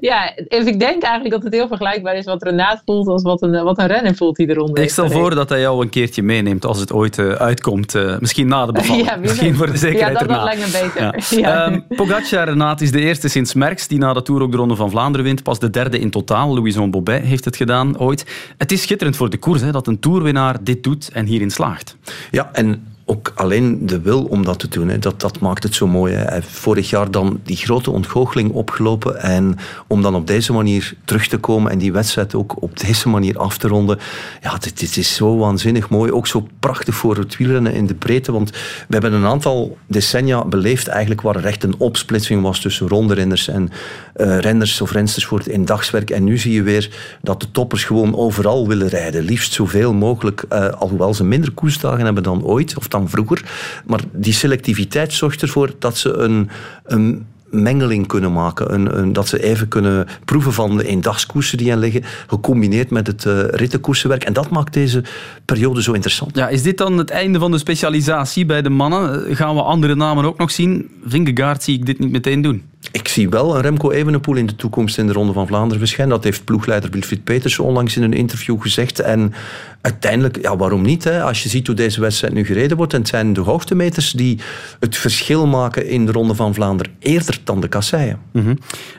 ja, 0.00 0.32
dus 0.48 0.64
ik 0.64 0.80
denk 0.80 1.02
eigenlijk 1.02 1.34
dat 1.34 1.42
het 1.42 1.52
heel 1.54 1.68
vergelijkbaar 1.68 2.14
is 2.14 2.24
wat 2.24 2.42
Renaat 2.42 2.82
voelt... 2.84 3.08
als 3.08 3.22
wat 3.22 3.42
een, 3.42 3.64
wat 3.64 3.78
een 3.78 3.86
renner 3.86 4.14
voelt 4.14 4.36
die 4.36 4.46
de 4.46 4.54
ronde 4.54 4.82
Ik 4.82 4.90
stel 4.90 5.10
voor 5.10 5.34
dat 5.34 5.48
hij 5.48 5.60
jou 5.60 5.82
een 5.82 5.90
keertje 5.90 6.22
meeneemt 6.22 6.64
als 6.64 6.80
het 6.80 6.92
ooit 6.92 7.18
eh, 7.18 7.30
uitkomt. 7.32 7.94
eh, 7.94 8.18
misschien 8.18 8.48
na 8.48 8.66
de 8.66 8.72
bevalling. 8.80 9.06
Ja, 9.08 9.16
misschien 9.16 9.54
voor 9.56 9.66
de 9.70 9.76
zekerheid 9.76 10.20
Ja, 10.20 10.26
dat- 10.26 10.42
lijkt 10.44 10.60
me 10.72 10.80
beter. 10.82 11.02
Ja. 11.02 11.40
Ja. 11.50 11.64
Ehm, 11.66 11.80
Pogacar, 11.96 12.48
Renaat, 12.48 12.80
is 12.80 12.90
de 12.92 13.00
eerste 13.00 13.28
sinds 13.28 13.49
Merckx 13.54 13.88
die 13.88 13.98
na 13.98 14.12
de 14.12 14.22
Tour 14.22 14.42
ook 14.42 14.50
de 14.50 14.56
Ronde 14.56 14.76
van 14.76 14.90
Vlaanderen 14.90 15.26
wint. 15.26 15.42
Pas 15.42 15.58
de 15.58 15.70
derde 15.70 15.98
in 15.98 16.10
totaal. 16.10 16.54
Louison 16.54 16.90
Bobet 16.90 17.22
heeft 17.22 17.44
het 17.44 17.56
gedaan 17.56 17.98
ooit. 17.98 18.26
Het 18.56 18.72
is 18.72 18.82
schitterend 18.82 19.16
voor 19.16 19.30
de 19.30 19.38
koers 19.38 19.60
hè, 19.60 19.72
dat 19.72 19.86
een 19.86 19.98
Tourwinnaar 19.98 20.64
dit 20.64 20.82
doet 20.82 21.10
en 21.12 21.26
hierin 21.26 21.50
slaagt. 21.50 21.96
Ja, 22.30 22.50
en 22.52 22.84
ook 23.10 23.32
alleen 23.34 23.86
de 23.86 24.00
wil 24.00 24.24
om 24.24 24.44
dat 24.44 24.58
te 24.58 24.68
doen, 24.68 24.88
hè, 24.88 24.98
dat, 24.98 25.20
dat 25.20 25.40
maakt 25.40 25.62
het 25.62 25.74
zo 25.74 25.86
mooi. 25.86 26.24
Vorig 26.40 26.90
jaar 26.90 27.10
dan 27.10 27.40
die 27.44 27.56
grote 27.56 27.90
ontgoocheling 27.90 28.52
opgelopen. 28.52 29.20
En 29.20 29.56
om 29.86 30.02
dan 30.02 30.14
op 30.14 30.26
deze 30.26 30.52
manier 30.52 30.94
terug 31.04 31.26
te 31.26 31.38
komen 31.38 31.72
en 31.72 31.78
die 31.78 31.92
wedstrijd 31.92 32.34
ook 32.34 32.62
op 32.62 32.80
deze 32.80 33.08
manier 33.08 33.38
af 33.38 33.58
te 33.58 33.68
ronden. 33.68 33.98
Ja, 34.42 34.56
dit, 34.58 34.78
dit 34.78 34.96
is 34.96 35.14
zo 35.14 35.36
waanzinnig 35.36 35.88
mooi. 35.88 36.12
Ook 36.12 36.26
zo 36.26 36.48
prachtig 36.60 36.94
voor 36.94 37.16
het 37.16 37.36
wielrennen 37.36 37.74
in 37.74 37.86
de 37.86 37.94
breedte. 37.94 38.32
Want 38.32 38.50
we 38.50 38.56
hebben 38.88 39.12
een 39.12 39.26
aantal 39.26 39.78
decennia 39.86 40.44
beleefd 40.44 40.86
eigenlijk 40.88 41.20
waar 41.20 41.36
er 41.36 41.46
echt 41.46 41.64
een 41.64 41.78
opsplitsing 41.78 42.42
was 42.42 42.60
tussen 42.60 42.88
rondrenners 42.88 43.48
en 43.48 43.70
eh, 44.14 44.38
renners 44.38 44.80
of 44.80 44.92
rensters 44.92 45.24
voor 45.24 45.38
het 45.38 45.46
eendagswerk. 45.46 46.10
En 46.10 46.24
nu 46.24 46.38
zie 46.38 46.52
je 46.52 46.62
weer 46.62 46.90
dat 47.22 47.40
de 47.40 47.50
toppers 47.50 47.84
gewoon 47.84 48.16
overal 48.16 48.68
willen 48.68 48.88
rijden. 48.88 49.22
Liefst 49.24 49.52
zoveel 49.52 49.92
mogelijk, 49.94 50.44
eh, 50.48 50.66
alhoewel 50.68 51.14
ze 51.14 51.24
minder 51.24 51.50
koersdagen 51.52 52.04
hebben 52.04 52.22
dan 52.22 52.44
ooit 52.44 52.76
of 52.76 52.88
dan 52.88 53.08
vroeger. 53.08 53.42
Maar 53.86 54.00
die 54.12 54.32
selectiviteit 54.32 55.12
zorgt 55.12 55.42
ervoor 55.42 55.70
dat 55.78 55.98
ze 55.98 56.12
een, 56.12 56.48
een 56.84 57.26
mengeling 57.50 58.06
kunnen 58.06 58.32
maken. 58.32 58.74
Een, 58.74 58.98
een- 58.98 59.12
dat 59.12 59.28
ze 59.28 59.42
even 59.42 59.68
kunnen 59.68 60.06
proeven 60.24 60.52
van 60.52 60.76
de 60.76 60.86
eendagskoersen 60.86 61.58
die 61.58 61.70
hen 61.70 61.78
liggen, 61.78 62.02
gecombineerd 62.26 62.90
met 62.90 63.06
het 63.06 63.24
eh 63.26 63.38
rittenkoersenwerk. 63.48 64.24
En 64.24 64.32
dat 64.32 64.50
maakt 64.50 64.72
deze 64.72 65.02
periode 65.44 65.82
zo 65.82 65.92
interessant. 65.92 66.36
Ja, 66.36 66.48
is 66.48 66.62
dit 66.62 66.78
dan 66.78 66.98
het 66.98 67.10
einde 67.10 67.38
van 67.38 67.50
de 67.50 67.58
specialisatie 67.58 68.46
bij 68.46 68.62
de 68.62 68.68
mannen? 68.68 69.36
Gaan 69.36 69.54
we 69.54 69.62
andere 69.62 69.94
namen 69.94 70.24
ook 70.24 70.38
nog 70.38 70.50
zien? 70.50 70.88
Vingegaard 71.06 71.62
zie 71.62 71.74
ik 71.78 71.86
dit 71.86 71.98
niet 71.98 72.10
meteen 72.10 72.42
doen. 72.42 72.62
Ik 73.10 73.16
zie 73.16 73.28
wel 73.28 73.54
een 73.54 73.62
Remco 73.62 73.90
Evenepoel 73.90 74.36
in 74.36 74.46
de 74.46 74.56
toekomst 74.56 74.98
in 74.98 75.06
de 75.06 75.12
Ronde 75.12 75.32
van 75.32 75.46
Vlaanderen 75.46 75.78
verschijnen. 75.78 76.14
Dat 76.14 76.24
heeft 76.24 76.44
ploegleider 76.44 76.90
Wilfried 76.90 77.24
Peters 77.24 77.58
onlangs 77.58 77.96
in 77.96 78.02
een 78.02 78.12
interview 78.12 78.60
gezegd. 78.60 79.00
En 79.00 79.34
uiteindelijk, 79.80 80.42
ja, 80.42 80.56
waarom 80.56 80.82
niet? 80.82 81.04
Hè? 81.04 81.22
Als 81.22 81.42
je 81.42 81.48
ziet 81.48 81.66
hoe 81.66 81.76
deze 81.76 82.00
wedstrijd 82.00 82.32
nu 82.32 82.44
gereden 82.44 82.76
wordt, 82.76 82.92
en 82.92 82.98
het 82.98 83.08
zijn 83.08 83.32
de 83.32 83.40
hoogtemeters 83.40 84.10
die 84.10 84.40
het 84.80 84.96
verschil 84.96 85.46
maken 85.46 85.88
in 85.88 86.06
de 86.06 86.12
Ronde 86.12 86.34
van 86.34 86.54
Vlaanderen, 86.54 86.92
eerder 86.98 87.38
dan 87.44 87.60
de 87.60 87.68
kasseien. 87.68 88.20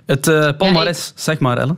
Het 0.05 0.27
eh 0.27 0.49
palmares, 0.57 1.11
zeg 1.15 1.39
maar, 1.39 1.57
Ellen. 1.57 1.77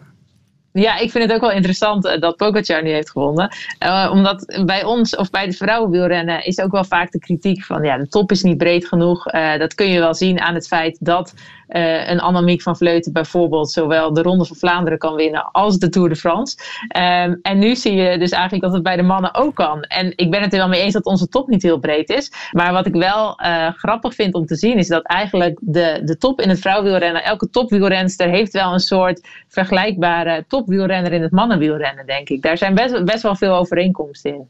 Ja, 0.73 0.97
ik 0.97 1.11
vind 1.11 1.23
het 1.23 1.33
ook 1.33 1.41
wel 1.41 1.51
interessant 1.51 2.05
eh, 2.05 2.19
dat 2.19 2.35
Pogacar 2.35 2.83
nu 2.83 2.89
heeft 2.89 3.11
gewonnen. 3.11 3.55
Uh, 3.83 4.09
omdat 4.13 4.61
bij 4.65 4.83
ons, 4.83 5.15
of 5.15 5.29
bij 5.29 5.45
de 5.45 5.51
vrouwenwielrennen, 5.51 6.45
is 6.45 6.59
ook 6.59 6.71
wel 6.71 6.83
vaak 6.83 7.11
de 7.11 7.19
kritiek 7.19 7.63
van... 7.63 7.83
ja, 7.83 7.97
de 7.97 8.07
top 8.07 8.31
is 8.31 8.43
niet 8.43 8.57
breed 8.57 8.87
genoeg. 8.87 9.33
Uh, 9.33 9.57
dat 9.57 9.73
kun 9.73 9.87
je 9.87 9.99
wel 9.99 10.13
zien 10.13 10.39
aan 10.39 10.53
het 10.53 10.67
feit 10.67 10.97
dat 10.99 11.33
uh, 11.69 12.09
een 12.09 12.19
Annemiek 12.19 12.61
van 12.61 12.77
Vleuten 12.77 13.13
bijvoorbeeld... 13.13 13.71
zowel 13.71 14.13
de 14.13 14.21
Ronde 14.21 14.45
van 14.45 14.55
Vlaanderen 14.55 14.97
kan 14.97 15.15
winnen 15.15 15.51
als 15.51 15.77
de 15.77 15.89
Tour 15.89 16.09
de 16.09 16.15
France. 16.15 16.57
Um, 16.97 17.39
en 17.41 17.59
nu 17.59 17.75
zie 17.75 17.93
je 17.93 18.17
dus 18.17 18.31
eigenlijk 18.31 18.63
dat 18.63 18.73
het 18.73 18.83
bij 18.83 18.95
de 18.95 19.01
mannen 19.01 19.35
ook 19.35 19.55
kan. 19.55 19.81
En 19.81 20.13
ik 20.15 20.31
ben 20.31 20.41
het 20.41 20.53
er 20.53 20.59
wel 20.59 20.67
mee 20.67 20.81
eens 20.81 20.93
dat 20.93 21.05
onze 21.05 21.27
top 21.27 21.47
niet 21.47 21.63
heel 21.63 21.79
breed 21.79 22.09
is. 22.09 22.31
Maar 22.51 22.73
wat 22.73 22.85
ik 22.85 22.93
wel 22.93 23.39
grappig 23.75 24.13
vind 24.13 24.33
om 24.33 24.45
te 24.45 24.55
zien... 24.55 24.77
is 24.77 24.87
dat 24.87 25.03
eigenlijk 25.03 25.59
de, 25.61 26.01
de 26.03 26.17
top 26.17 26.41
in 26.41 26.49
het 26.49 26.59
vrouwenwielrennen... 26.59 27.23
elke 27.23 27.49
topwielrenster 27.49 28.29
heeft 28.29 28.53
wel 28.53 28.73
een 28.73 28.79
soort 28.79 29.27
vergelijkbare 29.47 30.45
top 30.47 30.63
topwielrenner 30.63 31.13
in 31.13 31.21
het 31.21 31.31
mannenwielrennen, 31.31 32.05
denk 32.05 32.29
ik. 32.29 32.41
Daar 32.41 32.57
zijn 32.57 32.75
best, 32.75 33.05
best 33.05 33.23
wel 33.23 33.35
veel 33.35 33.55
overeenkomsten 33.55 34.33
in. 34.33 34.47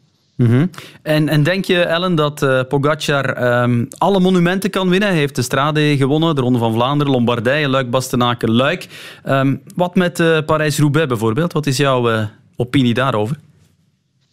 -hmm. 0.48 0.70
en, 1.02 1.30
en 1.30 1.44
denk 1.44 1.66
je, 1.66 1.82
Ellen, 1.82 2.16
dat 2.16 2.44
uh, 2.44 2.60
Pogacar 2.68 3.62
um, 3.64 3.88
alle 3.98 4.20
monumenten 4.20 4.70
kan 4.70 4.90
winnen? 4.90 5.10
Hij 5.10 5.18
heeft 5.18 5.36
de 5.36 5.42
Strade 5.42 5.98
gewonnen, 5.98 6.36
de 6.36 6.42
Ronde 6.42 6.60
van 6.60 6.74
Vlaanderen, 6.74 7.14
Lombardije, 7.14 7.70
Luik, 7.70 7.90
Bastenaken, 7.90 8.52
Luik. 8.52 8.88
Um, 9.26 9.62
wat 9.76 9.96
met 9.96 10.20
uh, 10.20 10.38
Parijs-Roubaix 10.46 11.08
bijvoorbeeld? 11.08 11.54
Wat 11.54 11.66
is 11.66 11.78
jouw 11.78 12.12
uh, 12.12 12.24
opinie 12.56 12.94
daarover? 12.94 13.38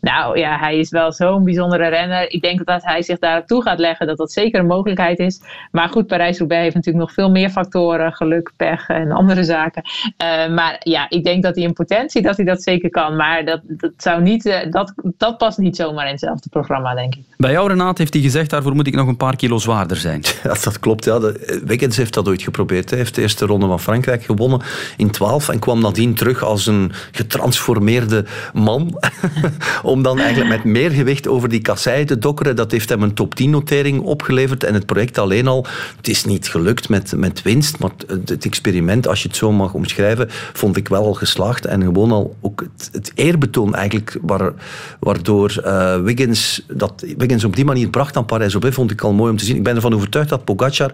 Nou 0.01 0.39
ja, 0.39 0.59
hij 0.59 0.79
is 0.79 0.91
wel 0.91 1.13
zo'n 1.13 1.45
bijzondere 1.45 1.89
renner. 1.89 2.33
Ik 2.33 2.43
denk 2.43 2.59
dat 2.59 2.67
als 2.67 2.85
hij 2.85 3.03
zich 3.03 3.19
daarop 3.19 3.47
toe 3.47 3.63
gaat 3.63 3.79
leggen, 3.79 4.07
dat 4.07 4.17
dat 4.17 4.33
zeker 4.33 4.61
een 4.61 4.67
mogelijkheid 4.67 5.19
is. 5.19 5.41
Maar 5.71 5.89
goed, 5.89 6.07
Parijs-Roubaix 6.07 6.63
heeft 6.63 6.75
natuurlijk 6.75 7.05
nog 7.05 7.15
veel 7.15 7.31
meer 7.31 7.51
factoren. 7.51 8.13
Geluk, 8.13 8.53
pech 8.57 8.89
en 8.89 9.11
andere 9.13 9.45
zaken. 9.45 9.83
Uh, 9.85 10.55
maar 10.55 10.77
ja, 10.79 11.07
ik 11.09 11.25
denk 11.25 11.43
dat 11.43 11.55
hij 11.55 11.65
in 11.65 11.73
potentie 11.73 12.23
dat 12.23 12.37
hij 12.37 12.45
dat 12.45 12.63
zeker 12.63 12.91
kan. 12.91 13.17
Maar 13.17 13.45
dat, 13.45 13.61
dat, 13.65 13.93
zou 13.97 14.23
niet, 14.23 14.47
uh, 14.47 14.57
dat, 14.71 14.93
dat 15.03 15.39
past 15.39 15.59
niet 15.59 15.77
zomaar 15.77 16.05
in 16.05 16.11
hetzelfde 16.11 16.49
programma, 16.49 16.95
denk 16.95 17.15
ik. 17.15 17.25
Bij 17.37 17.53
jou, 17.53 17.69
Renaat, 17.69 17.99
heeft 17.99 18.13
hij 18.13 18.23
gezegd, 18.23 18.51
daarvoor 18.51 18.75
moet 18.75 18.87
ik 18.87 18.95
nog 18.95 19.09
een 19.09 19.17
paar 19.17 19.37
kilo 19.37 19.59
zwaarder 19.59 19.97
zijn. 19.97 20.23
Ja, 20.43 20.55
dat 20.65 20.79
klopt. 20.79 21.05
Ja. 21.05 21.19
De, 21.19 21.63
Wiggins 21.65 21.97
heeft 21.97 22.15
dat 22.15 22.29
ooit 22.29 22.43
geprobeerd. 22.43 22.91
Hij 22.91 22.99
heeft 22.99 23.15
de 23.15 23.21
eerste 23.21 23.47
ronde 23.47 23.67
van 23.67 23.81
Frankrijk 23.81 24.23
gewonnen 24.23 24.61
in 24.97 25.11
12 25.11 25.49
en 25.49 25.59
kwam 25.59 25.81
nadien 25.81 26.15
terug 26.15 26.43
als 26.43 26.67
een 26.67 26.93
getransformeerde 27.11 28.25
man 28.53 28.99
om 29.91 30.03
dan 30.03 30.19
eigenlijk 30.19 30.49
met 30.49 30.65
meer 30.65 30.91
gewicht 30.91 31.29
over 31.29 31.49
die 31.49 31.61
kassei 31.61 32.05
te 32.05 32.19
dokkeren. 32.19 32.57
Dat 32.57 32.71
heeft 32.71 32.89
hem 32.89 33.03
een 33.03 33.15
top 33.15 33.35
10 33.35 33.51
notering 33.51 34.01
opgeleverd. 34.01 34.65
En 34.65 34.75
het 34.75 34.87
project 34.87 35.19
alleen 35.19 35.47
al, 35.47 35.67
het 35.97 36.09
is 36.09 36.25
niet 36.25 36.49
gelukt 36.49 36.89
met, 36.89 37.17
met 37.17 37.43
winst, 37.43 37.79
maar 37.79 37.91
het 38.07 38.45
experiment, 38.45 39.09
als 39.09 39.23
je 39.23 39.29
het 39.29 39.37
zo 39.37 39.53
mag 39.53 39.75
omschrijven, 39.75 40.27
vond 40.53 40.77
ik 40.77 40.89
wel 40.89 41.05
al 41.05 41.15
geslaagd. 41.15 41.65
En 41.67 41.83
gewoon 41.83 42.13
al 42.13 42.37
ook 42.41 42.65
het, 42.93 43.13
eerbetoon 43.15 43.75
eigenlijk, 43.75 44.19
waar, 44.23 44.53
waardoor 45.01 45.63
uh, 45.65 45.97
Wiggins, 45.97 46.65
dat 46.69 47.05
Wiggins 47.17 47.45
op 47.45 47.57
die 47.57 47.65
manier 47.65 47.89
bracht 47.89 48.17
aan 48.17 48.27
Parijs-Roubaix, 48.27 48.77
vond 48.77 48.91
ik 48.91 49.03
al 49.03 49.13
mooi 49.13 49.31
om 49.31 49.37
te 49.37 49.45
zien. 49.45 49.57
Ik 49.57 49.63
ben 49.63 49.75
ervan 49.75 49.95
overtuigd 49.95 50.29
dat 50.29 50.45
Pogacar 50.45 50.93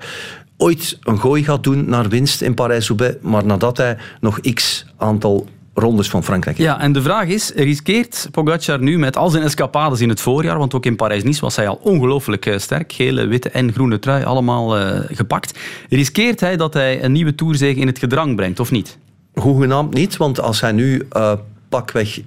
ooit 0.56 0.98
een 1.02 1.20
gooi 1.20 1.44
gaat 1.44 1.64
doen 1.64 1.88
naar 1.88 2.08
winst 2.08 2.42
in 2.42 2.54
Parijs-Roubaix, 2.54 3.16
maar 3.20 3.46
nadat 3.46 3.76
hij 3.76 3.96
nog 4.20 4.40
x 4.40 4.86
aantal 4.96 5.46
rondes 5.76 6.08
van 6.08 6.24
Frankrijk. 6.24 6.58
Ja, 6.58 6.80
en 6.80 6.92
de 6.92 7.02
vraag 7.02 7.26
is, 7.26 7.52
riskeert 7.54 8.28
Pogacar 8.30 8.80
nu 8.80 8.98
met 8.98 9.16
al 9.16 9.30
zijn 9.30 9.42
escapades 9.42 10.00
in 10.00 10.08
het 10.08 10.20
voorjaar, 10.20 10.58
want 10.58 10.74
ook 10.74 10.86
in 10.86 10.96
Parijs-Nice 10.96 11.40
was 11.40 11.56
hij 11.56 11.68
al 11.68 11.78
ongelooflijk 11.82 12.54
sterk, 12.56 12.92
gele, 12.92 13.26
witte 13.26 13.50
en 13.50 13.72
groene 13.72 13.98
trui, 13.98 14.24
allemaal 14.24 14.78
uh, 14.78 14.98
gepakt. 15.10 15.58
Riskeert 15.88 16.40
hij 16.40 16.56
dat 16.56 16.74
hij 16.74 17.04
een 17.04 17.12
nieuwe 17.12 17.34
toerzege 17.34 17.80
in 17.80 17.86
het 17.86 17.98
gedrang 17.98 18.36
brengt, 18.36 18.60
of 18.60 18.70
niet? 18.70 18.98
Hoegenaamd 19.34 19.94
niet, 19.94 20.16
want 20.16 20.40
als 20.40 20.60
hij 20.60 20.72
nu 20.72 21.06
uh, 21.12 21.32
pakweg 21.68 22.20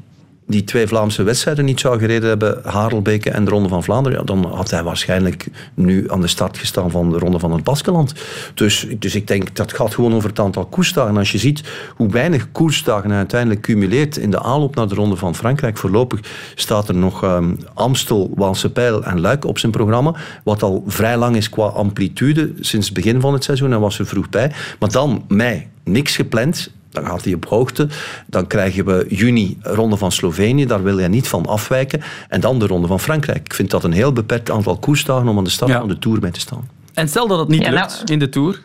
die 0.49 0.63
twee 0.63 0.87
Vlaamse 0.87 1.23
wedstrijden 1.23 1.65
niet 1.65 1.79
zou 1.79 1.99
gereden 1.99 2.29
hebben, 2.29 2.59
Harelbeke 2.63 3.29
en 3.29 3.45
de 3.45 3.51
Ronde 3.51 3.69
van 3.69 3.83
Vlaanderen, 3.83 4.25
dan 4.25 4.45
had 4.45 4.71
hij 4.71 4.83
waarschijnlijk 4.83 5.47
nu 5.73 6.11
aan 6.11 6.21
de 6.21 6.27
start 6.27 6.57
gestaan 6.57 6.91
van 6.91 7.09
de 7.09 7.17
Ronde 7.17 7.39
van 7.39 7.51
het 7.51 7.63
Baskeland. 7.63 8.13
Dus, 8.53 8.87
dus 8.99 9.15
ik 9.15 9.27
denk, 9.27 9.55
dat 9.55 9.73
gaat 9.73 9.93
gewoon 9.93 10.13
over 10.13 10.29
het 10.29 10.39
aantal 10.39 10.65
koersdagen. 10.65 11.17
Als 11.17 11.31
je 11.31 11.37
ziet 11.37 11.63
hoe 11.95 12.09
weinig 12.09 12.51
koersdagen 12.51 13.09
hij 13.09 13.17
uiteindelijk 13.17 13.61
cumuleert 13.61 14.17
in 14.17 14.31
de 14.31 14.41
aanloop 14.41 14.75
naar 14.75 14.87
de 14.87 14.95
Ronde 14.95 15.15
van 15.15 15.35
Frankrijk, 15.35 15.77
voorlopig 15.77 16.19
staat 16.55 16.87
er 16.87 16.95
nog 16.95 17.23
um, 17.23 17.57
Amstel, 17.73 18.31
Waalse 18.35 18.71
Pijl 18.71 19.03
en 19.03 19.19
Luik 19.19 19.45
op 19.45 19.57
zijn 19.57 19.71
programma, 19.71 20.15
wat 20.43 20.63
al 20.63 20.83
vrij 20.87 21.17
lang 21.17 21.35
is 21.35 21.49
qua 21.49 21.65
amplitude 21.65 22.51
sinds 22.59 22.85
het 22.85 22.95
begin 22.95 23.21
van 23.21 23.33
het 23.33 23.43
seizoen. 23.43 23.71
Hij 23.71 23.79
was 23.79 23.99
er 23.99 24.05
vroeg 24.05 24.29
bij. 24.29 24.51
Maar 24.79 24.91
dan 24.91 25.23
mei, 25.27 25.67
niks 25.83 26.15
gepland. 26.15 26.71
Dan 26.91 27.05
gaat 27.05 27.23
hij 27.23 27.33
op 27.33 27.45
hoogte. 27.45 27.87
Dan 28.25 28.47
krijgen 28.47 28.85
we 28.85 29.05
juni 29.09 29.57
Ronde 29.61 29.97
van 29.97 30.11
Slovenië. 30.11 30.65
Daar 30.65 30.83
wil 30.83 30.97
hij 30.97 31.07
niet 31.07 31.27
van 31.27 31.45
afwijken. 31.45 32.01
En 32.27 32.41
dan 32.41 32.59
de 32.59 32.67
Ronde 32.67 32.87
van 32.87 32.99
Frankrijk. 32.99 33.45
Ik 33.45 33.53
vind 33.53 33.69
dat 33.69 33.83
een 33.83 33.91
heel 33.91 34.13
beperkt 34.13 34.51
aantal 34.51 34.77
koersdagen 34.77 35.27
om 35.27 35.37
aan 35.37 35.43
de 35.43 35.49
start 35.49 35.71
ja. 35.71 35.79
van 35.79 35.87
de 35.87 35.99
Tour 35.99 36.19
mee 36.21 36.31
te 36.31 36.39
staan. 36.39 36.69
En 36.93 37.07
stel 37.07 37.27
dat 37.27 37.39
het 37.39 37.47
niet 37.47 37.61
ja, 37.61 37.71
lukt 37.71 37.93
nou... 37.93 38.11
in 38.11 38.19
de 38.19 38.29
Tour. 38.29 38.61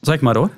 Zeg 0.00 0.20
maar 0.20 0.36
hoor. 0.36 0.50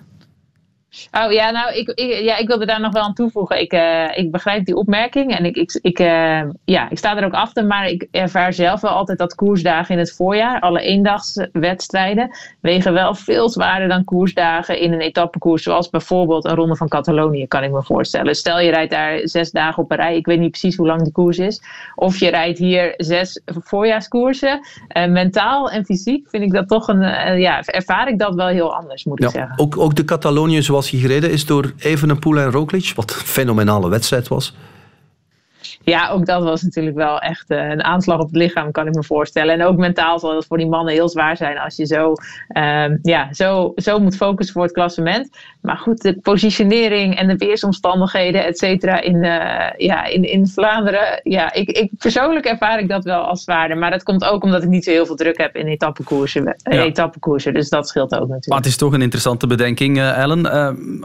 Oh 1.25 1.33
ja, 1.33 1.51
nou, 1.51 1.75
ik, 1.75 1.89
ik, 1.89 2.23
ja, 2.23 2.37
ik 2.37 2.47
wilde 2.47 2.67
daar 2.67 2.81
nog 2.81 2.93
wel 2.93 3.03
aan 3.03 3.15
toevoegen. 3.15 3.61
Ik, 3.61 3.73
uh, 3.73 4.19
ik 4.19 4.31
begrijp 4.31 4.65
die 4.65 4.77
opmerking 4.77 5.37
en 5.37 5.45
ik, 5.45 5.57
ik, 5.57 5.79
ik, 5.83 6.01
uh, 6.01 6.43
ja, 6.65 6.91
ik 6.91 6.99
sta 6.99 7.17
er 7.17 7.25
ook 7.25 7.33
achter, 7.33 7.65
maar 7.65 7.87
ik 7.87 8.09
ervaar 8.11 8.53
zelf 8.53 8.81
wel 8.81 8.91
altijd 8.91 9.19
dat 9.19 9.35
koersdagen 9.35 9.95
in 9.95 10.01
het 10.01 10.13
voorjaar, 10.13 10.61
alle 10.61 10.81
eendagswedstrijden, 10.81 12.31
wegen 12.61 12.93
wel 12.93 13.15
veel 13.15 13.49
zwaarder 13.49 13.89
dan 13.89 14.05
koersdagen 14.05 14.79
in 14.81 14.93
een 14.93 15.01
etappekoers, 15.01 15.63
zoals 15.63 15.91
bijvoorbeeld 15.91 16.45
een 16.45 16.55
ronde 16.55 16.77
van 16.77 16.89
Catalonië, 16.89 17.47
kan 17.47 17.63
ik 17.63 17.71
me 17.71 17.83
voorstellen. 17.83 18.35
Stel 18.35 18.61
je 18.61 18.71
rijdt 18.71 18.91
daar 18.91 19.21
zes 19.23 19.51
dagen 19.51 19.83
op 19.83 19.91
een 19.91 19.97
rij, 19.97 20.17
ik 20.17 20.27
weet 20.27 20.39
niet 20.39 20.51
precies 20.51 20.77
hoe 20.77 20.87
lang 20.87 21.03
die 21.03 21.13
koers 21.13 21.39
is, 21.39 21.63
of 21.95 22.19
je 22.19 22.29
rijdt 22.29 22.59
hier 22.59 22.95
zes 22.97 23.41
voorjaarskoersen. 23.45 24.61
Uh, 24.97 25.07
mentaal 25.07 25.71
en 25.71 25.85
fysiek 25.85 26.29
vind 26.31 26.43
ik 26.43 26.53
dat 26.53 26.69
toch 26.69 26.89
een, 26.89 27.39
ja, 27.41 27.63
ervaar 27.63 28.09
ik 28.09 28.19
dat 28.19 28.35
wel 28.35 28.47
heel 28.47 28.75
anders, 28.75 29.05
moet 29.05 29.21
ja, 29.21 29.27
ik 29.27 29.33
zeggen. 29.33 29.59
Ook, 29.59 29.79
ook 29.79 29.95
de 29.95 30.05
Catalonië 30.05 30.63
zoals 30.63 30.86
gereden 30.89 31.31
is 31.31 31.47
door 31.47 31.73
Evenepoel 31.79 32.39
en 32.39 32.51
Roglic, 32.51 32.93
wat 32.95 33.11
een 33.11 33.27
fenomenale 33.27 33.89
wedstrijd 33.89 34.29
was. 34.29 34.55
Ja, 35.91 36.09
ook 36.09 36.27
dat 36.27 36.43
was 36.43 36.63
natuurlijk 36.63 36.97
wel 36.97 37.19
echt 37.19 37.51
uh, 37.51 37.69
een 37.69 37.85
aanslag 37.85 38.19
op 38.19 38.27
het 38.27 38.37
lichaam, 38.37 38.71
kan 38.71 38.87
ik 38.87 38.95
me 38.95 39.05
voorstellen. 39.05 39.55
En 39.55 39.67
ook 39.67 39.77
mentaal 39.77 40.19
zal 40.19 40.35
het 40.35 40.47
voor 40.47 40.57
die 40.57 40.67
mannen 40.67 40.95
heel 40.95 41.09
zwaar 41.09 41.37
zijn 41.37 41.59
als 41.59 41.77
je 41.77 41.87
zo, 41.87 42.13
uh, 42.57 42.85
ja, 43.03 43.29
zo, 43.33 43.73
zo 43.77 43.99
moet 43.99 44.17
focussen 44.17 44.55
voor 44.55 44.63
het 44.63 44.73
klassement. 44.73 45.37
Maar 45.61 45.77
goed, 45.77 46.03
de 46.03 46.21
positionering 46.21 47.17
en 47.17 47.27
de 47.27 47.37
weersomstandigheden, 47.37 48.45
et 48.45 48.59
cetera, 48.59 49.01
in, 49.01 49.15
uh, 49.15 49.71
ja, 49.77 50.05
in, 50.05 50.31
in 50.31 50.47
Vlaanderen. 50.47 51.21
Ja, 51.23 51.53
ik, 51.53 51.69
ik, 51.69 51.91
persoonlijk 51.99 52.47
ervaar 52.47 52.79
ik 52.79 52.89
dat 52.89 53.05
wel 53.05 53.21
als 53.21 53.43
zwaarder. 53.43 53.79
Maar 53.79 53.91
dat 53.91 54.03
komt 54.03 54.25
ook 54.25 54.43
omdat 54.43 54.63
ik 54.63 54.69
niet 54.69 54.85
zo 54.85 54.91
heel 54.91 55.07
veel 55.07 55.17
druk 55.17 55.39
heb 55.39 55.57
in 55.57 55.67
etappekoersen. 55.67 56.57
Ja. 56.57 56.83
etappekoersen 56.83 57.55
dus 57.55 57.69
dat 57.69 57.89
scheelt 57.89 58.13
ook 58.13 58.21
natuurlijk. 58.21 58.49
Maar 58.49 58.59
het 58.59 58.67
is 58.67 58.77
toch 58.77 58.93
een 58.93 59.03
interessante 59.03 59.47
bedenking, 59.47 60.01
Ellen. 60.01 60.41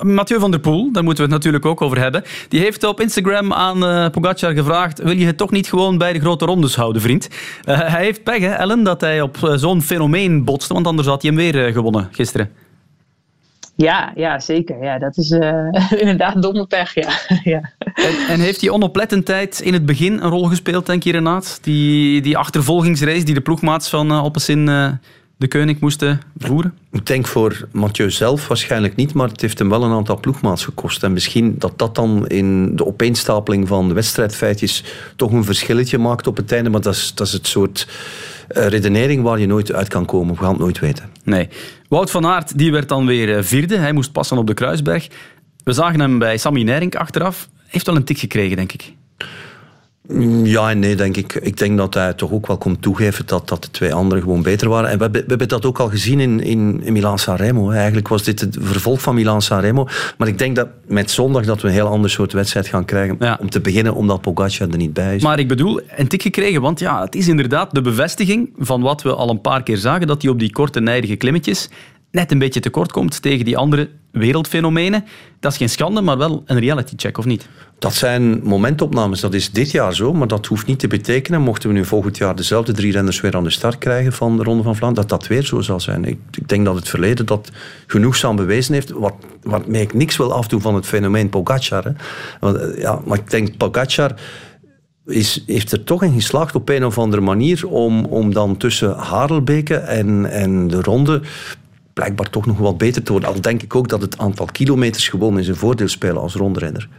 Mathieu 0.02 0.40
van 0.40 0.52
der 0.52 0.60
Poel, 0.60 0.92
daar 0.92 1.04
moeten 1.04 1.24
we 1.24 1.30
het 1.30 1.38
natuurlijk 1.38 1.66
ook 1.66 1.82
over 1.82 2.00
hebben. 2.00 2.24
Die 2.48 2.60
heeft 2.60 2.84
op 2.84 3.00
Instagram 3.00 3.54
aan 3.54 4.12
Pogacar 4.12 4.52
gevraagd: 4.54 4.70
wil 5.04 5.18
je 5.18 5.26
het 5.26 5.38
toch 5.38 5.52
niet 5.52 5.68
gewoon 5.68 5.98
bij 5.98 6.14
de 6.14 6.20
grote 6.20 6.46
rondes 6.46 6.76
houden, 6.76 7.02
vriend? 7.02 7.30
Uh, 7.66 7.80
hij 7.80 8.04
heeft 8.04 8.24
pech, 8.24 8.40
hè, 8.40 8.50
Ellen, 8.50 8.84
dat 8.84 9.02
hij 9.02 9.22
op 9.22 9.38
uh, 9.38 9.54
zo'n 9.56 9.82
fenomeen 9.82 10.44
botste, 10.44 10.74
want 10.74 10.88
anders 10.88 11.08
had 11.08 11.22
hij 11.22 11.32
hem 11.32 11.40
weer 11.40 11.68
uh, 11.68 11.74
gewonnen 11.74 12.08
gisteren. 12.12 12.50
Ja, 13.76 14.12
ja, 14.16 14.40
zeker. 14.40 14.84
Ja, 14.84 15.00
dat 15.00 15.18
is 15.18 15.32
inderdaad 16.04 16.42
domme 16.42 16.66
pech, 16.68 16.94
ja. 16.96 17.10
ja. 17.54 17.72
En, 17.80 18.28
en, 18.30 18.40
heeft 18.40 18.60
die 18.60 18.74
onoplettendheid 18.74 19.62
in 19.62 19.74
het 19.74 19.86
begin 19.86 20.14
een 20.14 20.30
rol 20.30 20.44
gespeeld, 20.44 20.86
denk 20.86 21.04
je, 21.04 21.12
Renaat? 21.12 21.60
Die, 21.62 22.22
die 22.22 22.38
achtervolgingsrace 22.38 23.24
die 23.24 23.34
de 23.34 23.42
ploegmaats 23.42 23.90
van 23.90 24.12
uh, 24.12 24.24
Oppesin 24.24 24.70
de 25.42 25.48
koning 25.48 25.80
moesten 25.80 26.22
voeren? 26.38 26.74
Ik 26.92 27.06
denk 27.06 27.28
voor 27.28 27.68
Mathieu 27.72 28.12
zelf 28.12 28.48
waarschijnlijk 28.48 28.96
niet, 28.96 29.14
maar 29.14 29.28
het 29.28 29.42
heeft 29.42 29.60
hem 29.60 29.70
wel 29.70 29.84
een 29.84 29.92
aantal 29.92 30.20
ploegmaats 30.20 30.66
gekost. 30.66 31.04
En 31.04 31.14
misschien 31.14 31.56
dat 31.58 31.80
dat 31.80 31.96
dan 31.96 32.28
in 32.28 32.76
de 32.76 32.86
opeenstapeling 32.86 33.68
van 33.68 33.88
de 33.88 33.94
wedstrijdfeitjes 33.94 34.84
toch 35.16 35.32
een 35.32 35.44
verschilletje 35.44 35.98
maakt 35.98 36.28
op 36.28 36.38
het 36.38 36.52
einde. 36.52 36.70
Maar 36.70 36.82
dat 36.82 36.94
is, 36.94 37.14
dat 37.16 37.28
is 37.28 37.34
het 37.34 37.48
soort 37.48 37.88
redenering 38.48 39.24
waar 39.24 39.40
je 39.40 39.48
nooit 39.48 39.74
uit 39.74 39.88
kan 39.88 40.06
komen. 40.06 40.34
We 40.34 40.42
gaan 40.42 40.50
het 40.50 40.60
nooit 40.60 40.80
weten. 40.80 41.10
Nee. 41.24 41.50
Wout 41.88 42.12
van 42.12 42.26
Aert 42.26 42.58
die 42.58 42.72
werd 42.72 42.90
dan 42.90 43.06
weer 43.06 43.44
vierde. 43.44 43.78
Hij 43.78 43.94
moest 43.94 44.12
passen 44.12 44.38
op 44.38 44.48
de 44.48 44.54
Kruisberg. 44.54 45.08
We 45.64 45.74
zagen 45.74 46.00
hem 46.00 46.20
bij 46.20 46.38
Sammy 46.38 46.64
Nering 46.64 46.96
achteraf. 46.96 47.50
Heeft 47.68 47.86
wel 47.86 47.96
een 47.96 48.04
tik 48.04 48.18
gekregen, 48.18 48.56
denk 48.56 48.72
ik. 48.72 48.94
Ja 50.44 50.70
en 50.70 50.80
nee, 50.80 50.96
denk 50.96 51.18
ik. 51.18 51.36
Ik 51.36 51.58
denk 51.58 51.78
dat 51.78 51.94
hij 51.94 52.14
toch 52.14 52.32
ook 52.32 52.48
wel 52.48 52.58
komt 52.58 52.82
toegeven 52.82 53.26
dat, 53.26 53.48
dat 53.48 53.64
de 53.64 53.72
twee 53.72 53.94
anderen 53.94 54.24
gewoon 54.24 54.42
beter 54.42 54.70
waren. 54.70 54.90
En 54.90 55.00
we, 55.00 55.10
we 55.12 55.24
hebben 55.28 55.48
dat 55.48 55.66
ook 55.66 55.80
al 55.80 55.90
gezien 55.90 56.20
in, 56.20 56.40
in, 56.40 56.82
in 56.84 56.94
Milan-San 56.94 57.36
Remo. 57.36 57.72
Eigenlijk 57.72 58.08
was 58.08 58.24
dit 58.24 58.40
het 58.40 58.58
vervolg 58.62 59.02
van 59.02 59.16
Milan-San 59.16 59.60
Remo. 59.60 59.88
Maar 60.18 60.28
ik 60.28 60.38
denk 60.38 60.56
dat 60.56 60.68
met 60.88 61.12
zondag 61.12 61.46
dat 61.46 61.62
we 61.62 61.68
een 61.68 61.74
heel 61.74 61.88
ander 61.88 62.10
soort 62.10 62.34
wedstrijd 62.34 62.68
gaan 62.68 62.86
krijgen. 62.86 63.16
Ja. 63.20 63.38
Om 63.42 63.50
te 63.50 63.62
beginnen, 63.62 63.96
omdat 63.96 64.22
Pogacar 64.22 64.70
er 64.70 64.78
niet 64.78 64.94
bij 64.94 65.16
is. 65.16 65.24
Maar 65.24 65.40
ik 65.40 65.48
bedoel, 65.48 65.82
een 65.96 66.08
tik 66.08 66.22
gekregen, 66.22 66.62
want 66.62 66.80
ja, 66.80 67.02
het 67.02 67.16
is 67.16 67.28
inderdaad 67.28 67.74
de 67.74 67.82
bevestiging 67.82 68.50
van 68.58 68.82
wat 68.82 69.02
we 69.02 69.16
al 69.16 69.30
een 69.30 69.42
paar 69.42 69.64
keer 69.64 69.78
zagen, 69.78 70.08
dat 70.08 70.22
hij 70.22 70.32
op 70.32 70.40
die 70.40 70.52
korte, 70.52 70.80
nijdige 70.80 71.16
klimmetjes 71.16 71.70
net 72.12 72.32
een 72.32 72.40
beetje 72.40 72.60
tekort 72.60 72.92
komt 72.92 73.22
tegen 73.22 73.46
die 73.46 73.58
andere 73.58 73.90
wereldfenomenen. 74.12 75.06
Dat 75.40 75.52
is 75.52 75.58
geen 75.58 75.70
schande, 75.70 76.02
maar 76.02 76.18
wel 76.18 76.44
een 76.46 76.60
reality 76.60 76.94
check, 76.98 77.18
of 77.18 77.26
niet? 77.26 77.50
Dat 77.80 77.94
zijn 77.94 78.44
momentopnames. 78.44 79.20
Dat 79.20 79.34
is 79.34 79.52
dit 79.52 79.72
jaar 79.72 79.96
zo, 79.96 80.14
maar 80.14 80.28
dat 80.28 80.46
hoeft 80.46 80.68
niet 80.68 80.80
te 80.80 80.88
betekenen, 80.88 81.42
mochten 81.42 81.70
we 81.70 81.76
nu 81.76 81.86
volgend 81.86 82.18
jaar 82.18 82.36
dezelfde 82.36 82.72
drie 82.72 82.92
renners 82.92 83.22
weer 83.22 83.36
aan 83.36 83.44
de 83.44 83.50
start 83.50 83.78
krijgen 83.78 84.14
van 84.14 84.38
de 84.38 84.44
Ronde 84.44 84.64
van 84.64 84.76
Vlaanderen, 84.76 85.10
dat 85.10 85.20
dat 85.20 85.30
weer 85.30 85.44
zo 85.44 85.62
zal 85.62 85.80
zijn. 85.80 86.06
Ik, 86.06 86.20
ik 86.38 86.48
denk 86.48 86.66
dat 86.66 86.76
het 86.76 86.90
verleden 86.90 87.26
dat 87.26 87.52
genoegzaam 87.88 88.36
bewezen 88.36 88.74
heeft, 88.74 88.92
wat, 88.92 89.14
waarmee 89.42 89.82
ik 89.82 89.94
niks 89.94 90.18
wil 90.18 90.34
afdoen 90.34 90.62
van 90.62 90.76
het 90.76 90.86
fenomeen 90.86 91.30
Pogacar. 91.30 91.84
Hè. 91.84 91.92
Want, 92.40 92.58
eh, 92.58 92.82
ja, 92.82 93.02
maar 93.06 93.18
ik 93.18 93.30
denk 93.30 93.58
Pogacar 93.58 94.16
is, 95.06 95.44
heeft 95.46 95.72
er 95.72 95.84
toch 95.84 96.04
in 96.04 96.14
geslaagd 96.14 96.56
op 96.56 96.70
een 96.70 96.86
of 96.86 96.98
andere 96.98 97.22
manier 97.22 97.68
om, 97.68 98.06
om 98.06 98.34
dan 98.34 98.58
tussen 98.58 98.94
Harelbeke 98.96 99.76
en, 99.76 100.32
en 100.32 100.68
de 100.68 100.82
ronde 100.82 101.22
blijkbaar 101.94 102.30
toch 102.30 102.46
nog 102.46 102.58
wat 102.58 102.78
beter 102.78 103.04
te 103.04 103.12
worden. 103.12 103.30
Al 103.30 103.42
denk 103.42 103.62
ik 103.62 103.76
ook 103.76 103.88
dat 103.88 104.02
het 104.02 104.18
aantal 104.18 104.46
kilometers 104.46 105.10
gewoon 105.10 105.38
in 105.38 105.44
zijn 105.44 105.58
voordeel 105.58 105.88
spelen 105.88 106.22
als 106.22 106.34
rondrenner. 106.34 106.90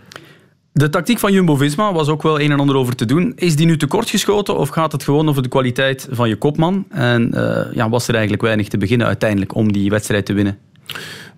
De 0.72 0.88
tactiek 0.88 1.18
van 1.18 1.32
Jumbo-Visma 1.32 1.92
was 1.92 2.08
ook 2.08 2.22
wel 2.22 2.40
een 2.40 2.50
en 2.50 2.60
ander 2.60 2.76
over 2.76 2.94
te 2.94 3.04
doen. 3.04 3.32
Is 3.36 3.56
die 3.56 3.66
nu 3.66 3.76
tekortgeschoten 3.76 4.56
of 4.58 4.68
gaat 4.68 4.92
het 4.92 5.04
gewoon 5.04 5.28
over 5.28 5.42
de 5.42 5.48
kwaliteit 5.48 6.08
van 6.10 6.28
je 6.28 6.36
kopman? 6.36 6.84
En 6.88 7.30
uh, 7.34 7.60
ja, 7.74 7.88
was 7.88 8.08
er 8.08 8.12
eigenlijk 8.12 8.42
weinig 8.42 8.68
te 8.68 8.78
beginnen 8.78 9.06
uiteindelijk 9.06 9.54
om 9.54 9.72
die 9.72 9.90
wedstrijd 9.90 10.26
te 10.26 10.32
winnen? 10.32 10.58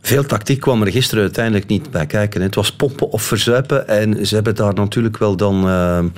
Veel 0.01 0.25
tactiek 0.25 0.61
kwam 0.61 0.83
er 0.83 0.91
gisteren 0.91 1.23
uiteindelijk 1.23 1.67
niet 1.67 1.91
bij 1.91 2.07
kijken. 2.07 2.43
Het 2.43 2.55
was 2.55 2.73
pompen 2.73 3.11
of 3.11 3.23
verzuipen. 3.23 3.89
En 3.89 4.27
ze 4.27 4.35
hebben 4.35 4.55
daar 4.55 4.75
natuurlijk 4.75 5.19
wel 5.19 5.37
dan... 5.37 5.69
Uh, 5.69 5.99
een 5.99 6.13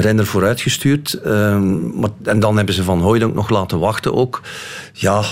renner 0.00 0.26
vooruitgestuurd. 0.26 1.20
Maar, 1.94 2.10
en 2.22 2.40
dan 2.40 2.56
hebben 2.56 2.74
ze 2.74 2.82
Van 2.82 3.00
Hooydonk 3.00 3.34
nog 3.34 3.50
laten 3.50 3.78
wachten 3.78 4.14
ook. 4.14 4.40
Ja, 4.92 5.22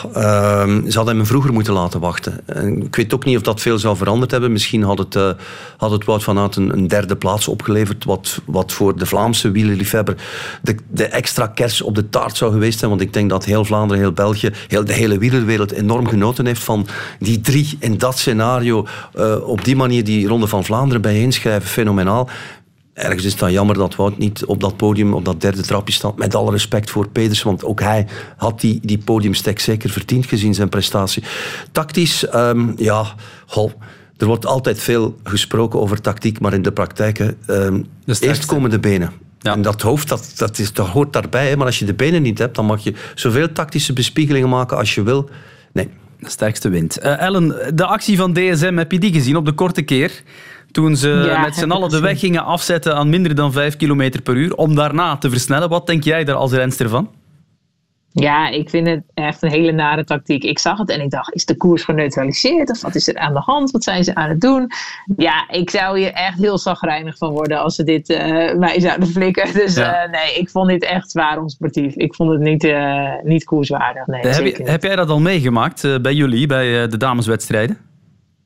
um, 0.62 0.90
ze 0.90 0.96
hadden 0.96 1.16
hem 1.16 1.26
vroeger 1.26 1.52
moeten 1.52 1.72
laten 1.72 2.00
wachten. 2.00 2.40
En 2.46 2.82
ik 2.82 2.96
weet 2.96 3.14
ook 3.14 3.24
niet 3.24 3.36
of 3.36 3.42
dat 3.42 3.60
veel 3.60 3.78
zou 3.78 3.96
veranderd 3.96 4.30
hebben. 4.30 4.52
Misschien 4.52 4.82
had 4.82 4.98
het, 4.98 5.14
uh, 5.14 5.30
had 5.76 5.90
het 5.90 6.04
Wout 6.04 6.22
van 6.22 6.38
Aert 6.38 6.56
een, 6.56 6.72
een, 6.72 6.88
derde 6.88 7.16
plaats 7.16 7.48
opgeleverd, 7.48 8.04
wat, 8.04 8.40
wat 8.44 8.72
voor 8.72 8.98
de 8.98 9.06
Vlaamse 9.06 9.50
wielerliefhebber 9.50 10.16
de, 10.62 10.76
de 10.90 11.04
extra 11.04 11.46
kers 11.46 11.82
op 11.82 11.94
de 11.94 12.08
taart 12.10 12.36
zou 12.36 12.52
geweest 12.52 12.78
zijn. 12.78 12.90
Want 12.90 13.02
ik 13.02 13.12
denk 13.12 13.30
dat 13.30 13.44
heel 13.44 13.64
Vlaanderen, 13.64 14.02
heel 14.02 14.12
België, 14.12 14.50
heel 14.68 14.84
de 14.84 14.92
hele 14.92 15.18
wielerwereld 15.18 15.72
enorm 15.72 16.08
genoten 16.08 16.46
heeft 16.46 16.62
van 16.62 16.86
die 17.18 17.40
drie 17.40 17.76
in 17.78 17.98
dat 17.98 18.18
scenario. 18.18 18.86
Uh, 19.14 19.48
op 19.48 19.64
die 19.64 19.76
manier 19.76 20.04
die 20.04 20.28
Ronde 20.28 20.46
van 20.46 20.64
Vlaanderen 20.64 21.02
bijeenschrijven. 21.02 21.68
Fenomenaal 21.68 22.28
ergens 22.94 23.24
is 23.24 23.30
het 23.30 23.40
dan 23.40 23.52
jammer 23.52 23.76
dat 23.76 23.96
Wout 23.96 24.18
niet 24.18 24.44
op 24.44 24.60
dat 24.60 24.76
podium, 24.76 25.14
op 25.14 25.24
dat 25.24 25.40
derde 25.40 25.62
trapje 25.62 25.94
staat. 25.94 26.16
Met 26.16 26.34
alle 26.34 26.50
respect 26.50 26.90
voor 26.90 27.08
Pedersen, 27.08 27.46
want 27.46 27.64
ook 27.64 27.80
hij 27.80 28.06
had 28.36 28.60
die, 28.60 28.80
die 28.82 28.98
podiumstek 28.98 29.58
zeker 29.58 29.90
verdiend 29.90 30.26
gezien 30.26 30.54
zijn 30.54 30.68
prestatie. 30.68 31.22
Tactisch, 31.72 32.34
um, 32.34 32.74
ja, 32.76 33.14
goh, 33.46 33.72
er 34.16 34.26
wordt 34.26 34.46
altijd 34.46 34.78
veel 34.78 35.16
gesproken 35.22 35.80
over 35.80 36.00
tactiek, 36.00 36.40
maar 36.40 36.52
in 36.52 36.62
de 36.62 36.72
praktijk, 36.72 37.34
um, 37.46 37.86
eerst 38.20 38.44
komen 38.44 38.70
de 38.70 38.80
benen. 38.80 39.12
Ja. 39.38 39.52
En 39.52 39.62
dat 39.62 39.82
hoofd, 39.82 40.08
dat, 40.08 40.32
dat, 40.36 40.58
is, 40.58 40.72
dat 40.72 40.86
hoort 40.86 41.12
daarbij. 41.12 41.48
Hè. 41.48 41.56
Maar 41.56 41.66
als 41.66 41.78
je 41.78 41.84
de 41.84 41.94
benen 41.94 42.22
niet 42.22 42.38
hebt, 42.38 42.54
dan 42.54 42.66
mag 42.66 42.84
je 42.84 42.94
zoveel 43.14 43.52
tactische 43.52 43.92
bespiegelingen 43.92 44.48
maken 44.48 44.76
als 44.76 44.94
je 44.94 45.02
wil. 45.02 45.28
Nee. 45.72 45.88
De 46.18 46.30
sterkste 46.30 46.68
wint. 46.68 46.98
Uh, 46.98 47.20
Ellen, 47.20 47.76
de 47.76 47.86
actie 47.86 48.16
van 48.16 48.32
DSM, 48.32 48.76
heb 48.76 48.92
je 48.92 48.98
die 48.98 49.12
gezien 49.12 49.36
op 49.36 49.44
de 49.44 49.52
korte 49.52 49.82
keer? 49.82 50.22
Toen 50.74 50.96
ze 50.96 51.08
ja, 51.08 51.40
met 51.40 51.54
z'n 51.54 51.70
allen 51.70 51.90
de 51.90 52.00
weg 52.00 52.18
gingen 52.18 52.44
afzetten 52.44 52.96
aan 52.96 53.08
minder 53.08 53.34
dan 53.34 53.52
5 53.52 53.76
km 53.76 54.10
per 54.22 54.34
uur, 54.34 54.54
om 54.54 54.74
daarna 54.74 55.16
te 55.16 55.30
versnellen. 55.30 55.68
Wat 55.68 55.86
denk 55.86 56.04
jij 56.04 56.24
daar 56.24 56.34
als 56.34 56.52
renster 56.52 56.88
van? 56.88 57.10
Ja, 58.10 58.48
ik 58.48 58.70
vind 58.70 58.86
het 58.86 59.02
echt 59.14 59.42
een 59.42 59.50
hele 59.50 59.72
nare 59.72 60.04
tactiek. 60.04 60.44
Ik 60.44 60.58
zag 60.58 60.78
het 60.78 60.90
en 60.90 61.00
ik 61.00 61.10
dacht, 61.10 61.34
is 61.34 61.44
de 61.44 61.56
koers 61.56 61.84
geneutraliseerd? 61.84 62.70
Of 62.70 62.82
wat 62.82 62.94
is 62.94 63.08
er 63.08 63.16
aan 63.16 63.32
de 63.34 63.40
hand? 63.40 63.70
Wat 63.70 63.84
zijn 63.84 64.04
ze 64.04 64.14
aan 64.14 64.28
het 64.28 64.40
doen? 64.40 64.70
Ja, 65.16 65.48
ik 65.48 65.70
zou 65.70 65.98
hier 65.98 66.12
echt 66.12 66.38
heel 66.38 66.58
zagrijnig 66.58 67.16
van 67.16 67.32
worden 67.32 67.58
als 67.58 67.74
ze 67.74 67.84
dit 67.84 68.10
uh, 68.10 68.18
mij 68.54 68.80
zouden 68.80 69.08
flikken. 69.08 69.52
Dus 69.62 69.74
ja. 69.74 70.04
uh, 70.04 70.10
nee, 70.10 70.34
ik 70.34 70.50
vond 70.50 70.68
dit 70.68 70.84
echt 70.84 71.10
zwaar 71.10 71.38
onsportief. 71.38 71.94
Ik 71.94 72.14
vond 72.14 72.30
het 72.30 72.40
niet, 72.40 72.64
uh, 72.64 73.10
niet 73.22 73.44
koerswaardig. 73.44 74.06
Nee, 74.06 74.26
heb, 74.26 74.56
je, 74.56 74.62
heb, 74.64 74.82
jij 74.82 74.96
dat 74.96 75.08
al 75.08 75.20
meegemaakt 75.20 76.02
bij 76.02 76.14
jullie, 76.14 76.46
bij 76.46 76.88
de 76.88 76.96
dameswedstrijden? 76.96 77.78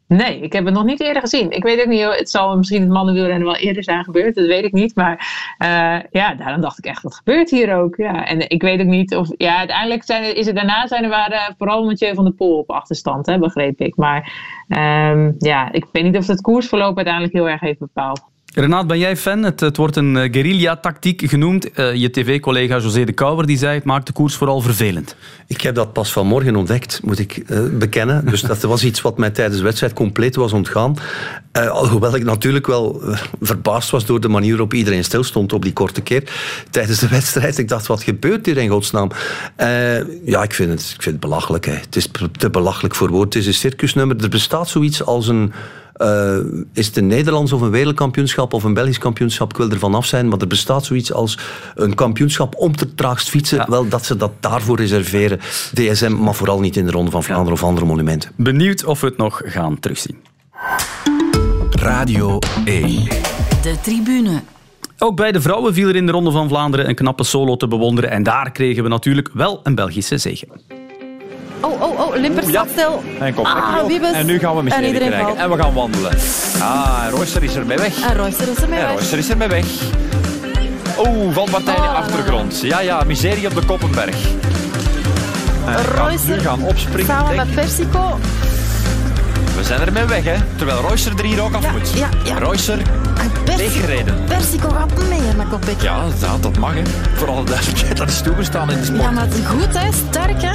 Nee, 0.08 0.40
ik 0.40 0.52
heb 0.52 0.64
het 0.64 0.74
nog 0.74 0.84
niet 0.84 1.00
eerder 1.00 1.22
gezien. 1.22 1.50
Ik 1.50 1.62
weet 1.62 1.80
ook 1.80 1.86
niet, 1.86 2.02
het 2.02 2.30
zal 2.30 2.56
misschien 2.56 2.80
het 2.80 2.90
mannenwielrennen 2.90 3.46
wel 3.46 3.56
eerder 3.56 3.82
zijn 3.82 4.04
gebeurd, 4.04 4.34
dat 4.34 4.46
weet 4.46 4.64
ik 4.64 4.72
niet. 4.72 4.94
Maar 4.94 5.16
uh, 5.58 6.10
ja, 6.10 6.34
daarom 6.34 6.60
dacht 6.60 6.78
ik 6.78 6.84
echt, 6.84 7.02
wat 7.02 7.14
gebeurt 7.14 7.50
hier 7.50 7.76
ook? 7.76 7.96
Ja, 7.96 8.26
en 8.26 8.50
ik 8.50 8.62
weet 8.62 8.80
ook 8.80 8.86
niet 8.86 9.16
of, 9.16 9.28
ja, 9.36 9.56
uiteindelijk 9.56 10.04
zijn, 10.04 10.36
is 10.36 10.46
het 10.46 10.54
daarna 10.54 10.86
zijn 10.86 11.04
er 11.04 11.10
waren 11.10 11.54
vooral 11.58 11.84
Mathieu 11.84 12.14
van 12.14 12.24
der 12.24 12.32
Poel 12.32 12.58
op 12.58 12.70
achterstand, 12.70 13.26
hè, 13.26 13.38
begreep 13.38 13.80
ik. 13.80 13.96
Maar 13.96 14.32
um, 14.68 15.34
ja, 15.38 15.72
ik 15.72 15.86
weet 15.92 16.04
niet 16.04 16.16
of 16.16 16.26
het 16.26 16.40
koersverloop 16.40 16.96
uiteindelijk 16.96 17.34
heel 17.34 17.48
erg 17.48 17.60
heeft 17.60 17.78
bepaald. 17.78 18.22
Renaat, 18.54 18.86
ben 18.86 18.98
jij 18.98 19.16
fan? 19.16 19.42
Het, 19.42 19.60
het 19.60 19.76
wordt 19.76 19.96
een 19.96 20.14
uh, 20.14 20.32
guerrilla-tactiek 20.32 21.22
genoemd. 21.28 21.78
Uh, 21.78 21.94
je 21.94 22.10
tv-collega 22.10 22.78
José 22.78 23.04
de 23.04 23.12
Kouwer 23.12 23.46
die 23.46 23.58
zei 23.58 23.74
het 23.74 23.84
maakt 23.84 24.06
de 24.06 24.12
koers 24.12 24.34
vooral 24.34 24.60
vervelend. 24.60 25.16
Ik 25.46 25.60
heb 25.60 25.74
dat 25.74 25.92
pas 25.92 26.12
vanmorgen 26.12 26.56
ontdekt, 26.56 27.00
moet 27.02 27.18
ik 27.18 27.42
uh, 27.46 27.60
bekennen. 27.72 28.24
Dus 28.26 28.40
dat 28.40 28.62
was 28.62 28.84
iets 28.84 29.00
wat 29.00 29.18
mij 29.18 29.30
tijdens 29.30 29.56
de 29.56 29.64
wedstrijd 29.64 29.92
compleet 29.92 30.36
was 30.36 30.52
ontgaan. 30.52 30.96
alhoewel 31.52 32.14
ik 32.14 32.24
natuurlijk 32.24 32.66
wel 32.66 33.02
verbaasd 33.40 33.90
was 33.90 34.06
door 34.06 34.20
de 34.20 34.28
manier 34.28 34.50
waarop 34.50 34.74
iedereen 34.74 35.04
stilstond 35.04 35.52
op 35.52 35.62
die 35.62 35.72
korte 35.72 36.00
keer 36.00 36.22
tijdens 36.70 36.98
de 36.98 37.08
wedstrijd. 37.08 37.58
Ik 37.58 37.68
dacht, 37.68 37.86
wat 37.86 38.02
gebeurt 38.02 38.46
hier 38.46 38.56
in 38.56 38.68
godsnaam? 38.68 39.10
ja, 40.24 40.42
ik 40.42 40.54
vind, 40.54 40.70
het, 40.70 40.80
ik 40.80 41.02
vind 41.02 41.04
het 41.04 41.20
belachelijk. 41.20 41.66
Hè. 41.66 41.72
Het 41.72 41.96
is 41.96 42.10
te 42.38 42.50
belachelijk 42.50 42.94
voor 42.94 43.10
woord. 43.10 43.34
Het 43.34 43.42
is 43.42 43.46
een 43.46 43.54
circusnummer. 43.54 44.22
Er 44.22 44.28
bestaat 44.28 44.68
zoiets 44.68 45.04
als 45.04 45.28
een 45.28 45.52
uh, 45.98 46.36
is 46.72 46.86
het 46.86 46.96
een 46.96 47.06
Nederlands 47.06 47.52
of 47.52 47.60
een 47.60 47.70
wereldkampioenschap 47.70 48.52
of 48.52 48.64
een 48.64 48.74
Belgisch 48.74 48.98
kampioenschap? 48.98 49.50
Ik 49.50 49.56
wil 49.56 49.70
er 49.70 49.78
vanaf 49.78 50.06
zijn, 50.06 50.28
maar 50.28 50.38
er 50.38 50.46
bestaat 50.46 50.84
zoiets 50.84 51.12
als 51.12 51.38
een 51.74 51.94
kampioenschap 51.94 52.54
om 52.56 52.76
te 52.76 52.94
traagst 52.94 53.28
fietsen. 53.28 53.58
Ja. 53.58 53.66
Wel 53.68 53.88
dat 53.88 54.04
ze 54.04 54.16
dat 54.16 54.32
daarvoor 54.40 54.76
reserveren. 54.76 55.38
DSM, 55.74 56.12
maar 56.12 56.34
vooral 56.34 56.60
niet 56.60 56.76
in 56.76 56.84
de 56.84 56.92
Ronde 56.92 57.10
van 57.10 57.22
Vlaanderen 57.22 57.54
ja. 57.54 57.62
of 57.62 57.68
andere 57.68 57.86
monumenten. 57.86 58.30
Benieuwd 58.36 58.84
of 58.84 59.00
we 59.00 59.06
het 59.06 59.16
nog 59.16 59.40
gaan 59.44 59.80
terugzien. 59.80 60.16
Radio 61.70 62.38
1. 62.64 63.04
De 63.62 63.74
tribune. 63.82 64.42
Ook 64.98 65.16
bij 65.16 65.32
de 65.32 65.40
vrouwen 65.40 65.74
viel 65.74 65.88
er 65.88 65.96
in 65.96 66.06
de 66.06 66.12
Ronde 66.12 66.30
van 66.30 66.48
Vlaanderen 66.48 66.88
een 66.88 66.94
knappe 66.94 67.24
solo 67.24 67.56
te 67.56 67.68
bewonderen. 67.68 68.10
En 68.10 68.22
daar 68.22 68.52
kregen 68.52 68.82
we 68.82 68.88
natuurlijk 68.88 69.30
wel 69.32 69.60
een 69.62 69.74
Belgische 69.74 70.18
zege. 70.18 70.46
Oh, 71.60 71.82
oh, 71.82 72.00
oh, 72.00 72.16
Limpert 72.16 72.48
staat 72.48 72.68
stil. 72.72 73.02
En, 73.20 73.34
kom, 73.34 73.44
ah, 73.44 73.86
Wiebes. 73.86 74.12
en 74.12 74.26
nu 74.26 74.38
gaan 74.38 74.56
we 74.56 74.62
misschien 74.62 74.94
krijgen. 74.94 75.20
Valt. 75.20 75.36
En 75.36 75.50
we 75.50 75.62
gaan 75.62 75.74
wandelen. 75.74 76.12
Ah, 76.60 77.02
en 77.04 77.10
Royster 77.10 77.42
is 77.42 77.54
er 77.54 77.66
mee 77.66 77.76
weg. 77.76 78.00
En 78.02 78.16
Royster 78.16 78.48
is 78.48 78.56
er 78.56 78.68
mee 78.68 78.78
en 78.78 78.86
weg. 78.86 78.94
Royster 78.94 79.18
is 79.18 79.28
er 79.28 79.36
mee 79.36 79.48
weg. 79.48 79.66
Oeh, 80.98 81.34
valpartij 81.34 81.74
in 81.74 81.82
de 81.82 81.88
achtergrond. 81.88 82.60
Ja, 82.60 82.80
ja, 82.80 83.02
miserie 83.06 83.46
op 83.46 83.54
de 83.54 83.64
Koppenberg. 83.66 84.16
Royster 85.96 86.36
nu 86.36 86.42
gaan 86.42 86.62
opspringen. 86.62 87.06
Samen 87.06 87.36
met 87.36 87.54
Persico. 87.54 88.18
We 89.56 89.64
zijn 89.64 89.80
er 89.80 89.92
mee 89.92 90.04
weg, 90.04 90.24
hè. 90.24 90.36
Terwijl 90.56 90.80
Royster 90.80 91.12
er 91.18 91.24
hier 91.24 91.42
ook 91.42 91.54
af 91.54 91.62
ja, 91.62 91.72
moet. 91.72 91.92
Ja, 91.94 92.08
ja. 92.24 92.38
Royster. 92.38 92.78
Persico 94.26 94.68
gaat 94.68 95.08
mee 95.08 95.20
met 95.36 95.48
Kopecky. 95.48 95.84
Ja, 95.84 96.04
dat, 96.20 96.42
dat 96.42 96.58
mag, 96.58 96.74
hè. 96.74 96.82
Voor 97.14 97.28
alle 97.28 97.44
duidelijkheid, 97.44 97.96
dat 98.02 98.08
is 98.08 98.20
toegestaan 98.20 98.70
in 98.70 98.78
de 98.78 98.84
sport. 98.84 99.00
Ja, 99.00 99.10
maar 99.10 99.26
goed, 99.44 99.78
hè. 99.78 99.92
Sterk, 99.92 100.42
hè. 100.42 100.52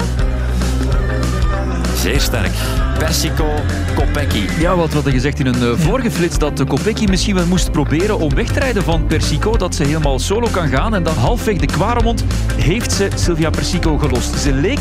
Zeer 1.95 2.19
sterk. 2.19 2.51
Persico 2.97 3.53
Kopecky. 3.95 4.43
Ja, 4.59 4.75
wat 4.75 4.93
hadden 4.93 5.13
gezegd 5.13 5.39
in 5.39 5.45
een 5.45 5.61
uh, 5.61 5.71
vorige 5.75 6.11
flits 6.11 6.37
dat 6.37 6.63
Kopecky 6.63 7.05
misschien 7.05 7.35
wel 7.35 7.45
moest 7.45 7.71
proberen 7.71 8.19
om 8.19 8.35
weg 8.35 8.47
te 8.47 8.59
rijden 8.59 8.83
van 8.83 9.05
Persico. 9.05 9.57
Dat 9.57 9.75
ze 9.75 9.83
helemaal 9.83 10.19
solo 10.19 10.47
kan 10.51 10.67
gaan. 10.67 10.95
En 10.95 11.03
dan 11.03 11.15
halfweg 11.15 11.57
de 11.57 11.65
Quaremont 11.65 12.23
heeft 12.55 12.91
ze 12.91 13.07
Sylvia 13.15 13.49
Persico 13.49 13.97
gelost. 13.97 14.39
Ze 14.39 14.53
leek 14.53 14.79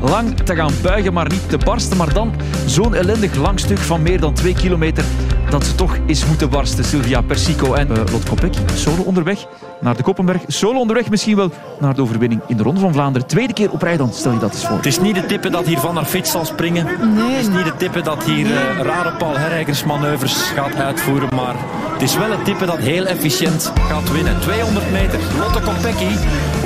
lang 0.00 0.36
te 0.36 0.54
gaan 0.54 0.72
buigen, 0.82 1.12
maar 1.12 1.28
niet 1.28 1.48
te 1.48 1.58
barsten. 1.58 1.96
Maar 1.96 2.12
dan 2.12 2.32
zo'n 2.66 2.94
ellendig 2.94 3.34
lang 3.34 3.60
stuk 3.60 3.78
van 3.78 4.02
meer 4.02 4.20
dan 4.20 4.34
twee 4.34 4.54
kilometer 4.54 5.04
dat 5.50 5.64
ze 5.66 5.74
toch 5.74 5.96
is 6.06 6.26
moeten 6.26 6.50
barsten. 6.50 6.84
Sylvia 6.84 7.20
Persico 7.20 7.74
en 7.74 7.88
uh, 7.90 7.96
Lot 7.96 8.28
Kopecky 8.28 8.60
solo 8.74 9.02
onderweg 9.02 9.46
naar 9.82 9.96
de 9.96 10.02
Koppenberg. 10.02 10.42
Solo 10.46 10.78
onderweg 10.78 11.10
misschien 11.10 11.36
wel 11.36 11.50
naar 11.78 11.94
de 11.94 12.02
overwinning 12.02 12.40
in 12.46 12.56
de 12.56 12.62
Ronde 12.62 12.80
van 12.80 12.92
Vlaanderen. 12.92 13.28
Tweede 13.28 13.52
keer 13.52 13.70
op 13.70 13.82
rij 13.82 13.96
dan, 13.96 14.12
stel 14.12 14.32
je 14.32 14.38
dat 14.38 14.52
eens 14.52 14.66
voor. 14.66 14.76
Het 14.76 14.86
is 14.86 15.00
niet 15.00 15.14
de 15.14 15.26
tippe 15.26 15.50
dat 15.50 15.66
hier 15.66 15.78
Van 15.78 15.94
der 15.94 16.04
Fiets 16.04 16.30
zal 16.30 16.44
springen. 16.44 16.84
Nee. 16.84 17.30
Het 17.30 17.40
is 17.40 17.48
niet 17.48 17.64
de 17.64 17.76
tippe 17.76 18.00
dat 18.02 18.24
hier 18.24 18.46
uh, 18.46 18.80
rare 18.80 19.12
Paul 19.16 19.38
Herreigers 19.38 19.84
manoeuvres 19.84 20.34
gaat 20.34 20.74
uitvoeren. 20.74 21.28
Maar 21.34 21.54
het 21.92 22.02
is 22.02 22.16
wel 22.16 22.30
het 22.30 22.44
tippe 22.44 22.66
dat 22.66 22.78
heel 22.78 23.04
efficiënt 23.04 23.72
gaat 23.88 24.12
winnen. 24.12 24.40
200 24.40 24.92
meter. 24.92 25.18
Lotte 25.38 25.60
Kopecky 25.60 26.14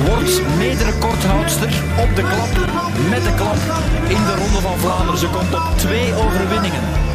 wordt 0.07 0.41
mederecordhoudster 0.59 1.83
op 2.01 2.17
de 2.17 2.23
klap. 2.23 2.53
Met 3.11 3.25
de 3.25 3.35
klap 3.35 3.57
in 4.09 4.25
de 4.25 4.35
Ronde 4.37 4.61
van 4.61 4.79
Vlaanderen. 4.79 5.19
Ze 5.19 5.29
komt 5.29 5.55
op 5.55 5.65
twee 5.77 6.15
overwinningen. 6.15 7.06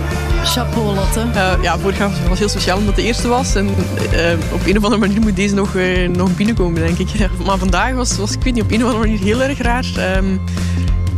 Chapeau, 0.44 0.96
Lotte. 0.96 1.26
Uh, 1.36 1.54
ja, 1.62 1.80
vorig 1.80 1.98
jaar 1.98 2.12
was 2.30 2.40
heel 2.40 2.50
speciaal 2.50 2.78
omdat 2.78 2.96
het 2.96 3.02
de 3.02 3.08
eerste 3.08 3.28
was. 3.28 3.56
En 3.56 3.66
uh, 3.66 4.54
op 4.54 4.66
een 4.66 4.78
of 4.78 4.84
andere 4.84 4.98
manier 4.98 5.22
moet 5.22 5.36
deze 5.36 5.56
nog, 5.56 5.74
uh, 5.74 6.10
nog 6.10 6.36
binnenkomen, 6.36 6.82
denk 6.82 6.98
ik. 6.98 7.08
Maar 7.46 7.58
vandaag 7.58 7.94
was, 7.94 8.18
was, 8.18 8.32
ik 8.32 8.44
weet 8.44 8.54
niet, 8.54 8.64
op 8.64 8.72
een 8.72 8.84
of 8.84 8.90
andere 8.90 9.08
manier 9.08 9.20
heel 9.24 9.42
erg 9.42 9.58
raar. 9.62 9.86
Um, 10.18 10.42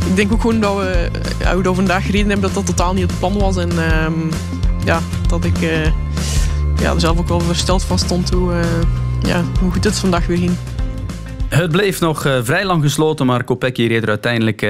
ik 0.06 0.16
denk 0.16 0.32
ook 0.32 0.40
gewoon 0.40 0.60
dat 0.60 0.76
we, 0.76 1.10
ja, 1.38 1.54
hoe 1.54 1.62
we 1.62 1.74
vandaag 1.74 2.04
gereden 2.04 2.30
hebben, 2.30 2.52
dat 2.52 2.54
dat 2.54 2.66
totaal 2.76 2.94
niet 2.94 3.10
het 3.10 3.18
plan 3.18 3.38
was. 3.38 3.56
En 3.56 3.70
ehm, 3.70 4.12
ja, 4.84 5.00
dat 5.28 5.44
ik 5.44 5.60
uh, 5.60 5.84
ja, 6.80 6.92
er 6.94 7.00
zelf 7.00 7.18
ook 7.18 7.28
wel 7.28 7.40
versteld 7.40 7.82
van 7.82 7.98
stond 7.98 8.30
hoe, 8.30 8.52
uh, 8.52 8.60
ja, 9.22 9.42
hoe 9.60 9.70
goed 9.70 9.84
het 9.84 9.98
vandaag 9.98 10.26
weer 10.26 10.38
ging. 10.38 10.56
Het 11.48 11.70
bleef 11.70 12.00
nog 12.00 12.20
vrij 12.42 12.64
lang 12.64 12.82
gesloten, 12.82 13.26
maar 13.26 13.44
Kopecky 13.44 13.86
reed 13.86 14.02
er 14.02 14.08
uiteindelijk 14.08 14.62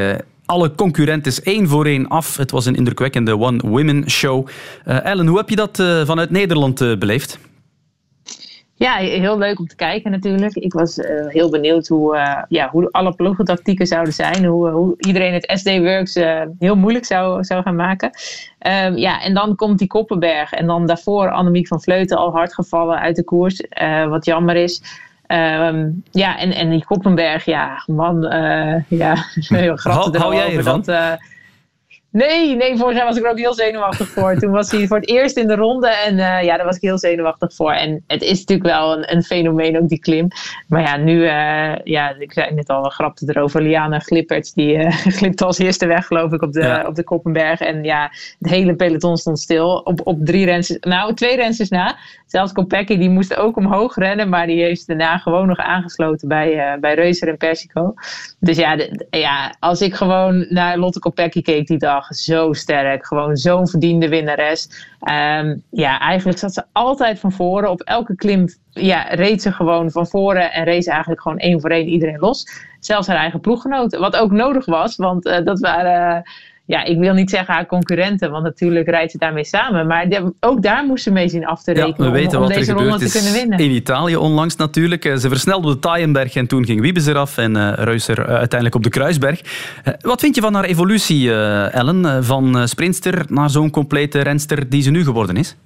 alle 0.47 0.74
concurrentes 0.74 1.42
één 1.42 1.68
voor 1.68 1.86
één 1.86 2.09
af. 2.09 2.36
Het 2.36 2.51
was 2.51 2.66
een 2.66 2.74
indrukwekkende 2.74 3.38
One 3.38 3.61
Women 3.68 4.11
Show. 4.11 4.49
Ellen, 4.84 5.26
hoe 5.26 5.38
heb 5.38 5.49
je 5.49 5.57
dat 5.57 5.76
vanuit 6.07 6.30
Nederland 6.30 6.99
beleefd? 6.99 7.38
Ja, 8.76 8.97
heel 8.97 9.38
leuk 9.38 9.59
om 9.59 9.66
te 9.66 9.76
kijken 9.76 10.11
natuurlijk. 10.11 10.55
Ik 10.55 10.72
was 10.72 10.99
heel 11.26 11.51
benieuwd 11.51 11.88
hoe, 11.88 12.45
ja, 12.49 12.68
hoe 12.70 12.88
alle 12.90 13.14
ploegentactieken 13.14 13.86
zouden 13.86 14.12
zijn. 14.12 14.45
Hoe, 14.45 14.70
hoe 14.70 14.95
iedereen 14.99 15.32
het 15.32 15.53
SD-Works 15.55 16.14
heel 16.59 16.76
moeilijk 16.76 17.05
zou, 17.05 17.45
zou 17.45 17.62
gaan 17.62 17.76
maken. 17.76 18.11
Um, 18.86 18.97
ja, 18.97 19.22
en 19.22 19.34
dan 19.34 19.57
komt 19.57 19.78
die 19.78 19.88
Koppenberg. 19.88 20.53
En 20.53 20.66
dan 20.66 20.86
daarvoor 20.86 21.30
Annemiek 21.30 21.66
van 21.66 21.82
Vleuten 21.82 22.16
al 22.16 22.32
hard 22.32 22.55
gevallen 22.55 22.99
uit 22.99 23.16
de 23.16 23.24
koers. 23.24 23.62
wat 24.09 24.24
jammer 24.24 24.57
is. 24.57 24.82
Um, 25.26 26.02
ja, 26.10 26.38
en, 26.38 26.52
en 26.52 26.70
die 26.70 26.84
Koppenberg, 26.84 27.44
ja, 27.44 27.82
man, 27.86 28.22
ja, 28.88 29.16
heel 29.48 29.76
grappig. 29.76 30.20
Hou, 30.20 30.34
hou 30.34 30.34
jij 30.34 30.56
ervan? 30.56 30.82
Dat, 30.82 31.18
Nee, 32.14 32.56
nee, 32.56 32.76
vorig 32.76 32.96
jaar 32.96 33.06
was 33.06 33.16
ik 33.16 33.24
er 33.24 33.30
ook 33.30 33.38
heel 33.38 33.54
zenuwachtig 33.54 34.08
voor. 34.08 34.36
Toen 34.36 34.50
was 34.50 34.70
hij 34.70 34.86
voor 34.86 34.96
het 34.96 35.08
eerst 35.08 35.36
in 35.36 35.46
de 35.46 35.54
ronde 35.54 35.88
en 35.88 36.14
uh, 36.14 36.42
ja, 36.42 36.56
daar 36.56 36.64
was 36.64 36.76
ik 36.76 36.82
heel 36.82 36.98
zenuwachtig 36.98 37.54
voor. 37.54 37.72
En 37.72 38.04
het 38.06 38.22
is 38.22 38.38
natuurlijk 38.38 38.68
wel 38.68 38.96
een, 38.96 39.12
een 39.12 39.22
fenomeen, 39.22 39.78
ook 39.78 39.88
die 39.88 39.98
klim. 39.98 40.28
Maar 40.68 40.82
ja, 40.82 40.96
nu, 40.96 41.14
uh, 41.14 41.76
ja, 41.84 42.14
ik 42.18 42.32
zei 42.32 42.54
net 42.54 42.68
al, 42.68 42.84
een 42.84 42.90
grapte 42.90 43.24
erover. 43.28 43.62
Liana 43.62 43.98
Glipperts, 43.98 44.52
die 44.52 44.76
uh, 44.78 44.90
glipte 44.90 45.44
als 45.44 45.58
eerste 45.58 45.86
weg, 45.86 46.06
geloof 46.06 46.32
ik, 46.32 46.42
op 46.42 46.52
de, 46.52 46.60
ja. 46.60 46.86
op 46.86 46.94
de 46.94 47.04
Koppenberg. 47.04 47.60
En 47.60 47.84
ja, 47.84 48.10
het 48.38 48.50
hele 48.50 48.74
peloton 48.74 49.16
stond 49.16 49.38
stil. 49.38 49.76
Op, 49.76 50.00
op 50.04 50.26
drie 50.26 50.44
renses, 50.44 50.76
nou, 50.80 51.14
twee 51.14 51.36
renses 51.36 51.68
na. 51.68 51.96
Zelfs 52.26 52.52
Kopecky, 52.52 52.98
die 52.98 53.10
moest 53.10 53.36
ook 53.36 53.56
omhoog 53.56 53.96
rennen, 53.96 54.28
maar 54.28 54.46
die 54.46 54.62
heeft 54.62 54.86
daarna 54.86 55.18
gewoon 55.18 55.46
nog 55.46 55.58
aangesloten 55.58 56.28
bij, 56.28 56.78
bij 56.80 56.94
Reuser 56.94 57.28
en 57.28 57.36
Persico. 57.36 57.94
Dus 58.38 58.56
ja, 58.56 58.76
de, 58.76 59.06
ja, 59.10 59.54
als 59.60 59.80
ik 59.80 59.94
gewoon 59.94 60.46
naar 60.48 60.78
Lotte 60.78 60.98
Kopecky 60.98 61.42
keek 61.42 61.66
die 61.66 61.78
dag, 61.78 62.03
zo 62.09 62.52
sterk. 62.52 63.07
Gewoon 63.07 63.36
zo'n 63.36 63.68
verdiende 63.68 64.09
winnares. 64.09 64.68
Um, 65.00 65.62
ja, 65.70 66.00
eigenlijk 66.00 66.38
zat 66.38 66.55
ze 66.55 66.64
altijd 66.72 67.18
van 67.18 67.32
voren. 67.32 67.70
Op 67.70 67.80
elke 67.80 68.14
klim 68.14 68.48
ja, 68.70 69.02
reed 69.02 69.42
ze 69.42 69.52
gewoon 69.52 69.90
van 69.90 70.07
voren 70.07 70.52
en 70.52 70.64
race 70.64 70.90
eigenlijk 70.90 71.20
gewoon 71.20 71.38
één 71.38 71.61
voor 71.61 71.70
één 71.70 71.86
iedereen 71.86 72.18
los. 72.18 72.46
Zelfs 72.80 73.07
haar 73.07 73.16
eigen 73.16 73.40
ploeggenoten. 73.40 74.00
Wat 74.00 74.16
ook 74.16 74.30
nodig 74.30 74.64
was, 74.64 74.96
want 74.96 75.26
uh, 75.26 75.44
dat 75.44 75.61
waren... 75.61 76.22
ja, 76.66 76.84
ik 76.84 76.98
wil 76.98 77.14
niet 77.14 77.30
zeggen 77.30 77.54
haar 77.54 77.66
concurrenten, 77.66 78.30
want 78.30 78.44
natuurlijk 78.44 78.88
rijdt 78.88 79.12
ze 79.12 79.18
daarmee 79.18 79.44
samen. 79.44 79.86
Maar 79.86 80.08
de, 80.08 80.32
ook 80.40 80.62
daar 80.62 80.84
moest 80.84 81.02
ze 81.02 81.10
mee 81.10 81.28
zien 81.28 81.46
af 81.46 81.62
te 81.62 81.72
rekenen 81.72 82.06
ja, 82.06 82.12
we 82.12 82.18
weten 82.18 82.38
om, 82.38 82.42
om 82.42 82.48
wat 82.48 82.58
deze 82.58 82.70
er 82.70 82.76
ronde 82.76 82.92
gebeurd 82.92 83.12
te 83.12 83.18
kunnen 83.18 83.32
winnen. 83.32 83.58
In 83.58 83.70
Italië 83.70 84.16
onlangs 84.16 84.56
natuurlijk. 84.56 85.02
Ze 85.02 85.28
versnelde 85.28 85.72
de 85.72 85.78
Taaienberg 85.78 86.34
en 86.34 86.46
toen 86.46 86.64
ging 86.64 86.80
Wiebes 86.80 87.06
eraf 87.06 87.38
en 87.38 87.56
uh, 87.56 87.72
Reusser 87.74 88.18
uh, 88.18 88.24
uiteindelijk 88.24 88.74
op 88.74 88.82
de 88.82 88.88
Kruisberg. 88.88 89.40
Uh, 89.40 89.94
wat 90.00 90.20
vind 90.20 90.34
je 90.34 90.40
van 90.40 90.54
haar 90.54 90.64
evolutie, 90.64 91.32
Ellen? 91.32 92.24
van 92.24 92.68
sprintster 92.68 93.24
naar 93.28 93.50
zo'n 93.50 93.70
complete 93.70 94.20
renster 94.20 94.68
die 94.68 94.82
ze 94.82 94.90
nu 94.90 95.04
geworden 95.04 95.36
is? 95.36 95.56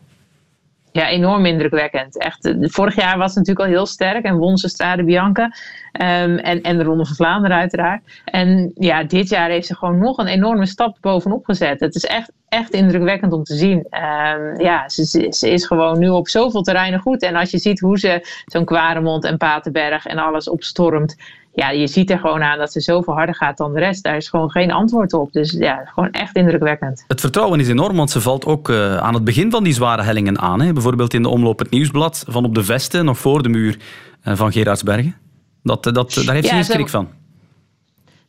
Ja, 0.93 1.09
enorm 1.09 1.47
indrukwekkend. 1.47 2.19
Echt, 2.19 2.55
vorig 2.61 2.97
jaar 2.97 3.19
was 3.19 3.33
ze 3.33 3.39
natuurlijk 3.39 3.67
al 3.67 3.73
heel 3.73 3.87
sterk 3.87 4.25
en 4.25 4.37
won 4.37 4.57
ze 4.57 4.69
Strade 4.69 5.05
Bianca. 5.05 5.45
Um, 5.93 6.39
en, 6.39 6.63
en 6.63 6.79
de 6.79 6.85
Ronde 6.85 7.07
van 7.07 7.15
Vlaanderen 7.15 7.57
uiteraard. 7.57 8.03
En 8.25 8.73
ja, 8.75 9.05
dit 9.05 9.29
jaar 9.29 9.49
heeft 9.49 9.67
ze 9.67 9.77
gewoon 9.77 9.99
nog 9.99 10.19
een 10.19 10.27
enorme 10.27 10.67
stap 10.67 10.97
bovenop 11.01 11.45
gezet. 11.45 11.81
Het 11.81 11.95
is 11.95 12.05
echt, 12.05 12.33
echt 12.49 12.73
indrukwekkend 12.73 13.33
om 13.33 13.43
te 13.43 13.55
zien. 13.55 13.79
Um, 13.79 14.61
ja, 14.61 14.89
ze, 14.89 15.05
ze, 15.31 15.51
is 15.51 15.67
gewoon 15.67 15.99
nu 15.99 16.09
op 16.09 16.29
zoveel 16.29 16.63
terreinen 16.63 17.01
goed. 17.01 17.23
En 17.23 17.37
als 17.37 17.51
je 17.51 17.59
ziet 17.59 17.81
hoe 17.81 17.99
ze 17.99 18.43
zo'n 18.45 18.65
Kwaremond 18.65 19.25
en 19.25 19.37
Patenberg 19.37 20.07
en 20.07 20.19
alles 20.19 20.49
opstormt. 20.49 21.17
Ja, 21.53 21.71
je 21.71 21.87
ziet 21.87 22.11
er 22.11 22.19
gewoon 22.19 22.43
aan 22.43 22.59
dat 22.59 22.73
ze 22.73 22.81
zoveel 22.81 23.15
harder 23.15 23.35
gaat 23.35 23.57
dan 23.57 23.73
de 23.73 23.79
rest. 23.79 24.03
Daar 24.03 24.17
is 24.17 24.29
gewoon 24.29 24.51
geen 24.51 24.73
antwoord 24.73 25.13
op. 25.13 25.33
Dus 25.33 25.53
ja, 25.53 25.85
gewoon 25.85 26.11
echt 26.11 26.37
indrukwekkend. 26.37 27.05
Het 27.09 27.21
vertrouwen 27.21 27.61
is 27.61 27.69
enorm, 27.69 27.97
want 27.97 28.11
ze 28.11 28.21
valt 28.21 28.47
ook 28.47 28.69
uh, 28.69 28.97
aan 28.97 29.15
het 29.15 29.25
begin 29.25 29.51
van 29.51 29.65
die 29.65 29.73
zware 29.73 30.03
hellingen 30.03 30.39
aan. 30.39 30.61
Hè? 30.61 30.73
Bijvoorbeeld 30.73 31.15
in 31.15 31.23
de 31.23 31.29
omloop 31.29 31.59
het 31.59 31.71
nieuwsblad 31.71 32.25
van 32.29 32.45
op 32.45 32.55
de 32.55 32.65
Vesten, 32.65 33.05
nog 33.05 33.19
voor 33.19 33.43
de 33.43 33.49
muur 33.49 33.79
uh, 34.25 34.37
van 34.37 34.53
Gerardsbergen. 34.53 35.15
Dat, 35.63 35.85
dat, 35.85 35.95
daar 35.95 36.35
heeft 36.35 36.47
ze 36.47 36.55
Ja, 36.55 36.63
geen 36.63 36.65
schrik 36.65 36.89
van. 36.89 37.09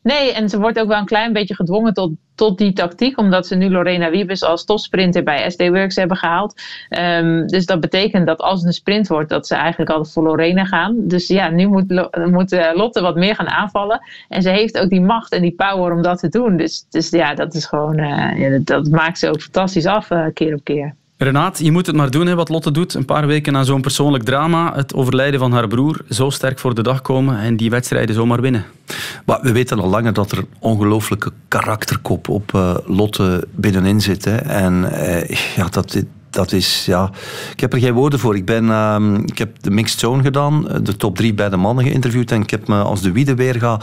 Nee, 0.02 0.34
en 0.34 0.50
ze 0.50 0.60
wordt 0.60 0.80
ook 0.80 0.88
wel 0.88 0.98
een 0.98 1.06
klein 1.06 1.34
beetje 1.34 1.56
gedwongen 1.56 1.94
tot, 1.94 2.12
tot 2.36 2.58
die 2.58 2.74
tactiek, 2.74 3.18
omdat 3.18 3.48
ze 3.48 3.56
nu 3.56 3.70
Lorena 3.70 4.10
Wiebes 4.10 4.44
als 4.44 4.66
topsprinter 4.66 5.24
bij 5.24 5.50
SD 5.50 5.68
Works 5.68 5.96
hebben 5.96 6.18
gehaald. 6.18 6.62
Ehm, 6.90 7.48
dus 7.48 7.66
dat 7.66 7.80
betekent 7.80 8.28
dat 8.28 8.40
als 8.40 8.60
het 8.60 8.68
een 8.68 8.74
sprint 8.74 9.08
wordt, 9.08 9.30
dat 9.30 9.48
ze 9.48 9.56
eigenlijk 9.56 9.92
altijd 9.92 10.14
voor 10.14 10.24
Lorena 10.24 10.66
gaan. 10.66 10.96
Dus 11.08 11.28
ja, 11.28 11.50
nu 11.50 11.68
moet, 11.68 12.12
moet 12.32 12.52
eh, 12.52 12.70
Lotte 12.74 13.02
wat 13.02 13.16
meer 13.16 13.36
gaan 13.36 13.50
aanvallen. 13.50 14.02
En 14.28 14.42
ze 14.42 14.50
heeft 14.50 14.78
ook 14.78 14.90
die 14.90 15.02
macht 15.02 15.32
en 15.32 15.42
die 15.42 15.56
power 15.56 15.94
om 15.94 16.02
dat 16.02 16.20
te 16.20 16.30
doen. 16.30 16.58
Dus, 16.58 16.86
dus 16.90 17.10
ja, 17.10 17.34
dat 17.34 17.54
is 17.54 17.66
gewoon, 17.66 17.98
eh, 17.98 18.40
ja, 18.40 18.50
dat, 18.50 18.66
dat 18.66 18.90
maakt 18.90 19.20
ze 19.20 19.30
ook 19.30 19.42
fantastisch 19.42 19.86
af, 19.86 20.12
eh, 20.12 20.26
keer 20.34 20.54
op 20.54 20.64
keer. 20.64 20.96
Renaat, 21.22 21.60
je 21.60 21.72
moet 21.72 21.86
het 21.86 21.96
maar 21.96 22.12
doen, 22.12 22.28
hè, 22.28 22.36
wat 22.36 22.50
Lotte 22.50 22.72
doet. 22.72 22.94
Een 22.94 23.06
paar 23.06 23.28
weken 23.28 23.54
na 23.54 23.64
zo'n 23.64 23.82
persoonlijk 23.82 24.24
drama, 24.24 24.76
het 24.76 24.94
overlijden 24.94 25.40
van 25.40 25.52
haar 25.52 25.68
broer, 25.68 26.02
zo 26.10 26.30
sterk 26.30 26.60
voor 26.60 26.76
de 26.76 26.84
dag 26.84 27.02
komen 27.02 27.40
en 27.40 27.58
die 27.58 27.70
wedstrijden 27.70 28.16
zomaar 28.16 28.42
winnen. 28.42 28.66
Maar 29.26 29.40
we 29.42 29.52
weten 29.52 29.80
al 29.80 29.90
langer 29.90 30.14
dat 30.14 30.32
er 30.32 30.38
een 30.38 30.48
ongelooflijke 30.60 31.32
karakterkop 31.48 32.30
op 32.30 32.54
eh, 32.54 32.76
Lotte 32.86 33.48
binnenin 33.52 34.02
zit. 34.02 34.26
Hè. 34.26 34.36
En 34.36 34.92
eh, 34.92 35.38
ja, 35.56 35.68
dat, 35.70 36.04
dat 36.30 36.52
is... 36.52 36.86
Ja, 36.86 37.12
ik 37.52 37.60
heb 37.60 37.74
er 37.74 37.80
geen 37.80 37.94
woorden 37.94 38.20
voor. 38.20 38.36
Ik, 38.36 38.46
ben, 38.46 38.70
ehm, 38.70 39.16
ik 39.16 39.38
heb 39.38 39.62
de 39.62 39.72
mixed 39.72 40.00
zone 40.00 40.24
gedaan, 40.24 40.70
eh, 40.70 40.78
de 40.84 40.96
top 40.96 41.16
drie 41.16 41.34
bij 41.34 41.50
de 41.50 41.58
mannen 41.58 41.86
geïnterviewd 41.86 42.32
en 42.32 42.42
ik 42.42 42.50
heb 42.50 42.68
me 42.68 42.82
als 42.82 43.02
de 43.02 43.12
Wiedeweerga 43.12 43.82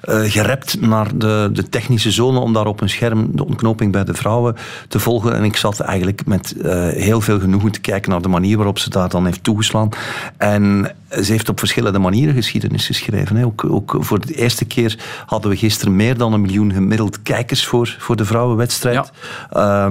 eh 0.00 0.20
gerept 0.20 0.80
naar 0.80 1.18
de, 1.18 1.50
de 1.52 1.68
technische 1.68 2.10
zone 2.10 2.38
om 2.38 2.52
daar 2.52 2.66
op 2.66 2.80
een 2.80 2.88
scherm 2.88 3.36
de 3.36 3.46
ontknoping 3.46 3.92
bij 3.92 4.04
de 4.04 4.14
vrouwen 4.14 4.56
te 4.88 4.98
volgen. 4.98 5.34
En 5.34 5.44
ik 5.44 5.56
zat 5.56 5.80
eigenlijk 5.80 6.26
met 6.26 6.54
eh, 6.62 6.88
heel 6.88 7.20
veel 7.20 7.40
genoegen 7.40 7.72
te 7.72 7.80
kijken 7.80 8.10
naar 8.10 8.22
de 8.22 8.28
manier 8.28 8.56
waarop 8.56 8.78
ze 8.78 8.90
daar 8.90 9.08
dan 9.08 9.24
heeft 9.24 9.44
toegeslaan. 9.44 9.88
En 10.36 10.94
ze 11.10 11.32
heeft 11.32 11.48
op 11.48 11.58
verschillende 11.58 11.98
manieren 11.98 12.34
geschiedenis 12.34 12.86
geschreven. 12.86 13.36
Hè. 13.36 13.44
Ook, 13.44 13.64
ook 13.64 13.96
voor 13.98 14.26
de 14.26 14.34
eerste 14.34 14.64
keer 14.64 14.98
hadden 15.26 15.50
we 15.50 15.56
gisteren 15.56 15.96
meer 15.96 16.16
dan 16.16 16.32
een 16.32 16.40
miljoen 16.40 16.72
gemiddeld 16.72 17.22
kijkers 17.22 17.66
voor, 17.66 17.96
voor 17.98 18.16
de 18.16 18.24
vrouwenwedstrijd. 18.24 19.12
Ja. 19.50 19.90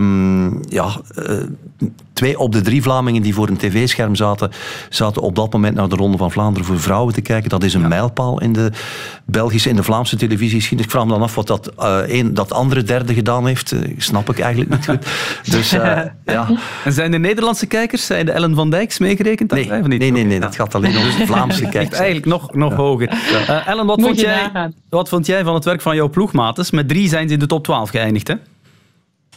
ja, 0.69 1.01
uh, 1.15 1.43
twee 2.17 2.39
op 2.39 2.51
de 2.51 2.61
drie 2.61 2.81
Vlamingen 2.81 3.21
die 3.21 3.33
voor 3.33 3.47
een 3.47 3.57
tv-scherm 3.57 4.15
zaten, 4.15 4.51
zaten 4.89 5.21
op 5.21 5.35
dat 5.35 5.53
moment 5.53 5.75
naar 5.75 5.89
de 5.89 5.95
Ronde 5.95 6.17
van 6.17 6.31
Vlaanderen 6.31 6.67
voor 6.67 6.79
vrouwen 6.79 7.13
te 7.13 7.21
kijken. 7.21 7.49
Dat 7.49 7.63
is 7.63 7.73
een 7.73 7.81
ja. 7.81 7.87
mijlpaal 7.87 8.41
in 8.41 8.53
de 8.53 8.71
Belgische 9.25 9.69
en 9.69 9.75
de 9.75 9.83
Vlaamse 9.83 10.15
televisie. 10.15 10.77
Ik 10.77 10.89
vraag 10.89 11.03
me 11.03 11.09
dan 11.09 11.21
af 11.21 11.35
wat 11.35 11.47
dat, 11.47 11.71
uh, 11.79 11.99
een, 12.05 12.33
dat 12.33 12.53
andere 12.53 12.83
derde 12.83 13.13
gedaan 13.13 13.47
heeft. 13.47 13.71
Uh, 13.71 13.79
snap 13.97 14.29
ik 14.29 14.39
eigenlijk 14.39 14.71
niet 14.71 14.85
goed. 14.85 15.05
Dus, 15.57 15.69
ja. 15.69 16.47
En 16.83 16.93
zijn 16.93 17.11
de 17.11 17.17
Nederlandse 17.17 17.65
kijkers, 17.65 18.05
zijn 18.05 18.25
de 18.25 18.31
Ellen 18.31 18.55
van 18.55 18.69
Dijks 18.69 18.97
meegerekend? 18.97 19.51
Nee, 19.51 19.69
nee, 19.69 19.97
nee, 19.97 20.11
nee, 20.11 20.23
nee, 20.23 20.39
dat 20.39 20.55
gaat 20.55 20.75
alleen 20.75 20.97
om 20.97 21.06
de 21.15 21.25
Vlaamse 21.25 21.69
kijkers. 21.69 21.97
Eigenlijk 21.97 22.25
nog, 22.25 22.53
nog 22.53 22.71
ja. 22.71 22.77
hoger. 22.77 23.11
Uh, 23.11 23.67
Ellen, 23.67 23.85
wat 23.85 24.01
vond, 24.01 24.19
jij, 24.19 24.51
wat 24.89 25.09
vond 25.09 25.25
jij 25.25 25.43
van 25.43 25.53
het 25.53 25.65
werk 25.65 25.81
van 25.81 25.95
jouw 25.95 26.09
ploegmates? 26.09 26.71
Met 26.71 26.87
drie 26.87 27.09
zijn 27.09 27.27
ze 27.27 27.33
in 27.33 27.39
de 27.39 27.47
top 27.47 27.63
12 27.63 27.89
geëindigd, 27.89 28.27
hè? 28.27 28.35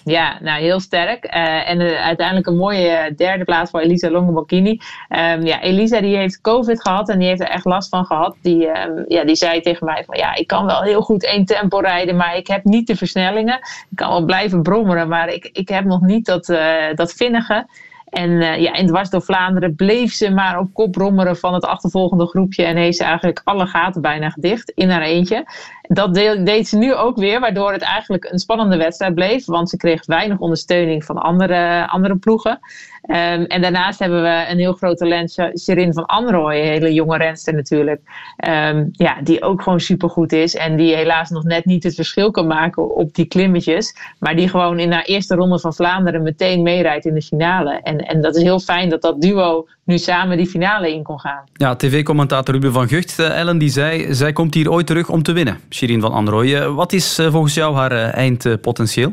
Ja, 0.04 0.38
nou 0.40 0.60
heel 0.60 0.80
sterk. 0.80 1.24
Uh, 1.24 1.70
en 1.70 1.80
uh, 1.80 2.00
uiteindelijk 2.00 2.46
een 2.46 2.56
mooie 2.56 3.12
derde 3.16 3.44
plaats 3.44 3.70
voor 3.70 3.80
Elisa 3.80 4.10
Longoborghini. 4.10 4.70
Um, 4.70 5.46
ja, 5.46 5.60
Elisa 5.60 6.00
die 6.00 6.16
heeft 6.16 6.40
COVID 6.40 6.82
gehad 6.82 7.08
en 7.08 7.18
die 7.18 7.28
heeft 7.28 7.40
er 7.40 7.48
echt 7.48 7.64
last 7.64 7.88
van 7.88 8.04
gehad. 8.04 8.36
Die, 8.42 8.66
um, 8.66 9.04
ja, 9.08 9.24
die 9.24 9.34
zei 9.34 9.60
tegen 9.60 9.86
mij 9.86 10.04
van 10.06 10.18
ja, 10.18 10.34
ik 10.34 10.46
kan 10.46 10.66
wel 10.66 10.82
heel 10.82 11.02
goed 11.02 11.24
één 11.24 11.44
tempo 11.44 11.78
rijden, 11.78 12.16
maar 12.16 12.36
ik 12.36 12.46
heb 12.46 12.64
niet 12.64 12.86
de 12.86 12.96
versnellingen. 12.96 13.56
Ik 13.90 13.96
kan 13.96 14.08
wel 14.08 14.24
blijven 14.24 14.62
brommeren, 14.62 15.08
maar 15.08 15.28
ik, 15.28 15.50
ik 15.52 15.68
heb 15.68 15.84
nog 15.84 16.00
niet 16.00 16.26
dat, 16.26 16.48
uh, 16.48 16.94
dat 16.94 17.12
vinnige. 17.12 17.66
En 18.10 18.30
uh, 18.30 18.58
ja, 18.58 18.74
in 18.74 18.86
dwars 18.86 19.10
door 19.10 19.22
Vlaanderen 19.22 19.74
bleef 19.74 20.12
ze 20.12 20.30
maar 20.30 20.58
op 20.58 20.74
kop 20.74 20.94
rommeren 20.94 21.36
van 21.36 21.54
het 21.54 21.64
achtervolgende 21.64 22.26
groepje. 22.26 22.64
En 22.64 22.76
heeft 22.76 22.96
ze 22.96 23.04
eigenlijk 23.04 23.40
alle 23.44 23.66
gaten 23.66 24.02
bijna 24.02 24.30
gedicht 24.30 24.70
in 24.70 24.90
haar 24.90 25.02
eentje. 25.02 25.44
Dat 25.92 26.14
deed 26.14 26.68
ze 26.68 26.76
nu 26.76 26.94
ook 26.94 27.16
weer, 27.16 27.40
waardoor 27.40 27.72
het 27.72 27.82
eigenlijk 27.82 28.24
een 28.24 28.38
spannende 28.38 28.76
wedstrijd 28.76 29.14
bleef. 29.14 29.44
Want 29.44 29.70
ze 29.70 29.76
kreeg 29.76 30.06
weinig 30.06 30.38
ondersteuning 30.38 31.04
van 31.04 31.18
andere, 31.18 31.88
andere 31.88 32.16
ploegen. 32.16 32.60
Ehm, 33.02 33.42
en 33.42 33.62
daarnaast 33.62 33.98
hebben 33.98 34.22
we 34.22 34.46
een 34.48 34.58
heel 34.58 34.72
groot 34.72 34.98
talent, 34.98 35.36
Sherin 35.60 35.92
van 35.92 36.06
Anrooy, 36.06 36.54
een 36.54 36.66
hele 36.66 36.92
jonge 36.92 37.16
renster 37.16 37.54
natuurlijk. 37.54 38.00
Ehm, 38.36 38.86
ja, 38.92 39.22
die 39.22 39.42
ook 39.42 39.62
gewoon 39.62 39.80
supergoed 39.80 40.32
is. 40.32 40.54
En 40.54 40.76
die 40.76 40.94
helaas 40.94 41.30
nog 41.30 41.44
net 41.44 41.64
niet 41.64 41.82
het 41.82 41.94
verschil 41.94 42.30
kan 42.30 42.46
maken 42.46 42.94
op 42.94 43.14
die 43.14 43.26
klimmetjes. 43.26 43.96
Maar 44.18 44.36
die 44.36 44.48
gewoon 44.48 44.78
in 44.78 44.90
de 44.90 45.02
eerste 45.02 45.34
ronde 45.34 45.58
van 45.58 45.74
Vlaanderen 45.74 46.22
meteen 46.22 46.62
meerijdt 46.62 47.04
in 47.04 47.14
de 47.14 47.22
finale. 47.22 47.80
En, 47.82 47.98
en 47.98 48.20
dat 48.20 48.36
is 48.36 48.42
heel 48.42 48.60
fijn 48.60 48.88
dat 48.88 49.02
dat 49.02 49.20
duo 49.20 49.66
nu 49.90 49.98
samen 49.98 50.36
die 50.36 50.46
finale 50.46 50.92
in 50.92 51.02
kon 51.02 51.20
gaan. 51.20 51.44
Ja, 51.52 51.76
tv-commentator 51.76 52.54
Ruben 52.54 52.72
van 52.72 52.88
Gucht, 52.88 53.18
uh, 53.18 53.38
Ellen, 53.38 53.58
die 53.58 53.68
zei... 53.68 54.14
zij 54.14 54.32
komt 54.32 54.54
hier 54.54 54.70
ooit 54.70 54.86
terug 54.86 55.08
om 55.08 55.22
te 55.22 55.32
winnen, 55.32 55.60
Shirin 55.70 56.00
van 56.00 56.12
Anrooy. 56.12 56.46
Uh, 56.46 56.74
wat 56.74 56.92
is 56.92 57.18
uh, 57.18 57.30
volgens 57.30 57.54
jou 57.54 57.74
haar 57.74 57.92
eindpotentieel? 57.92 59.12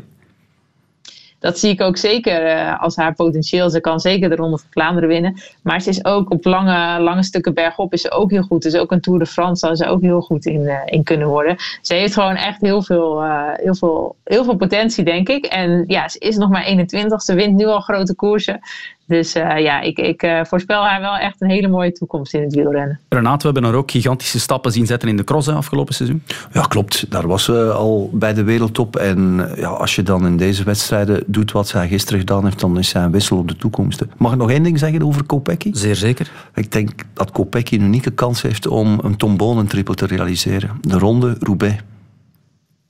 dat 1.39 1.59
zie 1.59 1.71
ik 1.71 1.81
ook 1.81 1.97
zeker 1.97 2.77
als 2.77 2.95
haar 2.95 3.13
potentieel. 3.13 3.69
Ze 3.69 3.81
kan 3.81 3.99
zeker 3.99 4.29
de 4.29 4.35
Ronde 4.35 4.57
van 4.57 4.67
Vlaanderen 4.69 5.09
winnen. 5.09 5.41
Maar 5.63 5.81
ze 5.81 5.89
is 5.89 6.05
ook 6.05 6.31
op 6.31 6.45
lange, 6.45 6.99
lange 6.99 7.23
stukken 7.23 7.53
bergop 7.53 7.93
is 7.93 8.01
ze 8.01 8.11
ook 8.11 8.31
heel 8.31 8.41
goed. 8.41 8.61
Dus 8.61 8.75
ook 8.75 8.91
een 8.91 9.01
Tour 9.01 9.19
de 9.19 9.25
France 9.25 9.65
zou 9.65 9.75
ze 9.75 9.85
ook 9.85 10.01
heel 10.01 10.21
goed 10.21 10.45
in, 10.45 10.69
in 10.85 11.03
kunnen 11.03 11.27
worden. 11.27 11.55
Ze 11.81 11.93
heeft 11.93 12.13
gewoon 12.13 12.35
echt 12.35 12.61
heel 12.61 12.81
veel, 12.81 13.23
uh, 13.23 13.49
heel, 13.53 13.75
veel, 13.75 14.15
heel 14.23 14.43
veel 14.43 14.55
potentie, 14.55 15.03
denk 15.03 15.29
ik. 15.29 15.45
En 15.45 15.83
ja, 15.87 16.07
ze 16.07 16.19
is 16.19 16.37
nog 16.37 16.49
maar 16.49 16.63
21. 16.63 17.21
Ze 17.21 17.33
wint 17.33 17.55
nu 17.55 17.65
al 17.65 17.79
grote 17.79 18.15
koersen. 18.15 18.59
Dus 19.07 19.35
uh, 19.35 19.59
ja, 19.59 19.81
ik, 19.81 19.97
ik 19.97 20.23
uh, 20.23 20.43
voorspel 20.43 20.83
haar 20.83 21.01
wel 21.01 21.15
echt 21.17 21.41
een 21.41 21.49
hele 21.49 21.67
mooie 21.67 21.91
toekomst 21.91 22.33
in 22.33 22.41
het 22.41 22.55
wielrennen. 22.55 22.99
Renate, 23.09 23.47
we 23.47 23.53
hebben 23.53 23.71
er 23.71 23.77
ook 23.77 23.91
gigantische 23.91 24.39
stappen 24.39 24.71
zien 24.71 24.85
zetten 24.85 25.09
in 25.09 25.17
de 25.17 25.23
cross 25.23 25.47
hè, 25.47 25.53
afgelopen 25.53 25.93
seizoen. 25.93 26.23
Ja, 26.51 26.61
klopt. 26.61 27.11
Daar 27.11 27.27
was 27.27 27.43
ze 27.43 27.71
al 27.71 28.09
bij 28.13 28.33
de 28.33 28.43
wereldtop. 28.43 28.95
En 28.95 29.49
ja, 29.55 29.67
als 29.67 29.95
je 29.95 30.03
dan 30.03 30.25
in 30.25 30.37
deze 30.37 30.63
wedstrijden 30.63 31.23
doet 31.27 31.51
wat 31.51 31.67
zij 31.67 31.87
gisteren 31.87 32.19
gedaan 32.19 32.43
heeft, 32.43 32.59
dan 32.59 32.77
is 32.77 32.89
zij 32.89 33.03
een 33.03 33.11
wissel 33.11 33.37
op 33.37 33.47
de 33.47 33.55
toekomst. 33.55 34.05
Mag 34.17 34.31
ik 34.31 34.37
nog 34.37 34.51
één 34.51 34.63
ding 34.63 34.79
zeggen 34.79 35.03
over 35.03 35.23
Kopecky? 35.23 35.69
Zeer 35.73 35.95
zeker. 35.95 36.31
Ik 36.55 36.71
denk 36.71 36.89
dat 37.13 37.31
Kopecky 37.31 37.75
een 37.75 37.81
unieke 37.81 38.11
kans 38.11 38.41
heeft 38.41 38.67
om 38.67 38.99
een 39.03 39.15
tombonentriple 39.15 39.95
te 39.95 40.05
realiseren. 40.05 40.69
De 40.81 40.97
ronde 40.97 41.35
Roubaix. 41.39 41.75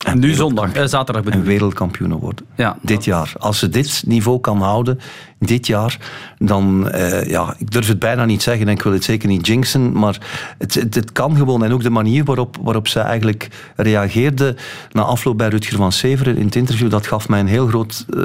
En 0.05 0.19
nu 0.19 0.33
zondag, 0.33 0.73
eh, 0.73 0.85
zaterdag 0.85 1.23
bedoel 1.23 1.41
En 1.41 1.47
wereldkampioenen 1.47 2.17
worden. 2.17 2.45
Ja, 2.55 2.77
dit 2.81 3.05
jaar. 3.05 3.33
Als 3.37 3.59
ze 3.59 3.69
dit 3.69 4.03
niveau 4.05 4.39
kan 4.39 4.61
houden, 4.61 4.99
dit 5.39 5.67
jaar, 5.67 5.97
dan, 6.37 6.89
uh, 6.95 7.29
ja, 7.29 7.55
ik 7.57 7.71
durf 7.71 7.87
het 7.87 7.99
bijna 7.99 8.25
niet 8.25 8.41
zeggen 8.41 8.67
en 8.67 8.73
ik 8.73 8.81
wil 8.81 8.93
het 8.93 9.03
zeker 9.03 9.27
niet 9.27 9.47
jinxen, 9.47 9.91
maar 9.91 10.17
het, 10.57 10.73
het, 10.73 10.95
het, 10.95 11.11
kan 11.11 11.35
gewoon. 11.35 11.63
En 11.63 11.73
ook 11.73 11.83
de 11.83 11.89
manier 11.89 12.23
waarop, 12.23 12.57
waarop 12.61 12.87
ze 12.87 12.99
eigenlijk 12.99 13.47
reageerde 13.75 14.55
na 14.91 15.01
afloop 15.01 15.37
bij 15.37 15.47
Rutger 15.47 15.77
van 15.77 15.91
Severen 15.91 16.37
in 16.37 16.45
het 16.45 16.55
interview, 16.55 16.89
dat 16.89 17.07
gaf 17.07 17.29
mij 17.29 17.39
een 17.39 17.47
heel 17.47 17.67
groot 17.67 18.05
uh, 18.09 18.23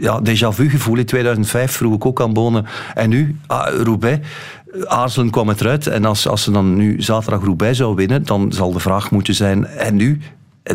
ja, 0.00 0.20
déjà 0.22 0.48
vu 0.48 0.70
gevoel. 0.70 0.96
In 0.96 1.06
2005 1.06 1.72
vroeg 1.72 1.94
ik 1.94 2.06
ook 2.06 2.20
aan 2.20 2.32
Bonen. 2.32 2.66
En 2.94 3.08
nu, 3.08 3.36
ah, 3.46 3.82
Roubaix, 3.82 4.26
aarzelen 4.84 5.30
kwam 5.30 5.48
het 5.48 5.60
eruit. 5.60 5.86
En 5.86 6.04
als, 6.04 6.28
als 6.28 6.42
ze 6.42 6.50
dan 6.50 6.76
nu 6.76 7.02
zaterdag 7.02 7.44
Roubaix 7.44 7.76
zou 7.76 7.94
winnen, 7.94 8.24
dan 8.24 8.52
zal 8.52 8.72
de 8.72 8.80
vraag 8.80 9.10
moeten 9.10 9.34
zijn, 9.34 9.66
en 9.66 9.96
nu? 9.96 10.20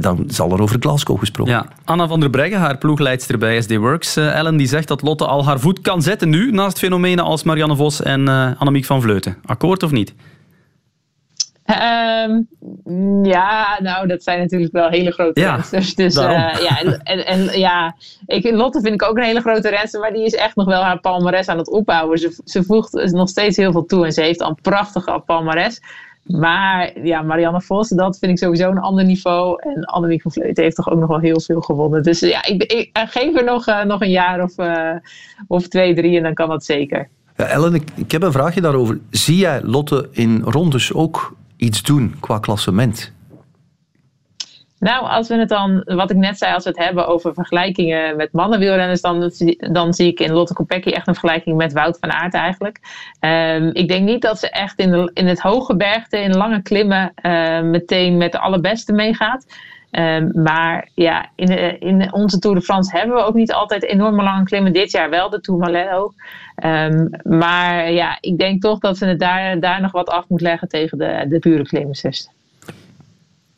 Dan 0.01 0.23
zal 0.27 0.51
er 0.51 0.61
over 0.61 0.77
Glasgow 0.79 1.19
gesproken 1.19 1.53
ja. 1.53 1.67
Anna 1.83 2.07
van 2.07 2.19
der 2.19 2.29
Breggen, 2.29 2.59
haar 2.59 2.77
ploegleidster 2.77 3.37
bij 3.37 3.61
SD 3.61 3.75
Works, 3.75 4.17
uh, 4.17 4.35
Ellen, 4.35 4.57
die 4.57 4.67
zegt 4.67 4.87
dat 4.87 5.01
Lotte 5.01 5.25
al 5.25 5.45
haar 5.45 5.59
voet 5.59 5.81
kan 5.81 6.01
zetten 6.01 6.29
nu 6.29 6.51
naast 6.51 6.79
fenomenen 6.79 7.23
als 7.23 7.43
Marianne 7.43 7.75
Vos 7.75 8.01
en 8.01 8.21
uh, 8.21 8.51
Annemiek 8.57 8.85
van 8.85 9.01
Vleuten. 9.01 9.37
Akkoord 9.45 9.83
of 9.83 9.91
niet? 9.91 10.13
Um, 11.69 12.47
ja, 13.23 13.79
nou, 13.81 14.07
dat 14.07 14.23
zijn 14.23 14.39
natuurlijk 14.39 14.71
wel 14.71 14.89
hele 14.89 15.11
grote 15.11 15.41
ja, 15.41 15.53
rensters. 15.53 15.95
Dus 15.95 16.15
uh, 16.15 16.23
ja, 16.23 16.79
en, 16.81 17.01
en, 17.03 17.25
en, 17.25 17.59
ja, 17.59 17.95
ik, 18.25 18.51
Lotte 18.51 18.81
vind 18.81 18.93
ik 18.93 19.09
ook 19.09 19.17
een 19.17 19.23
hele 19.23 19.41
grote 19.41 19.69
renster, 19.69 19.99
maar 19.99 20.13
die 20.13 20.25
is 20.25 20.33
echt 20.33 20.55
nog 20.55 20.65
wel 20.65 20.81
haar 20.81 20.99
palmares 20.99 21.47
aan 21.47 21.57
het 21.57 21.69
opbouwen. 21.69 22.17
Ze, 22.17 22.41
ze 22.43 22.63
voegt 22.63 22.93
nog 23.11 23.29
steeds 23.29 23.57
heel 23.57 23.71
veel 23.71 23.85
toe 23.85 24.05
en 24.05 24.11
ze 24.11 24.21
heeft 24.21 24.41
al 24.41 24.49
een 24.49 24.61
prachtige 24.61 25.21
palmares. 25.25 25.81
Maar 26.25 26.99
ja, 27.03 27.21
Marianne 27.21 27.61
Vos, 27.61 27.89
dat 27.89 28.17
vind 28.17 28.31
ik 28.31 28.37
sowieso 28.37 28.69
een 28.69 28.79
ander 28.79 29.05
niveau. 29.05 29.61
En 29.61 29.83
Annemiek 29.83 30.21
van 30.21 30.31
Vleuten 30.31 30.63
heeft 30.63 30.75
toch 30.75 30.89
ook 30.89 30.99
nog 30.99 31.09
wel 31.09 31.19
heel 31.19 31.39
veel 31.39 31.61
gewonnen. 31.61 32.03
Dus 32.03 32.19
ja, 32.19 32.45
ik, 32.45 32.63
ik 32.63 32.89
geef 32.93 33.35
er 33.35 33.43
nog, 33.43 33.67
uh, 33.67 33.83
nog 33.83 34.01
een 34.01 34.11
jaar 34.11 34.43
of, 34.43 34.57
uh, 34.57 34.91
of 35.47 35.67
twee, 35.67 35.95
drie 35.95 36.17
en 36.17 36.23
dan 36.23 36.33
kan 36.33 36.49
dat 36.49 36.65
zeker. 36.65 37.09
Ja, 37.37 37.45
Ellen, 37.45 37.73
ik, 37.73 37.89
ik 37.95 38.11
heb 38.11 38.23
een 38.23 38.31
vraagje 38.31 38.61
daarover. 38.61 38.99
Zie 39.09 39.37
jij 39.37 39.61
Lotte 39.63 40.09
in 40.11 40.41
rondes 40.41 40.93
ook 40.93 41.35
iets 41.57 41.83
doen 41.83 42.15
qua 42.19 42.39
klassement? 42.39 43.13
Nou, 44.85 45.07
als 45.07 45.27
we 45.27 45.35
het 45.35 45.49
dan, 45.49 45.81
wat 45.85 46.11
ik 46.11 46.17
net 46.17 46.37
zei, 46.37 46.53
als 46.53 46.63
we 46.63 46.69
het 46.69 46.79
hebben 46.79 47.07
over 47.07 47.33
vergelijkingen 47.33 48.15
met 48.15 48.31
mannenwielrenners, 48.31 49.01
dan, 49.01 49.31
dan 49.71 49.93
zie 49.93 50.07
ik 50.07 50.19
in 50.19 50.31
Lotte 50.31 50.53
Kopecky 50.53 50.89
echt 50.89 51.07
een 51.07 51.15
vergelijking 51.15 51.57
met 51.57 51.73
Wout 51.73 51.97
van 51.99 52.11
Aert 52.11 52.33
eigenlijk. 52.33 52.79
Um, 53.19 53.69
ik 53.73 53.87
denk 53.87 54.05
niet 54.05 54.21
dat 54.21 54.39
ze 54.39 54.49
echt 54.49 54.79
in, 54.79 54.91
de, 54.91 55.11
in 55.13 55.27
het 55.27 55.39
hoge 55.39 55.75
bergte, 55.75 56.17
in 56.19 56.35
lange 56.35 56.61
klimmen, 56.61 57.13
uh, 57.21 57.61
meteen 57.61 58.17
met 58.17 58.31
de 58.31 58.39
allerbeste 58.39 58.93
meegaat. 58.93 59.45
Um, 59.91 60.31
maar 60.33 60.89
ja, 60.93 61.29
in, 61.35 61.79
in 61.79 62.13
onze 62.13 62.39
Tour 62.39 62.55
de 62.55 62.61
France 62.61 62.97
hebben 62.97 63.15
we 63.15 63.23
ook 63.23 63.35
niet 63.35 63.53
altijd 63.53 63.83
enorme 63.83 64.23
lange 64.23 64.43
klimmen. 64.43 64.73
Dit 64.73 64.91
jaar 64.91 65.09
wel, 65.09 65.29
de 65.29 65.41
Tourmalet 65.41 65.91
ook. 65.91 66.13
Um, 66.63 67.09
maar 67.23 67.91
ja, 67.91 68.17
ik 68.19 68.37
denk 68.37 68.61
toch 68.61 68.79
dat 68.79 68.97
ze 68.97 69.05
het 69.05 69.19
daar, 69.19 69.59
daar 69.59 69.81
nog 69.81 69.91
wat 69.91 70.09
af 70.09 70.25
moet 70.27 70.41
leggen 70.41 70.67
tegen 70.67 70.97
de, 70.97 71.25
de 71.29 71.39
pure 71.39 71.63
klimmers. 71.63 72.29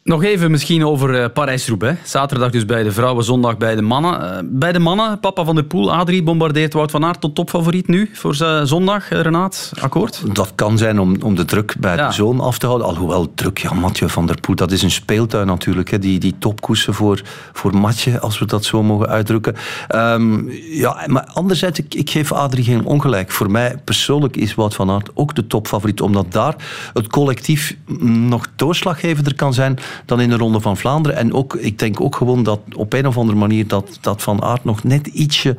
Nog 0.08 0.24
even 0.24 0.51
misschien 0.51 0.86
over 0.86 1.22
uh, 1.22 1.26
Parijs-Roubaix. 1.34 2.12
Zaterdag 2.12 2.51
dus 2.51 2.66
bij 2.66 2.84
de 2.84 2.91
vrouwen, 2.91 3.24
zondag 3.24 3.58
bij 3.58 3.76
de 3.76 3.82
mannen. 3.82 4.22
Uh, 4.22 4.38
bij 4.43 4.72
de 4.72 4.80
mannen, 4.80 5.20
papa 5.20 5.43
van 5.43 5.55
der 5.55 5.64
Poel, 5.64 5.93
Adrie, 5.93 6.24
bombardeert 6.24 6.74
Wout 6.74 6.91
van 6.91 7.05
Aert 7.05 7.22
tot 7.22 7.36
topfavoriet 7.36 7.88
nu 7.88 8.10
voor 8.14 8.36
zondag. 8.64 9.10
Renaat, 9.10 9.72
akkoord? 9.80 10.36
Dat 10.36 10.51
kan 10.55 10.78
zijn 10.78 10.99
om, 10.99 11.16
om 11.22 11.36
de 11.36 11.45
druk 11.45 11.76
bij 11.80 11.95
ja. 11.95 12.08
de 12.08 12.14
zoon 12.14 12.39
af 12.39 12.58
te 12.58 12.66
houden. 12.66 12.88
Alhoewel 12.88 13.32
druk, 13.36 13.58
ja, 13.58 13.74
Mathieu 13.74 14.10
van 14.10 14.26
der 14.26 14.39
Poel, 14.41 14.55
dat 14.55 14.72
is 14.72 14.82
een 14.82 14.91
speeltuin 14.91 15.47
natuurlijk. 15.47 15.89
Hè. 15.89 15.99
Die, 15.99 16.20
die 16.20 16.36
topkoersen 16.39 16.93
voor, 16.93 17.22
voor 17.53 17.78
Matje, 17.78 18.20
als 18.20 18.39
we 18.39 18.45
dat 18.45 18.66
zo 18.66 18.84
mogen 18.84 19.08
uitdrukken. 19.08 19.55
Um, 19.95 20.49
ja, 20.72 21.03
maar 21.08 21.26
anderzijds, 21.34 21.80
ik, 21.80 21.93
ik 21.93 22.10
geef 22.10 22.32
Adrie 22.32 22.64
geen 22.64 22.86
ongelijk. 22.86 23.32
Voor 23.32 23.51
mij 23.51 23.78
persoonlijk 23.84 24.38
is 24.38 24.55
Wout 24.55 24.76
van 24.76 24.91
Aert 24.91 25.10
ook 25.14 25.36
de 25.36 25.47
topfavoriet. 25.47 26.01
Omdat 26.01 26.32
daar 26.32 26.55
het 26.93 27.08
collectief 27.08 27.78
nog 27.99 28.47
doorslaggevender 28.55 29.36
kan 29.36 29.53
zijn 29.53 29.80
dan 30.06 30.22
in 30.22 30.30
de 30.30 30.38
Ronde 30.38 30.60
van 30.60 30.78
Vlaanderen. 30.78 31.18
En 31.18 31.34
ook, 31.34 31.56
ik 31.56 31.80
denk 31.80 32.02
ook 32.02 32.16
gewoon 32.16 32.43
dat 32.43 32.60
op 32.76 32.93
een 32.93 33.08
of 33.08 33.18
andere 33.18 33.38
manier 33.38 33.68
dat, 33.68 33.98
dat 34.02 34.22
Van 34.22 34.43
Aert 34.43 34.64
nog 34.64 34.84
net 34.84 35.08
ietsje 35.08 35.56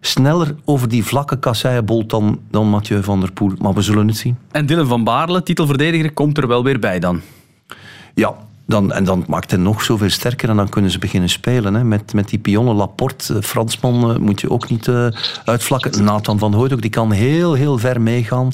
sneller 0.00 0.54
over 0.64 0.88
die 0.88 1.04
vlakke 1.04 1.38
kasseien 1.38 1.84
bolt 1.84 2.10
dan, 2.10 2.40
dan 2.50 2.68
Mathieu 2.68 3.02
van 3.02 3.20
der 3.20 3.32
Poel. 3.32 3.52
Maar 3.58 3.74
we 3.74 3.82
zullen 3.82 4.08
het 4.08 4.16
zien. 4.16 4.38
En 4.50 4.66
Dylan 4.66 4.86
van 4.86 5.04
Baarle, 5.04 5.42
titelverdediger, 5.42 6.12
komt 6.12 6.38
er 6.38 6.48
wel 6.48 6.64
weer 6.64 6.78
bij 6.78 6.98
dan? 6.98 7.20
Ja, 8.14 8.34
dan, 8.68 8.92
en 8.92 9.04
dan 9.04 9.24
maakt 9.28 9.50
het 9.50 9.60
nog 9.60 9.82
zoveel 9.82 10.10
sterker 10.10 10.48
en 10.48 10.56
dan 10.56 10.68
kunnen 10.68 10.90
ze 10.90 10.98
beginnen 10.98 11.28
spelen. 11.28 11.74
Hè. 11.74 11.84
Met, 11.84 12.12
met 12.12 12.28
die 12.28 12.38
pionne 12.38 12.72
Laporte, 12.72 13.34
uh, 13.34 13.42
Fransman, 13.42 14.10
uh, 14.10 14.16
moet 14.16 14.40
je 14.40 14.50
ook 14.50 14.68
niet 14.68 14.86
uh, 14.86 15.06
uitvlakken. 15.44 16.04
Nathan 16.04 16.38
van 16.38 16.54
Hooydonk, 16.54 16.82
die 16.82 16.90
kan 16.90 17.12
heel, 17.12 17.54
heel 17.54 17.78
ver 17.78 18.00
meegaan. 18.00 18.50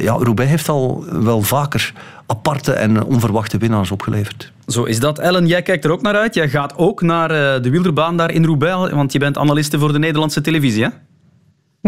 ja, 0.00 0.12
Roubaix 0.12 0.50
heeft 0.50 0.68
al 0.68 1.04
wel 1.10 1.42
vaker 1.42 1.92
aparte 2.26 2.72
en 2.72 3.04
onverwachte 3.04 3.58
winnaars 3.58 3.90
opgeleverd. 3.90 4.52
Zo 4.66 4.84
is 4.84 5.00
dat. 5.00 5.18
Ellen, 5.18 5.46
jij 5.46 5.62
kijkt 5.62 5.84
er 5.84 5.90
ook 5.90 6.02
naar 6.02 6.16
uit. 6.16 6.34
Jij 6.34 6.48
gaat 6.48 6.76
ook 6.76 7.02
naar 7.02 7.28
de 7.62 7.70
wielerbaan 7.70 8.16
daar 8.16 8.30
in 8.30 8.44
Roubaix, 8.44 8.92
want 8.92 9.12
je 9.12 9.18
bent 9.18 9.38
analiste 9.38 9.78
voor 9.78 9.92
de 9.92 9.98
Nederlandse 9.98 10.40
televisie, 10.40 10.84
hè? 10.84 10.88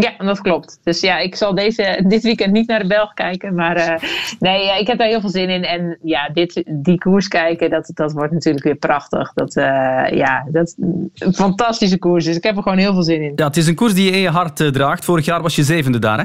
Ja, 0.01 0.25
dat 0.25 0.41
klopt. 0.41 0.81
Dus 0.83 1.01
ja, 1.01 1.19
ik 1.19 1.35
zal 1.35 1.55
deze, 1.55 2.05
dit 2.07 2.23
weekend 2.23 2.53
niet 2.53 2.69
naar 2.69 2.79
de 2.79 2.87
Belg 2.87 3.15
kijken. 3.15 3.55
Maar 3.55 3.77
uh, 3.77 4.11
nee, 4.39 4.81
ik 4.81 4.87
heb 4.87 4.99
daar 4.99 5.09
heel 5.09 5.21
veel 5.21 5.31
zin 5.31 5.49
in. 5.49 5.65
En 5.65 5.99
ja, 6.03 6.29
dit, 6.29 6.63
die 6.67 6.99
koers 6.99 7.29
kijken, 7.29 7.71
dat, 7.71 7.91
dat 7.95 8.13
wordt 8.13 8.33
natuurlijk 8.33 8.65
weer 8.65 8.77
prachtig. 8.77 9.33
Dat, 9.33 9.57
uh, 9.57 9.65
ja, 10.11 10.47
dat 10.51 10.75
een 10.79 11.35
fantastische 11.35 11.99
koers. 11.99 12.25
Dus 12.25 12.37
ik 12.37 12.43
heb 12.43 12.57
er 12.57 12.63
gewoon 12.63 12.79
heel 12.79 12.93
veel 12.93 13.03
zin 13.03 13.23
in. 13.23 13.33
Ja, 13.37 13.47
het 13.47 13.57
is 13.57 13.67
een 13.67 13.75
koers 13.75 13.95
die 13.95 14.05
je 14.05 14.11
in 14.11 14.23
je 14.23 14.29
hart 14.29 14.61
uh, 14.61 14.69
draagt. 14.69 15.05
Vorig 15.05 15.25
jaar 15.25 15.43
was 15.43 15.57
je 15.57 15.63
zevende 15.63 15.99
daar, 15.99 16.19
hè? 16.19 16.25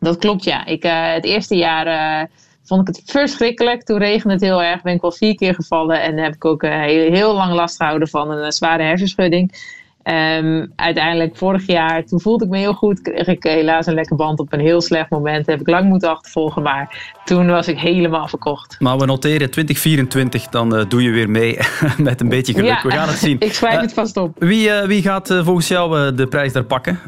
Dat 0.00 0.18
klopt, 0.18 0.44
ja. 0.44 0.66
Ik, 0.66 0.82
het 0.82 1.24
eerste 1.24 1.56
jaar 1.56 2.28
vond 2.64 2.88
ik 2.88 2.96
het 2.96 3.02
verschrikkelijk. 3.10 3.82
Toen 3.82 3.98
regende 3.98 4.34
het 4.34 4.42
heel 4.42 4.62
erg. 4.62 4.82
Ben 4.82 4.94
ik 4.94 5.00
wel 5.00 5.12
vier 5.12 5.34
keer 5.34 5.54
gevallen. 5.54 6.02
En 6.02 6.18
heb 6.18 6.34
ik 6.34 6.44
ook 6.44 6.62
heel, 6.62 7.12
heel 7.12 7.34
lang 7.34 7.52
last 7.52 7.76
gehouden 7.76 8.08
van 8.08 8.30
een 8.30 8.52
zware 8.52 8.82
hersenschudding. 8.82 9.80
Um, 10.04 10.72
uiteindelijk 10.76 11.36
vorig 11.36 11.66
jaar, 11.66 12.04
toen 12.04 12.20
voelde 12.20 12.44
ik 12.44 12.50
me 12.50 12.58
heel 12.58 12.72
goed. 12.72 13.02
Kreeg 13.02 13.26
ik 13.26 13.42
helaas 13.42 13.86
een 13.86 13.94
lekker 13.94 14.16
band 14.16 14.38
op 14.38 14.52
een 14.52 14.60
heel 14.60 14.80
slecht 14.80 15.10
moment. 15.10 15.46
Heb 15.46 15.60
ik 15.60 15.68
lang 15.68 15.88
moeten 15.88 16.10
achtervolgen, 16.10 16.62
maar 16.62 17.14
toen 17.24 17.46
was 17.46 17.68
ik 17.68 17.78
helemaal 17.78 18.28
verkocht. 18.28 18.76
Maar 18.80 18.98
we 18.98 19.06
noteren 19.06 19.50
2024, 19.50 20.48
dan 20.48 20.76
uh, 20.76 20.84
doe 20.88 21.02
je 21.02 21.10
weer 21.10 21.30
mee 21.30 21.58
met 21.98 22.20
een 22.20 22.28
beetje 22.28 22.52
geluk. 22.52 22.68
Ja, 22.68 22.82
we 22.82 22.90
gaan 22.90 23.08
het 23.08 23.18
zien. 23.18 23.36
ik 23.48 23.54
schrijf 23.54 23.74
uh, 23.74 23.80
het 23.80 23.92
vast 23.92 24.16
op. 24.16 24.36
Wie, 24.38 24.68
uh, 24.68 24.84
wie 24.84 25.02
gaat 25.02 25.40
volgens 25.42 25.68
jou 25.68 26.14
de 26.14 26.26
prijs 26.26 26.52
daar 26.52 26.64
pakken? 26.64 26.98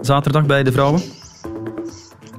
Zaterdag 0.00 0.46
bij 0.46 0.62
de 0.62 0.72
vrouwen? 0.72 1.02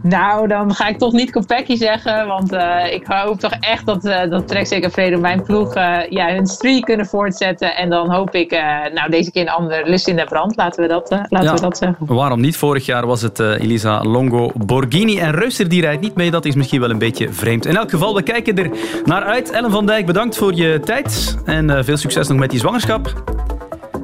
Nou, 0.08 0.48
dan 0.48 0.74
ga 0.74 0.88
ik 0.88 0.98
toch 0.98 1.14
niet 1.14 1.32
Kopecky 1.32 1.76
zeggen. 1.76 2.28
Want 2.28 2.54
uh, 2.54 2.94
ik 2.94 3.06
hoop 3.08 3.40
toch 3.40 3.54
echt 3.60 3.86
dat, 3.86 4.06
uh, 4.06 4.30
dat 4.30 4.48
Trek 4.48 4.68
Zeker 4.68 5.20
mijn 5.20 5.44
ploeg 5.44 5.76
uh, 5.76 5.98
ja, 6.10 6.34
hun 6.34 6.48
streak 6.48 6.84
kunnen 6.84 7.06
voortzetten. 7.06 7.76
En 7.76 7.90
dan 7.90 8.12
hoop 8.12 8.36
ik 8.36 8.52
nou, 8.94 9.10
deze 9.10 9.32
keer 9.32 9.42
een 9.42 9.50
ander 9.50 9.90
lust 9.90 10.08
in 10.08 10.16
de 10.16 10.24
brand. 10.24 10.56
Laten 10.56 10.82
we 10.82 10.90
dat, 10.90 11.10
laten 11.10 11.44
ja, 11.44 11.54
we 11.54 11.62
dat 11.62 11.78
zeggen. 11.78 12.06
Waarom 12.06 12.42
niet? 12.42 12.58
Vorig 12.58 12.86
jaar 12.86 13.08
was 13.08 13.22
het 13.22 13.40
Elisa 13.40 14.04
Longo 14.04 14.52
Borghini. 14.54 15.20
En 15.20 15.32
Reuster 15.32 15.70
die 15.70 15.82
rijdt 15.82 16.02
niet 16.02 16.16
mee. 16.16 16.32
Dat 16.32 16.46
is 16.46 16.56
misschien 16.56 16.80
wel 16.80 16.90
een 16.90 16.98
beetje 16.98 17.34
vreemd. 17.34 17.66
In 17.66 17.76
elk 17.76 17.90
geval, 17.90 18.16
we 18.16 18.22
kijken 18.22 18.58
er 18.58 18.70
naar 19.06 19.24
uit. 19.24 19.52
Ellen 19.52 19.72
van 19.72 19.86
Dijk, 19.86 20.06
bedankt 20.06 20.38
voor 20.38 20.54
je 20.54 20.80
tijd. 20.80 21.38
En 21.46 21.86
veel 21.86 21.98
succes 21.98 22.28
nog 22.28 22.38
met 22.38 22.50
die 22.50 22.60
zwangerschap. 22.60 23.14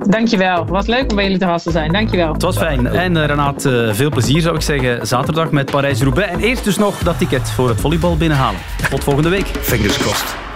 Dankjewel. 0.07 0.65
Wat 0.65 0.87
leuk 0.87 1.09
om 1.09 1.15
bij 1.15 1.23
jullie 1.23 1.39
te 1.39 1.45
gast 1.45 1.63
te 1.63 1.71
zijn. 1.71 1.91
Dankjewel. 1.91 2.33
Het 2.33 2.41
was 2.41 2.57
fijn. 2.57 2.87
En 2.87 3.15
uh, 3.15 3.25
Renaat, 3.25 3.65
uh, 3.65 3.93
veel 3.93 4.09
plezier 4.09 4.41
zou 4.41 4.55
ik 4.55 4.61
zeggen 4.61 5.07
zaterdag 5.07 5.51
met 5.51 5.71
Parijs-Roubaix. 5.71 6.31
En 6.31 6.39
eerst 6.39 6.63
dus 6.63 6.77
nog 6.77 6.97
dat 6.97 7.17
ticket 7.17 7.51
voor 7.51 7.69
het 7.69 7.81
volleybal 7.81 8.17
binnenhalen. 8.17 8.59
Tot 8.89 9.03
volgende 9.03 9.29
week. 9.29 9.45
Fingers 9.45 9.97
crossed. 9.97 10.50